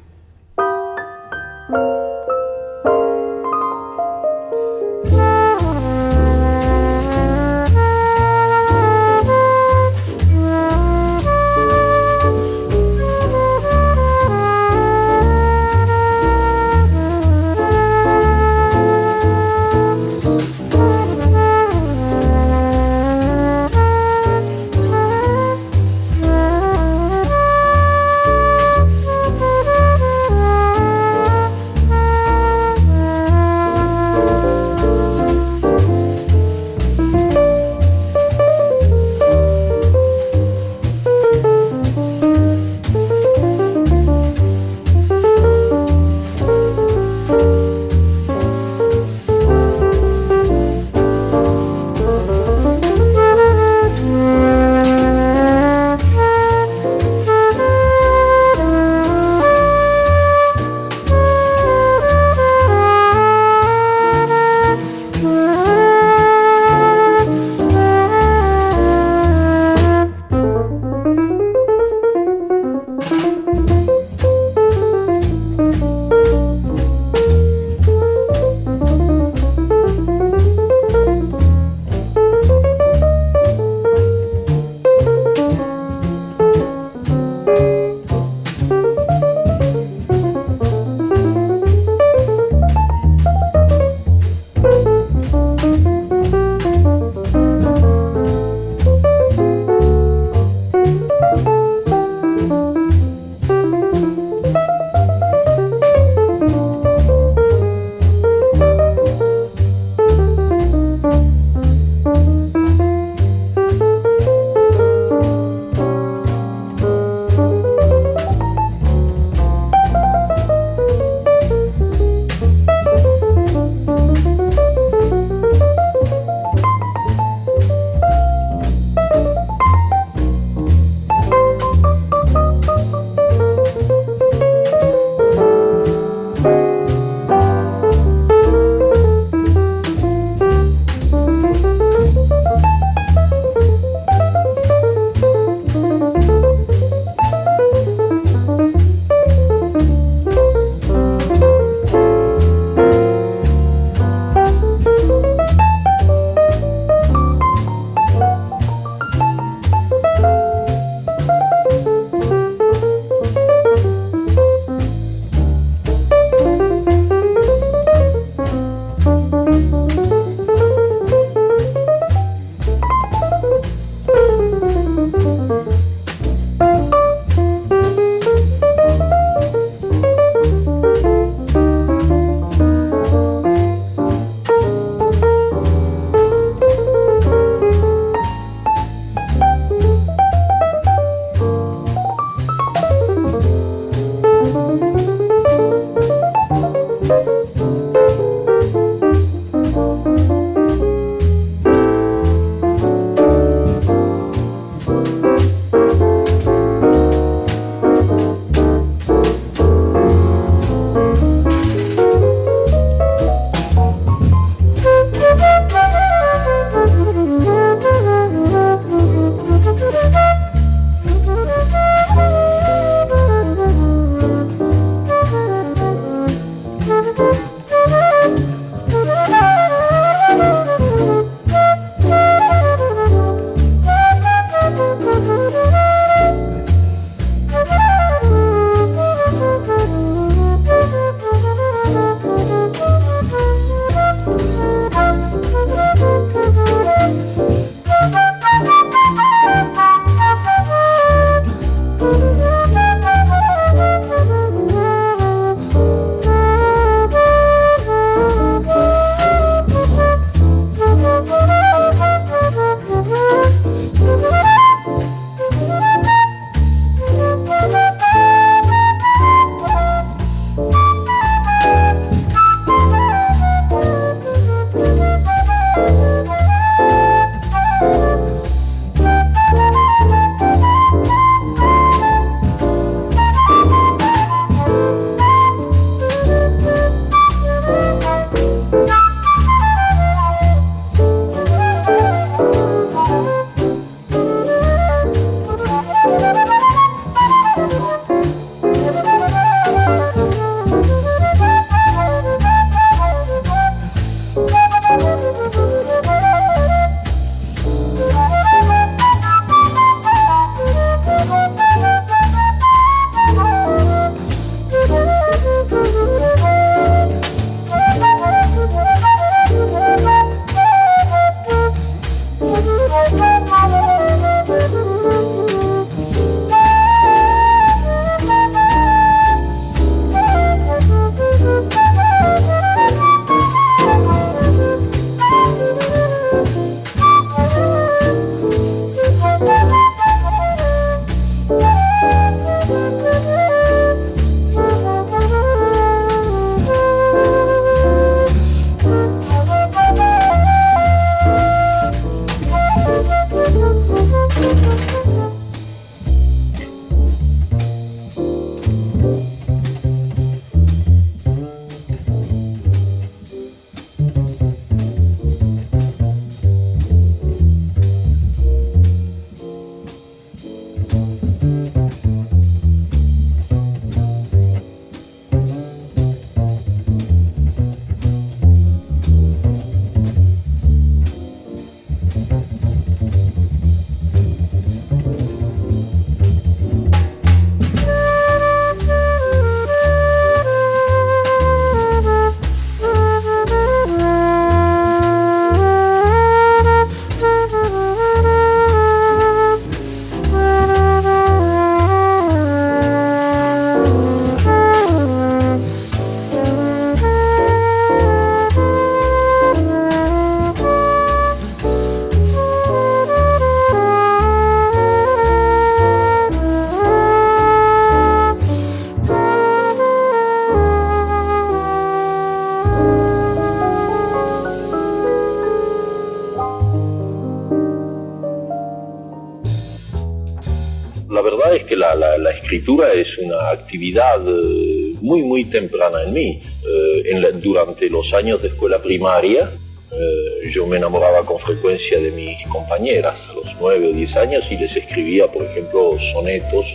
Escritura 432.70 432.94
es 432.94 433.18
una 433.18 433.50
actividad 433.50 434.20
eh, 434.28 434.94
muy, 435.02 435.24
muy 435.24 435.46
temprana 435.46 436.04
en 436.04 436.14
mí. 436.14 436.40
Eh, 436.68 437.02
en 437.06 437.22
la- 437.22 437.32
durante 437.32 437.90
los 437.90 438.14
años 438.14 438.42
de 438.44 438.50
escuela 438.50 438.80
primaria, 438.80 439.50
eh, 439.92 440.50
yo 440.54 440.68
me 440.68 440.78
enamoraba 440.78 441.24
con 441.26 441.40
frecuencia 441.40 442.00
de 442.00 442.12
mis 442.12 442.48
compañeras 442.48 443.20
a 443.28 443.34
los 443.34 443.46
9 443.60 443.88
o 443.88 443.92
10 443.92 444.16
años 444.18 444.44
y 444.52 444.58
les 444.58 444.76
escribía, 444.76 445.26
por 445.28 445.46
ejemplo, 445.46 445.98
sonetos 446.14 446.66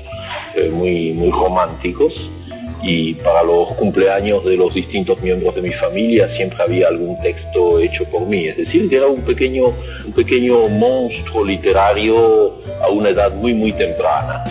muy, 0.73 1.13
muy 1.13 1.31
románticos. 1.31 2.13
Y 2.83 3.15
para 3.15 3.43
los 3.45 3.69
cumpleaños 3.79 4.45
de 4.45 4.57
los 4.59 4.75
distintos 4.75 5.23
miembros 5.23 5.55
de 5.55 5.63
mi 5.63 5.71
familia 5.73 6.29
siempre 6.29 6.63
había 6.63 6.89
algún 6.89 7.19
texto 7.23 7.79
hecho 7.79 8.05
por 8.11 8.27
mí. 8.27 8.47
Es 8.49 8.57
decir, 8.59 8.91
que 8.91 8.97
era 8.97 9.07
un 9.07 9.23
pequeño, 9.23 9.67
un 10.05 10.13
pequeño 10.13 10.69
monstruo 10.69 11.45
literario 11.45 12.59
a 12.83 12.89
una 12.91 13.09
edad 13.11 13.33
muy, 13.33 13.55
muy 13.55 13.73
temprana. 13.73 14.45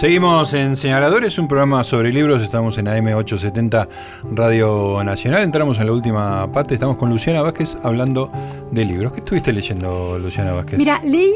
Seguimos 0.00 0.54
en 0.54 0.76
Señaladores, 0.76 1.38
un 1.38 1.46
programa 1.46 1.84
sobre 1.84 2.10
libros. 2.10 2.40
Estamos 2.40 2.78
en 2.78 2.86
AM870 2.86 3.86
Radio 4.32 5.04
Nacional. 5.04 5.42
Entramos 5.42 5.78
en 5.78 5.84
la 5.88 5.92
última 5.92 6.50
parte. 6.50 6.72
Estamos 6.72 6.96
con 6.96 7.10
Luciana 7.10 7.42
Vázquez 7.42 7.76
hablando 7.82 8.30
de 8.70 8.86
libros. 8.86 9.12
¿Qué 9.12 9.18
estuviste 9.18 9.52
leyendo, 9.52 10.18
Luciana 10.18 10.54
Vázquez? 10.54 10.78
Mira, 10.78 11.02
leí 11.04 11.34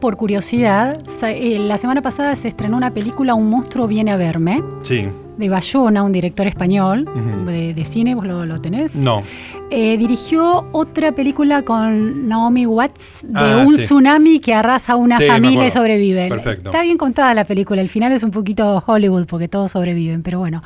por 0.00 0.16
curiosidad, 0.16 0.98
eh, 1.24 1.58
la 1.58 1.76
semana 1.76 2.00
pasada 2.00 2.34
se 2.36 2.48
estrenó 2.48 2.78
una 2.78 2.90
película 2.94 3.34
Un 3.34 3.50
monstruo 3.50 3.86
viene 3.86 4.12
a 4.12 4.16
verme, 4.16 4.62
Sí. 4.80 5.08
de 5.36 5.48
Bayona, 5.50 6.02
un 6.02 6.12
director 6.12 6.46
español 6.46 7.06
de, 7.46 7.74
de 7.74 7.84
cine, 7.84 8.14
¿vos 8.14 8.26
lo, 8.26 8.46
lo 8.46 8.58
tenés? 8.62 8.94
No. 8.94 9.22
Eh, 9.68 9.96
dirigió 9.98 10.68
otra 10.70 11.10
película 11.12 11.62
con 11.62 12.28
Naomi 12.28 12.66
Watts 12.66 13.22
de 13.24 13.38
Ah, 13.40 13.64
un 13.66 13.76
sí. 13.76 13.84
tsunami 13.84 14.38
que 14.38 14.54
arrasa 14.54 14.92
a 14.92 14.96
una 14.96 15.18
Sí, 15.18 15.26
familia 15.26 15.66
y 15.66 15.70
sobrevive. 15.72 16.28
Perfecto. 16.28 16.70
Está 16.70 16.82
bien 16.82 16.96
contada 16.96 17.34
la 17.34 17.44
película, 17.44 17.80
el 17.82 17.88
final 17.88 18.12
es 18.12 18.22
un 18.22 18.30
poquito 18.30 18.82
Hollywood 18.86 19.26
porque 19.26 19.48
todos 19.48 19.72
sobreviven, 19.72 20.22
pero 20.22 20.38
bueno. 20.38 20.62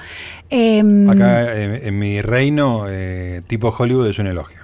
Em, 0.50 1.08
Acá 1.08 1.56
en 1.58 1.98
mi 1.98 2.20
reino, 2.20 2.84
eh, 2.88 3.40
tipo 3.46 3.74
Hollywood 3.76 4.06
es 4.08 4.18
un 4.18 4.26
elogio. 4.26 4.58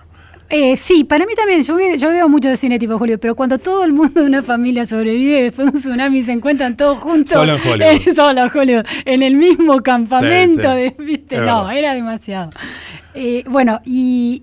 Eh, 0.48 0.76
sí, 0.76 1.02
para 1.02 1.26
mí 1.26 1.32
también. 1.34 1.62
Yo, 1.64 1.76
yo 1.96 2.10
veo 2.10 2.28
mucho 2.28 2.48
de 2.48 2.56
cine 2.56 2.78
tipo 2.78 2.94
Hollywood, 2.94 3.18
pero 3.18 3.34
cuando 3.34 3.58
todo 3.58 3.82
el 3.84 3.92
mundo 3.92 4.20
de 4.20 4.28
una 4.28 4.44
familia 4.44 4.86
sobrevive 4.86 5.42
después 5.42 5.72
de 5.72 5.76
un 5.76 5.80
tsunami 5.82 6.18
y 6.18 6.22
se 6.22 6.30
encuentran 6.30 6.76
todos 6.76 6.98
juntos. 6.98 7.32
Solo 7.32 7.56
en 7.56 7.60
Hollywood. 7.68 7.82
eh, 8.06 8.14
solo 8.14 8.44
en 8.44 8.50
Hollywood. 8.56 8.84
En 9.06 9.22
el 9.24 9.34
mismo 9.34 9.80
campamento. 9.82 10.62
Sí, 10.62 10.68
sí. 10.88 10.94
de- 10.98 11.04
¿viste? 11.04 11.38
No, 11.38 11.64
verdad. 11.64 11.76
era 11.78 11.94
demasiado. 11.94 12.50
Eh, 13.16 13.44
bueno, 13.48 13.80
y 13.84 14.42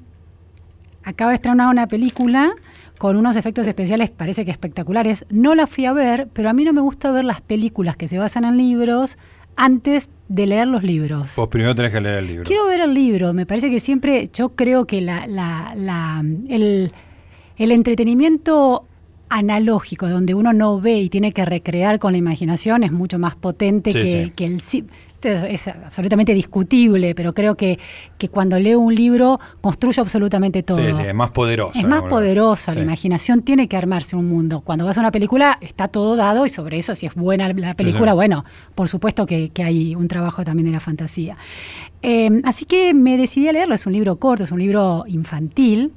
acaba 1.04 1.32
de 1.32 1.36
estrenar 1.36 1.70
una 1.70 1.88
película 1.88 2.52
con 2.98 3.16
unos 3.18 3.36
efectos 3.36 3.68
especiales, 3.68 4.10
parece 4.10 4.46
que 4.46 4.52
espectaculares. 4.52 5.26
No 5.30 5.56
la 5.56 5.68
fui 5.68 5.86
a 5.86 5.94
ver, 5.94 6.28
pero 6.34 6.50
a 6.50 6.54
mí 6.54 6.64
no 6.64 6.74
me 6.74 6.82
gusta 6.82 7.12
ver 7.12 7.26
las 7.26 7.42
películas 7.42 7.98
que 7.98 8.08
se 8.08 8.18
basan 8.18 8.46
en 8.46 8.58
libros 8.58 9.18
antes 9.56 10.10
de 10.30 10.48
leer 10.48 10.68
los 10.68 10.84
libros. 10.84 11.36
Vos 11.36 11.48
primero 11.50 11.76
tenés 11.76 11.92
que 11.92 12.02
leer 12.02 12.20
el 12.20 12.28
libro. 12.28 12.44
Quiero 12.46 12.66
ver 12.66 12.80
el 12.82 12.94
libro, 12.94 13.34
me 13.34 13.46
parece 13.46 13.70
que 13.70 13.80
siempre, 13.80 14.30
yo 14.34 14.50
creo 14.50 14.86
que 14.86 15.02
la, 15.02 15.28
la- 15.28 15.74
la- 15.76 16.24
el, 16.50 16.92
el 17.58 17.72
entretenimiento 17.72 18.86
analógico, 19.34 20.08
donde 20.08 20.36
uno 20.36 20.54
no 20.54 20.80
ve 20.80 21.00
y 21.00 21.10
tiene 21.10 21.32
que 21.32 21.44
recrear 21.44 21.98
con 21.98 22.12
la 22.12 22.20
imaginación, 22.20 22.84
es 22.84 22.92
mucho 22.92 23.18
más 23.18 23.36
potente 23.36 23.92
Sí, 23.92 23.98
que, 24.00 24.08
sí. 24.08 24.32
que 24.36 24.46
el 24.46 24.62
Entonces, 24.62 25.44
es 25.50 25.68
absolutamente 25.68 26.36
discutible, 26.36 27.16
pero 27.16 27.34
creo 27.34 27.56
que, 27.56 27.80
que 28.20 28.28
cuando 28.28 28.60
leo 28.60 28.80
un 28.80 28.94
libro 28.94 29.40
construyo 29.60 30.04
absolutamente 30.04 30.62
todo. 30.62 30.78
Sí, 30.78 30.94
sí, 30.96 31.08
es 31.08 31.16
más 31.16 31.32
poderoso. 31.32 31.72
Es 31.80 31.88
más 31.88 32.04
poderosa, 32.04 32.76
la 32.76 32.82
imaginación 32.82 33.42
tiene 33.42 33.68
que 33.68 33.76
armarse 33.76 34.16
un 34.16 34.30
mundo. 34.30 34.62
Cuando 34.62 34.86
vas 34.86 34.98
a 34.98 35.02
una 35.02 35.12
película 35.12 35.58
está 35.62 35.88
todo 35.88 36.16
dado 36.16 36.46
y 36.46 36.50
sobre 36.50 36.78
eso, 36.78 36.94
si 36.94 37.08
es 37.08 37.16
buena 37.16 37.52
la 37.54 37.74
película, 37.74 38.14
bueno, 38.14 38.44
por 38.76 38.88
supuesto 38.88 39.26
que, 39.26 39.50
que 39.50 39.64
hay 39.64 39.96
un 39.96 40.08
trabajo 40.08 40.44
también 40.44 40.68
de 40.68 40.74
la 40.74 40.80
fantasía. 40.80 41.38
Eh, 42.04 42.30
así 42.44 42.66
que 42.66 42.94
me 42.94 43.18
decidí 43.18 43.48
a 43.48 43.54
leerlo, 43.54 43.74
es 43.74 43.88
un 43.88 43.94
libro 43.94 44.18
corto, 44.18 44.44
es 44.44 44.52
un 44.52 44.60
libro 44.60 45.06
infantil, 45.08 45.94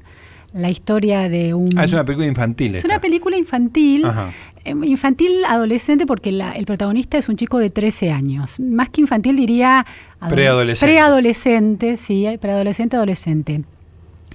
la 0.56 0.70
historia 0.70 1.28
de 1.28 1.52
un... 1.54 1.68
Ah, 1.78 1.84
es 1.84 1.92
una 1.92 2.04
película 2.04 2.26
infantil. 2.26 2.74
Es 2.74 2.78
esta. 2.84 2.88
una 2.94 3.00
película 3.00 3.36
infantil, 3.36 4.04
Ajá. 4.06 4.30
eh, 4.64 4.74
infantil 4.84 5.44
adolescente 5.46 6.06
porque 6.06 6.32
la- 6.32 6.52
el 6.52 6.64
protagonista 6.66 7.18
es 7.18 7.28
un 7.28 7.36
chico 7.36 7.58
de 7.58 7.70
13 7.70 8.10
años. 8.10 8.58
Más 8.60 8.88
que 8.88 9.00
infantil 9.02 9.36
diría... 9.36 9.84
ado- 10.20 10.30
Preadolescente. 10.34 10.94
Preadolescente, 10.94 11.96
sí, 11.96 12.26
preadolescente, 12.40 12.96
adolescente. 12.96 13.64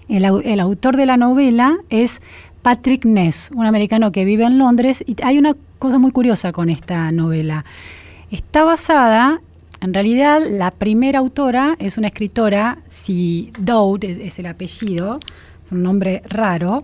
El, 0.07 0.23
au- 0.25 0.41
el 0.45 0.59
autor 0.59 0.97
de 0.97 1.05
la 1.05 1.17
novela 1.17 1.77
es 1.89 2.21
Patrick 2.61 3.05
Ness, 3.05 3.49
un 3.55 3.65
americano 3.65 4.11
que 4.11 4.23
vive 4.25 4.43
en 4.45 4.57
Londres. 4.57 5.03
Y 5.07 5.15
hay 5.23 5.37
una 5.39 5.55
cosa 5.79 5.97
muy 5.97 6.11
curiosa 6.11 6.51
con 6.51 6.69
esta 6.69 7.11
novela. 7.11 7.63
Está 8.29 8.63
basada, 8.63 9.41
en 9.81 9.93
realidad, 9.95 10.41
la 10.47 10.69
primera 10.71 11.17
autora 11.19 11.75
es 11.79 11.97
una 11.97 12.07
escritora, 12.07 12.77
si 12.87 13.51
Dowd 13.59 14.03
es, 14.03 14.19
es 14.19 14.37
el 14.39 14.45
apellido, 14.45 15.19
un 15.71 15.83
nombre 15.83 16.21
raro, 16.27 16.83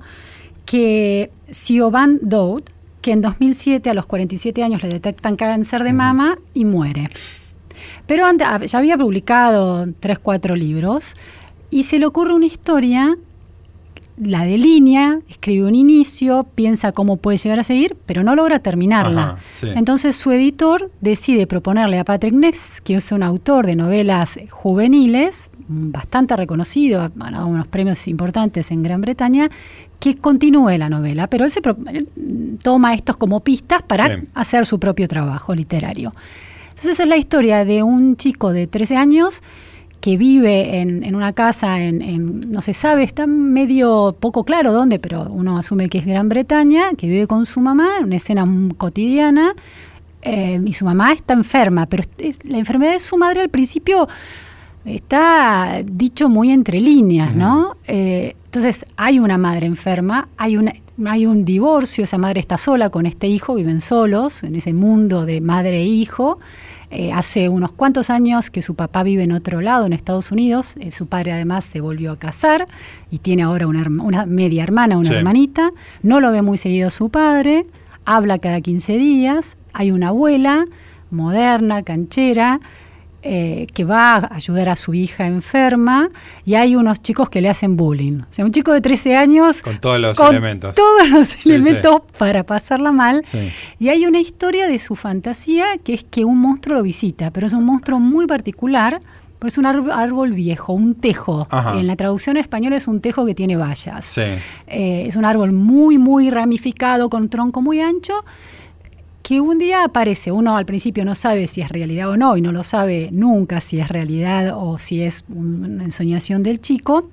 que 0.65 1.31
Siobhan 1.49 2.19
Dowd, 2.21 2.63
que 3.01 3.11
en 3.11 3.21
2007 3.21 3.89
a 3.89 3.93
los 3.93 4.05
47 4.05 4.63
años 4.63 4.83
le 4.83 4.89
detectan 4.89 5.35
cáncer 5.35 5.83
de 5.83 5.93
mama 5.93 6.37
y 6.53 6.65
muere. 6.65 7.09
Pero 8.05 8.25
antes, 8.25 8.71
ya 8.71 8.79
había 8.79 8.97
publicado 8.97 9.87
tres, 9.99 10.19
cuatro 10.19 10.55
libros 10.55 11.15
y 11.69 11.83
se 11.83 11.99
le 11.99 12.05
ocurre 12.05 12.33
una 12.33 12.45
historia, 12.45 13.17
la 14.17 14.43
de 14.45 14.57
línea, 14.57 15.19
escribe 15.29 15.65
un 15.65 15.75
inicio, 15.75 16.47
piensa 16.55 16.91
cómo 16.91 17.17
puede 17.17 17.37
llegar 17.37 17.59
a 17.59 17.63
seguir, 17.63 17.95
pero 18.05 18.23
no 18.23 18.35
logra 18.35 18.59
terminarla. 18.59 19.23
Ajá, 19.23 19.39
sí. 19.55 19.67
Entonces 19.75 20.15
su 20.15 20.31
editor 20.31 20.91
decide 21.01 21.45
proponerle 21.47 21.99
a 21.99 22.05
Patrick 22.05 22.33
Ness, 22.33 22.81
que 22.81 22.95
es 22.95 23.11
un 23.11 23.23
autor 23.23 23.65
de 23.65 23.75
novelas 23.75 24.39
juveniles, 24.49 25.51
bastante 25.67 26.35
reconocido, 26.35 27.01
ha 27.01 27.09
ganado 27.15 27.47
unos 27.47 27.67
premios 27.67 28.07
importantes 28.07 28.71
en 28.71 28.83
Gran 28.83 29.01
Bretaña, 29.01 29.49
que 29.99 30.15
continúe 30.15 30.77
la 30.77 30.89
novela, 30.89 31.27
pero 31.27 31.45
él, 31.45 31.51
se 31.51 31.61
pro- 31.61 31.77
toma 32.61 32.93
estos 32.93 33.17
como 33.17 33.39
pistas 33.41 33.81
para 33.83 34.07
Sí. 34.19 34.23
hacer 34.33 34.65
su 34.65 34.79
propio 34.79 35.07
trabajo 35.07 35.53
literario. 35.55 36.11
Entonces 36.69 36.99
es 36.99 37.07
la 37.07 37.17
historia 37.17 37.65
de 37.65 37.81
un 37.83 38.15
chico 38.17 38.53
de 38.53 38.67
13 38.67 38.95
años 38.97 39.41
que 39.99 40.15
vive 40.15 40.79
en, 40.79 41.03
en 41.03 41.15
una 41.15 41.33
casa 41.33 41.79
en, 41.81 42.03
en- 42.03 42.51
no 42.51 42.61
se 42.61 42.73
sabe, 42.75 43.01
está 43.03 43.25
medio 43.25 44.15
poco 44.19 44.43
claro 44.43 44.71
dónde, 44.71 44.99
pero 44.99 45.23
uno 45.31 45.57
asume 45.57 45.89
que 45.89 45.97
es 45.97 46.05
Gran 46.05 46.29
Bretaña, 46.29 46.91
que 46.95 47.07
vive 47.07 47.25
con 47.25 47.47
su 47.47 47.59
mamá, 47.61 47.97
en 47.99 48.05
una 48.05 48.15
escena 48.17 48.47
cotidiana, 48.77 49.53
eh, 50.21 50.61
y 50.63 50.73
su 50.73 50.85
mamá 50.85 51.13
está 51.13 51.33
enferma, 51.33 51.87
pero 51.87 52.03
es- 52.19 52.39
la 52.45 52.59
enfermedad 52.59 52.93
de 52.93 52.99
su 52.99 53.17
madre 53.17 53.41
al 53.41 53.49
principio 53.49 54.07
está 54.87 55.81
dicho 55.85 56.29
muy 56.29 56.51
entre 56.51 56.79
líneas, 56.79 57.35
¿no? 57.35 57.75
Eh, 57.87 58.35
entonces 58.45 58.85
hay 58.95 59.19
una 59.19 59.37
madre 59.37 59.65
enferma, 59.65 60.29
hay, 60.37 60.57
una, 60.57 60.73
hay 61.05 61.25
un 61.25 61.45
divorcio, 61.45 62.03
esa 62.05 62.17
madre 62.17 62.39
está 62.39 62.57
sola 62.57 62.89
con 62.89 63.05
este 63.05 63.27
hijo, 63.27 63.55
viven 63.55 63.81
solos 63.81 64.43
en 64.43 64.55
ese 64.55 64.73
mundo 64.73 65.25
de 65.25 65.41
madre 65.41 65.81
e 65.81 65.85
hijo. 65.85 66.39
Eh, 66.89 67.11
hace 67.11 67.49
unos 67.49 67.73
cuantos 67.73 68.09
años 68.09 68.49
que 68.49 68.61
su 68.61 68.73
papá 68.75 69.03
vive 69.03 69.23
en 69.23 69.33
otro 69.33 69.59
lado, 69.59 69.85
en 69.85 69.91
Estados 69.91 70.31
Unidos. 70.31 70.75
Eh, 70.79 70.91
su 70.91 71.05
padre 71.07 71.33
además 71.33 71.65
se 71.65 71.81
volvió 71.81 72.13
a 72.13 72.17
casar 72.17 72.65
y 73.11 73.19
tiene 73.19 73.43
ahora 73.43 73.67
una, 73.67 74.25
media 74.25 74.63
hermana, 74.63 74.97
una 74.97 75.09
Sí. 75.09 75.15
hermanita. 75.15 75.71
No 76.01 76.21
lo 76.21 76.31
ve 76.31 76.41
muy 76.41 76.57
seguido 76.57 76.89
su 76.89 77.09
padre, 77.09 77.65
habla 78.05 78.39
cada 78.39 78.61
15 78.61 78.97
días. 78.97 79.57
Hay 79.73 79.91
una 79.91 80.07
abuela 80.07 80.65
moderna, 81.11 81.83
canchera, 81.83 82.61
eh, 83.29 83.67
que 83.73 83.83
va 83.83 84.13
a 84.13 84.35
ayudar 84.35 84.69
a 84.69 84.75
su 84.77 84.93
hija 84.93 85.25
enferma 85.25 86.09
y 86.45 86.55
hay 86.55 86.75
unos 86.77 87.01
chicos 87.01 87.29
que 87.29 87.41
le 87.41 87.49
hacen 87.49 87.75
bullying. 87.75 88.21
O 88.21 88.25
sea, 88.29 88.45
un 88.45 88.51
chico 88.51 88.71
de 88.71 88.79
13 88.79 89.17
años 89.17 89.61
Con 89.61 89.79
todos 89.79 89.99
los 89.99 90.17
con 90.17 90.29
elementos. 90.29 90.73
todos 90.75 91.09
los 91.09 91.27
Sí, 91.27 91.51
elementos 91.51 92.03
para 92.17 92.43
pasarla 92.43 92.91
mal. 92.93 93.23
Sí. 93.25 93.51
Y 93.79 93.89
hay 93.89 94.05
una 94.05 94.19
historia 94.19 94.67
de 94.67 94.79
su 94.79 94.95
fantasía 94.95 95.65
que 95.83 95.93
es 95.93 96.03
que 96.05 96.23
un 96.23 96.39
monstruo 96.39 96.77
lo 96.77 96.83
visita, 96.83 97.31
pero 97.31 97.47
es 97.47 97.53
un 97.53 97.65
monstruo 97.65 97.99
muy 97.99 98.27
particular, 98.27 99.01
porque 99.39 99.49
es 99.49 99.57
un 99.57 99.65
árbol, 99.65 100.31
viejo, 100.33 100.73
un 100.73 100.95
tejo. 100.95 101.47
Ajá. 101.51 101.77
En 101.77 101.85
la 101.85 101.95
traducción 101.95 102.37
española 102.37 102.75
es 102.77 102.87
un 102.87 103.01
tejo 103.01 103.25
que 103.25 103.35
tiene 103.35 103.55
vallas. 103.57 104.05
Sí. 104.05 104.21
Eh, 104.67 105.05
es 105.07 105.15
un 105.15 105.25
árbol 105.25 105.51
muy, 105.51 105.97
muy 105.97 106.29
ramificado, 106.29 107.09
con 107.09 107.29
tronco 107.29 107.61
muy 107.61 107.81
ancho, 107.81 108.23
que 109.27 109.41
un 109.41 109.57
día 109.57 109.83
aparece. 109.83 110.31
Uno 110.31 110.55
al 110.55 110.65
principio 110.65 111.03
no 111.03 111.13
sabe 111.15 111.47
si 111.47 111.59
es 111.61 111.69
realidad 111.69 112.09
o 112.09 112.15
no, 112.15 112.37
y 112.37 112.41
no 112.41 112.51
lo 112.51 112.63
sabe 112.63 113.09
nunca 113.11 113.59
si 113.59 113.79
es 113.79 113.89
realidad 113.89 114.53
o 114.55 114.77
si 114.77 115.01
es 115.01 115.25
un- 115.27 115.65
una 115.65 115.83
ensoñación 115.83 116.43
del 116.43 116.61
chico, 116.61 117.09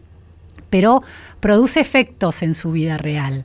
pero 0.71 1.03
produce 1.41 1.81
efectos 1.81 2.43
en 2.43 2.55
su 2.55 2.71
vida 2.73 2.99
real. 2.99 3.45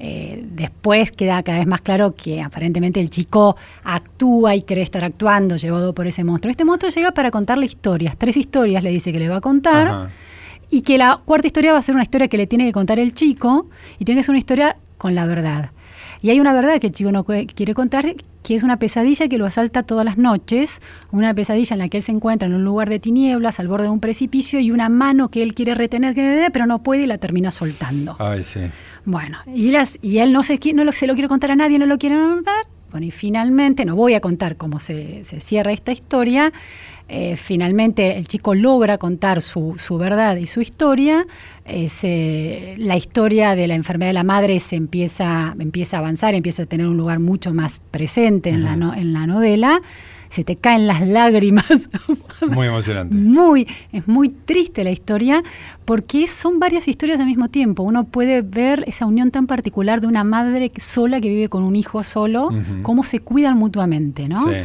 Eh, 0.00 0.44
después 0.50 1.10
queda 1.12 1.42
cada 1.42 1.58
vez 1.58 1.66
más 1.66 1.80
claro 1.80 2.14
que 2.14 2.42
aparentemente 2.42 3.00
el 3.00 3.10
chico 3.10 3.56
actúa 3.84 4.54
y 4.54 4.62
cree 4.62 4.82
estar 4.82 5.04
actuando, 5.04 5.56
llevado 5.56 5.94
por 5.94 6.06
ese 6.06 6.24
monstruo. 6.24 6.50
Este 6.50 6.64
monstruo 6.64 6.90
llega 6.90 7.12
para 7.12 7.30
contarle 7.30 7.66
historias, 7.66 8.16
tres 8.16 8.36
historias 8.36 8.82
le 8.82 8.90
dice 8.90 9.12
que 9.12 9.18
le 9.18 9.28
va 9.28 9.36
a 9.36 9.40
contar. 9.40 9.88
Ajá. 9.88 10.10
y 10.70 10.80
que 10.82 10.98
la 10.98 11.20
cuarta 11.24 11.46
historia 11.46 11.72
va 11.72 11.78
a 11.78 11.82
ser 11.82 11.94
una 11.94 12.02
historia 12.02 12.26
que 12.26 12.36
le 12.36 12.46
tiene 12.48 12.64
que 12.64 12.72
contar 12.72 12.98
el 12.98 13.14
chico 13.14 13.68
y 13.98 14.04
tiene 14.04 14.18
que 14.20 14.24
ser 14.24 14.32
una 14.32 14.38
historia 14.38 14.76
con 14.98 15.14
la 15.14 15.24
verdad. 15.26 15.70
Y 16.24 16.30
hay 16.30 16.40
una 16.40 16.54
verdad 16.54 16.80
que 16.80 16.86
el 16.86 16.94
chico 16.94 17.12
no 17.12 17.22
quiere 17.24 17.74
contar, 17.74 18.14
que 18.42 18.54
es 18.54 18.62
una 18.62 18.78
pesadilla 18.78 19.28
que 19.28 19.36
lo 19.36 19.44
asalta 19.44 19.82
todas 19.82 20.06
las 20.06 20.16
noches, 20.16 20.80
una 21.12 21.34
pesadilla 21.34 21.74
en 21.74 21.78
la 21.80 21.90
que 21.90 21.98
él 21.98 22.02
se 22.02 22.12
encuentra 22.12 22.48
en 22.48 22.54
un 22.54 22.64
lugar 22.64 22.88
de 22.88 22.98
tinieblas, 22.98 23.60
al 23.60 23.68
borde 23.68 23.84
de 23.84 23.90
un 23.90 24.00
precipicio, 24.00 24.58
y 24.58 24.70
una 24.70 24.88
mano 24.88 25.30
que 25.30 25.42
él 25.42 25.52
quiere 25.52 25.74
retener, 25.74 26.14
pero 26.50 26.64
no 26.64 26.82
puede 26.82 27.02
y 27.02 27.06
la 27.06 27.18
termina 27.18 27.50
soltando. 27.50 28.16
Ay, 28.18 28.42
sí. 28.42 28.60
Bueno, 29.04 29.36
y, 29.54 29.70
las, 29.70 29.98
y 30.00 30.16
él 30.20 30.32
no, 30.32 30.42
se, 30.42 30.58
no 30.72 30.90
se 30.92 31.06
lo 31.06 31.12
quiere 31.12 31.28
contar 31.28 31.50
a 31.50 31.56
nadie, 31.56 31.78
no 31.78 31.84
lo 31.84 31.98
quiere 31.98 32.16
nombrar. 32.16 32.64
Bueno, 32.94 33.08
y 33.08 33.10
finalmente, 33.10 33.84
no 33.84 33.96
voy 33.96 34.14
a 34.14 34.20
contar 34.20 34.56
cómo 34.56 34.78
se, 34.78 35.24
se 35.24 35.40
cierra 35.40 35.72
esta 35.72 35.90
historia, 35.90 36.52
eh, 37.08 37.34
finalmente 37.34 38.16
el 38.16 38.28
chico 38.28 38.54
logra 38.54 38.98
contar 38.98 39.42
su, 39.42 39.74
su 39.78 39.98
verdad 39.98 40.36
y 40.36 40.46
su 40.46 40.60
historia, 40.60 41.26
eh, 41.64 42.76
la 42.78 42.96
historia 42.96 43.56
de 43.56 43.66
la 43.66 43.74
enfermedad 43.74 44.10
de 44.10 44.14
la 44.14 44.22
madre 44.22 44.60
se 44.60 44.76
empieza, 44.76 45.56
empieza 45.58 45.96
a 45.96 46.00
avanzar, 46.00 46.36
empieza 46.36 46.62
a 46.62 46.66
tener 46.66 46.86
un 46.86 46.96
lugar 46.96 47.18
mucho 47.18 47.52
más 47.52 47.80
presente 47.90 48.50
en, 48.50 48.62
la, 48.62 48.74
en 48.74 49.12
la 49.12 49.26
novela 49.26 49.82
se 50.34 50.42
te 50.42 50.56
caen 50.56 50.88
las 50.88 51.00
lágrimas. 51.06 51.88
Muy 52.50 52.66
emocionante. 52.66 53.14
muy, 53.14 53.68
es 53.92 54.08
muy 54.08 54.28
triste 54.28 54.82
la 54.82 54.90
historia 54.90 55.42
porque 55.84 56.26
son 56.26 56.58
varias 56.58 56.88
historias 56.88 57.20
al 57.20 57.26
mismo 57.26 57.48
tiempo. 57.48 57.84
Uno 57.84 58.04
puede 58.04 58.42
ver 58.42 58.82
esa 58.88 59.06
unión 59.06 59.30
tan 59.30 59.46
particular 59.46 60.00
de 60.00 60.08
una 60.08 60.24
madre 60.24 60.72
sola 60.76 61.20
que 61.20 61.28
vive 61.28 61.48
con 61.48 61.62
un 61.62 61.76
hijo 61.76 62.02
solo, 62.02 62.48
cómo 62.82 63.04
se 63.04 63.20
cuidan 63.20 63.56
mutuamente, 63.56 64.28
¿no? 64.28 64.42
Sí. 64.42 64.58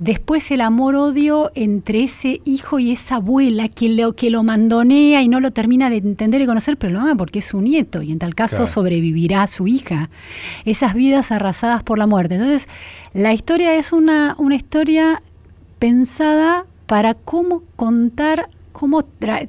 Después 0.00 0.50
el 0.50 0.60
amor-odio 0.60 1.52
entre 1.54 2.02
ese 2.02 2.40
hijo 2.44 2.80
y 2.80 2.90
esa 2.90 3.16
abuela 3.16 3.68
que 3.68 3.88
lo, 3.88 4.14
que 4.14 4.28
lo 4.28 4.42
mandonea 4.42 5.22
y 5.22 5.28
no 5.28 5.38
lo 5.38 5.52
termina 5.52 5.88
de 5.88 5.98
entender 5.98 6.40
y 6.40 6.46
conocer, 6.46 6.76
pero 6.76 6.94
lo 6.94 7.00
ama 7.00 7.14
porque 7.14 7.38
es 7.38 7.44
su 7.44 7.60
nieto 7.60 8.02
y 8.02 8.10
en 8.10 8.18
tal 8.18 8.34
caso 8.34 8.66
sobrevivirá 8.66 9.46
su 9.46 9.68
hija. 9.68 10.10
Esas 10.64 10.94
vidas 10.94 11.30
arrasadas 11.30 11.84
por 11.84 11.98
la 11.98 12.06
muerte. 12.06 12.34
Entonces, 12.34 12.68
la 13.12 13.32
historia 13.32 13.76
es 13.76 13.92
una, 13.92 14.34
una 14.38 14.56
historia 14.56 15.22
pensada 15.78 16.66
para 16.86 17.14
cómo 17.14 17.62
contar 17.76 18.50
cómo 18.74 19.04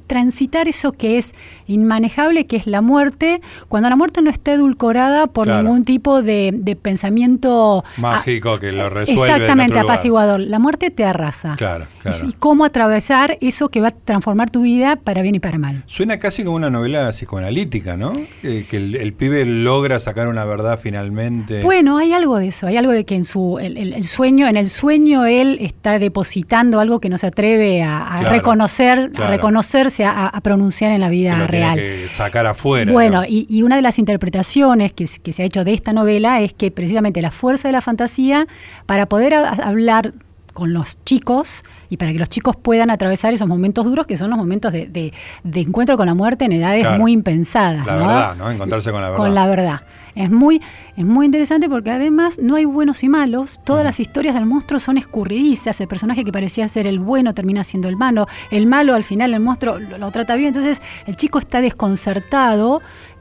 transitar 0.06 0.68
eso 0.68 0.92
que 0.92 1.18
es 1.18 1.34
inmanejable, 1.66 2.46
que 2.46 2.56
es 2.56 2.68
la 2.68 2.80
muerte, 2.80 3.40
cuando 3.68 3.90
la 3.90 3.96
muerte 3.96 4.22
no 4.22 4.30
está 4.30 4.52
edulcorada 4.52 5.26
por 5.26 5.48
ningún 5.48 5.84
tipo 5.84 6.22
de, 6.22 6.78
pensamiento 6.80 7.84
mágico 7.96 8.60
que 8.60 8.70
lo 8.70 8.88
resuelve. 8.88 9.32
Exactamente, 9.32 9.78
apaciguador. 9.80 10.40
La 10.40 10.60
muerte 10.60 10.90
te 10.90 11.04
arrasa. 11.04 11.56
Claro, 11.56 11.86
claro. 12.00 12.16
Y, 12.26 12.32
cómo 12.34 12.64
atravesar 12.64 13.36
eso 13.40 13.68
que 13.68 13.80
va 13.80 13.88
a 13.88 13.90
transformar 13.90 14.50
tu 14.50 14.62
vida 14.62 14.94
para 14.94 15.22
bien 15.22 15.34
y 15.34 15.40
para 15.40 15.58
mal. 15.58 15.82
Suena 15.86 16.18
casi 16.18 16.44
como 16.44 16.54
una 16.54 16.70
novela 16.70 17.10
psicoanalítica, 17.10 17.96
¿no? 17.96 18.12
que 18.42 18.76
el, 18.76 19.12
pibe 19.12 19.44
logra 19.44 19.98
sacar 19.98 20.28
una 20.28 20.44
verdad 20.44 20.78
finalmente. 20.78 21.62
Bueno, 21.62 21.98
hay 21.98 22.12
algo 22.12 22.38
de 22.38 22.48
eso, 22.48 22.68
hay 22.68 22.76
algo 22.76 22.92
de 22.92 23.04
que 23.04 23.16
en 23.16 23.24
su 23.24 23.58
el, 23.58 24.04
sueño, 24.04 24.46
en 24.46 24.56
el 24.56 24.68
sueño 24.68 25.24
él 25.24 25.58
está 25.60 25.98
depositando 25.98 26.78
algo 26.78 27.00
que 27.00 27.08
no 27.08 27.18
se 27.18 27.26
atreve 27.26 27.82
a, 27.82 28.22
reconocer 28.30 29.10
a 29.18 29.28
reconocerse, 29.28 30.04
a, 30.04 30.32
pronunciar 30.42 30.92
en 30.92 31.00
la 31.00 31.08
vida 31.08 31.46
real. 31.46 31.78
Que 31.78 32.08
sacar 32.08 32.46
afuera. 32.46 32.92
Bueno, 32.92 33.22
y, 33.26 33.62
una 33.62 33.76
de 33.76 33.82
las 33.82 33.98
interpretaciones 33.98 34.92
que, 34.92 35.06
se 35.06 35.42
ha 35.42 35.44
hecho 35.46 35.64
de 35.64 35.72
esta 35.72 35.92
novela 35.92 36.40
es 36.40 36.52
que 36.52 36.70
precisamente 36.70 37.20
la 37.22 37.30
fuerza 37.30 37.68
de 37.68 37.72
la 37.72 37.80
fantasía, 37.80 38.46
para 38.86 39.06
poder 39.06 39.34
hablar 39.34 40.12
con 40.56 40.72
los 40.72 41.04
chicos 41.04 41.64
y 41.90 41.98
para 41.98 42.14
que 42.14 42.18
los 42.18 42.30
chicos 42.30 42.56
puedan 42.56 42.88
atravesar 42.88 43.34
esos 43.34 43.46
momentos 43.46 43.84
duros 43.84 44.06
que 44.06 44.16
son 44.16 44.30
los 44.30 44.38
momentos 44.38 44.72
de, 44.72 45.12
encuentro 45.52 45.98
con 45.98 46.06
la 46.06 46.14
muerte 46.14 46.46
en 46.46 46.52
edades 46.52 46.98
muy 46.98 47.12
impensadas. 47.12 47.84
La 47.84 47.96
verdad, 47.98 48.36
¿no? 48.36 48.50
Encontrarse 48.50 48.90
con 48.90 49.02
la 49.02 49.10
verdad. 49.10 49.22
Con 49.22 49.34
la 49.34 49.46
verdad. 49.46 49.80
Es 50.14 50.30
muy, 50.30 50.62
es 50.96 51.04
muy 51.04 51.26
interesante 51.26 51.68
porque 51.68 51.90
además 51.90 52.38
no 52.42 52.56
hay 52.56 52.64
buenos 52.64 53.04
y 53.04 53.10
malos. 53.10 53.60
Todas 53.64 53.84
las 53.84 54.00
historias 54.00 54.34
del 54.34 54.46
monstruo 54.46 54.80
son 54.80 54.96
escurridizas. 54.96 55.78
El 55.82 55.88
personaje 55.88 56.24
que 56.24 56.32
parecía 56.32 56.66
ser 56.68 56.86
el 56.86 57.00
bueno 57.00 57.34
termina 57.34 57.62
siendo 57.62 57.88
el 57.88 57.96
malo. 57.96 58.26
El 58.50 58.66
malo 58.66 58.94
al 58.94 59.04
final 59.04 59.34
el 59.34 59.40
monstruo 59.40 59.78
lo, 59.78 60.10
trata 60.10 60.36
bien. 60.36 60.48
Entonces 60.48 60.80
el 61.06 61.16
chico 61.16 61.38
está 61.38 61.60
desconcertado 61.60 62.80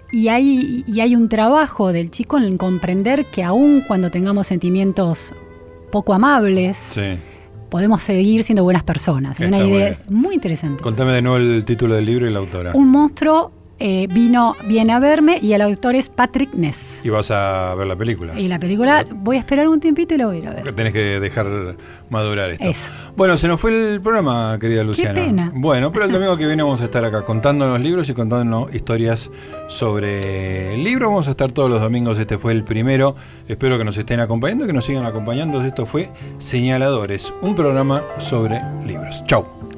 y 0.10 0.30
hay, 0.30 0.86
y 0.88 1.02
hay 1.02 1.18
un 1.18 1.28
trabajo 1.28 1.92
del 1.92 2.12
chico 2.12 2.38
en 2.38 2.58
comprender 2.58 3.26
que 3.26 3.44
aun 3.44 3.82
cuando 3.82 4.10
tengamos 4.10 4.48
sentimientos 4.48 5.36
poco 5.96 6.14
amables, 6.14 6.92
podemos 7.70 8.04
seguir 8.04 8.44
siendo 8.44 8.66
buenas 8.66 8.84
personas. 8.84 9.40
Es 9.40 9.48
una 9.48 9.64
idea 9.64 9.98
muy 10.10 10.36
interesante. 10.36 10.84
Contame 10.84 11.14
de 11.14 11.22
nuevo 11.22 11.38
el 11.38 11.64
título 11.64 11.96
del 11.96 12.04
libro 12.04 12.28
y 12.28 12.34
la 12.34 12.40
autora. 12.40 12.72
Un 12.74 12.90
monstruo 12.90 13.54
eh, 13.80 14.08
vino, 14.10 14.56
viene 14.66 14.94
a 14.94 15.00
verme 15.00 15.40
y 15.42 15.54
el 15.54 15.62
autor 15.62 15.96
es 15.96 16.10
Patrick 16.10 16.54
Ness. 16.54 17.02
¿Y 17.04 17.10
vas 17.10 17.30
a 17.32 17.76
ver 17.76 17.88
la 17.88 17.96
película? 17.96 18.40
Y 18.40 18.48
la 18.48 18.58
película, 18.58 19.06
voy 19.14 19.36
a 19.36 19.40
esperar 19.40 19.68
un 19.68 19.80
tiempito 19.80 20.16
y 20.16 20.18
la 20.18 20.28
voy 20.28 20.38
a 20.38 20.40
ir 20.40 20.48
a 20.48 20.54
ver. 20.54 20.74
Tenés 20.74 20.94
que 20.94 21.20
dejar 21.20 21.76
madurar 22.10 22.52
esto. 22.52 22.92
Bueno, 23.18 23.38
se 23.38 23.48
nos 23.48 23.60
fue 23.60 23.94
el 23.94 24.02
programa, 24.02 24.58
querida 24.60 24.84
Luciana. 24.84 25.14
Qué 25.14 25.28
pena. 25.28 25.52
Bueno, 25.54 25.92
pero 25.92 26.06
el 26.06 26.12
domingo 26.14 26.38
que 26.38 26.48
viene 26.48 26.64
vamos 26.64 26.82
a 26.82 26.86
estar 26.86 27.04
acá 27.04 27.24
contándonos 27.24 27.80
libros 27.80 28.08
y 28.10 28.14
contándonos 28.14 28.74
historias 28.74 29.30
sobre 29.68 30.76
el 30.76 30.84
libro. 30.84 31.10
Vamos 31.10 31.28
a 31.28 31.32
estar 31.32 31.52
todos 31.52 31.70
los 31.70 31.82
domingos, 31.82 32.18
este 32.18 32.38
fue 32.38 32.54
el 32.54 32.64
primero. 32.64 33.16
Espero 33.48 33.78
que 33.78 33.84
nos 33.84 33.98
estén 33.98 34.20
acompañando, 34.20 34.66
que 34.66 34.74
nos 34.74 34.86
sigan 34.86 35.06
acompañando. 35.06 35.62
Esto 35.62 35.86
fue 35.86 36.10
Señaladores, 36.40 37.34
un 37.42 37.56
programa 37.56 38.04
sobre 38.20 38.62
libros. 38.86 39.24
Chau. 39.26 39.75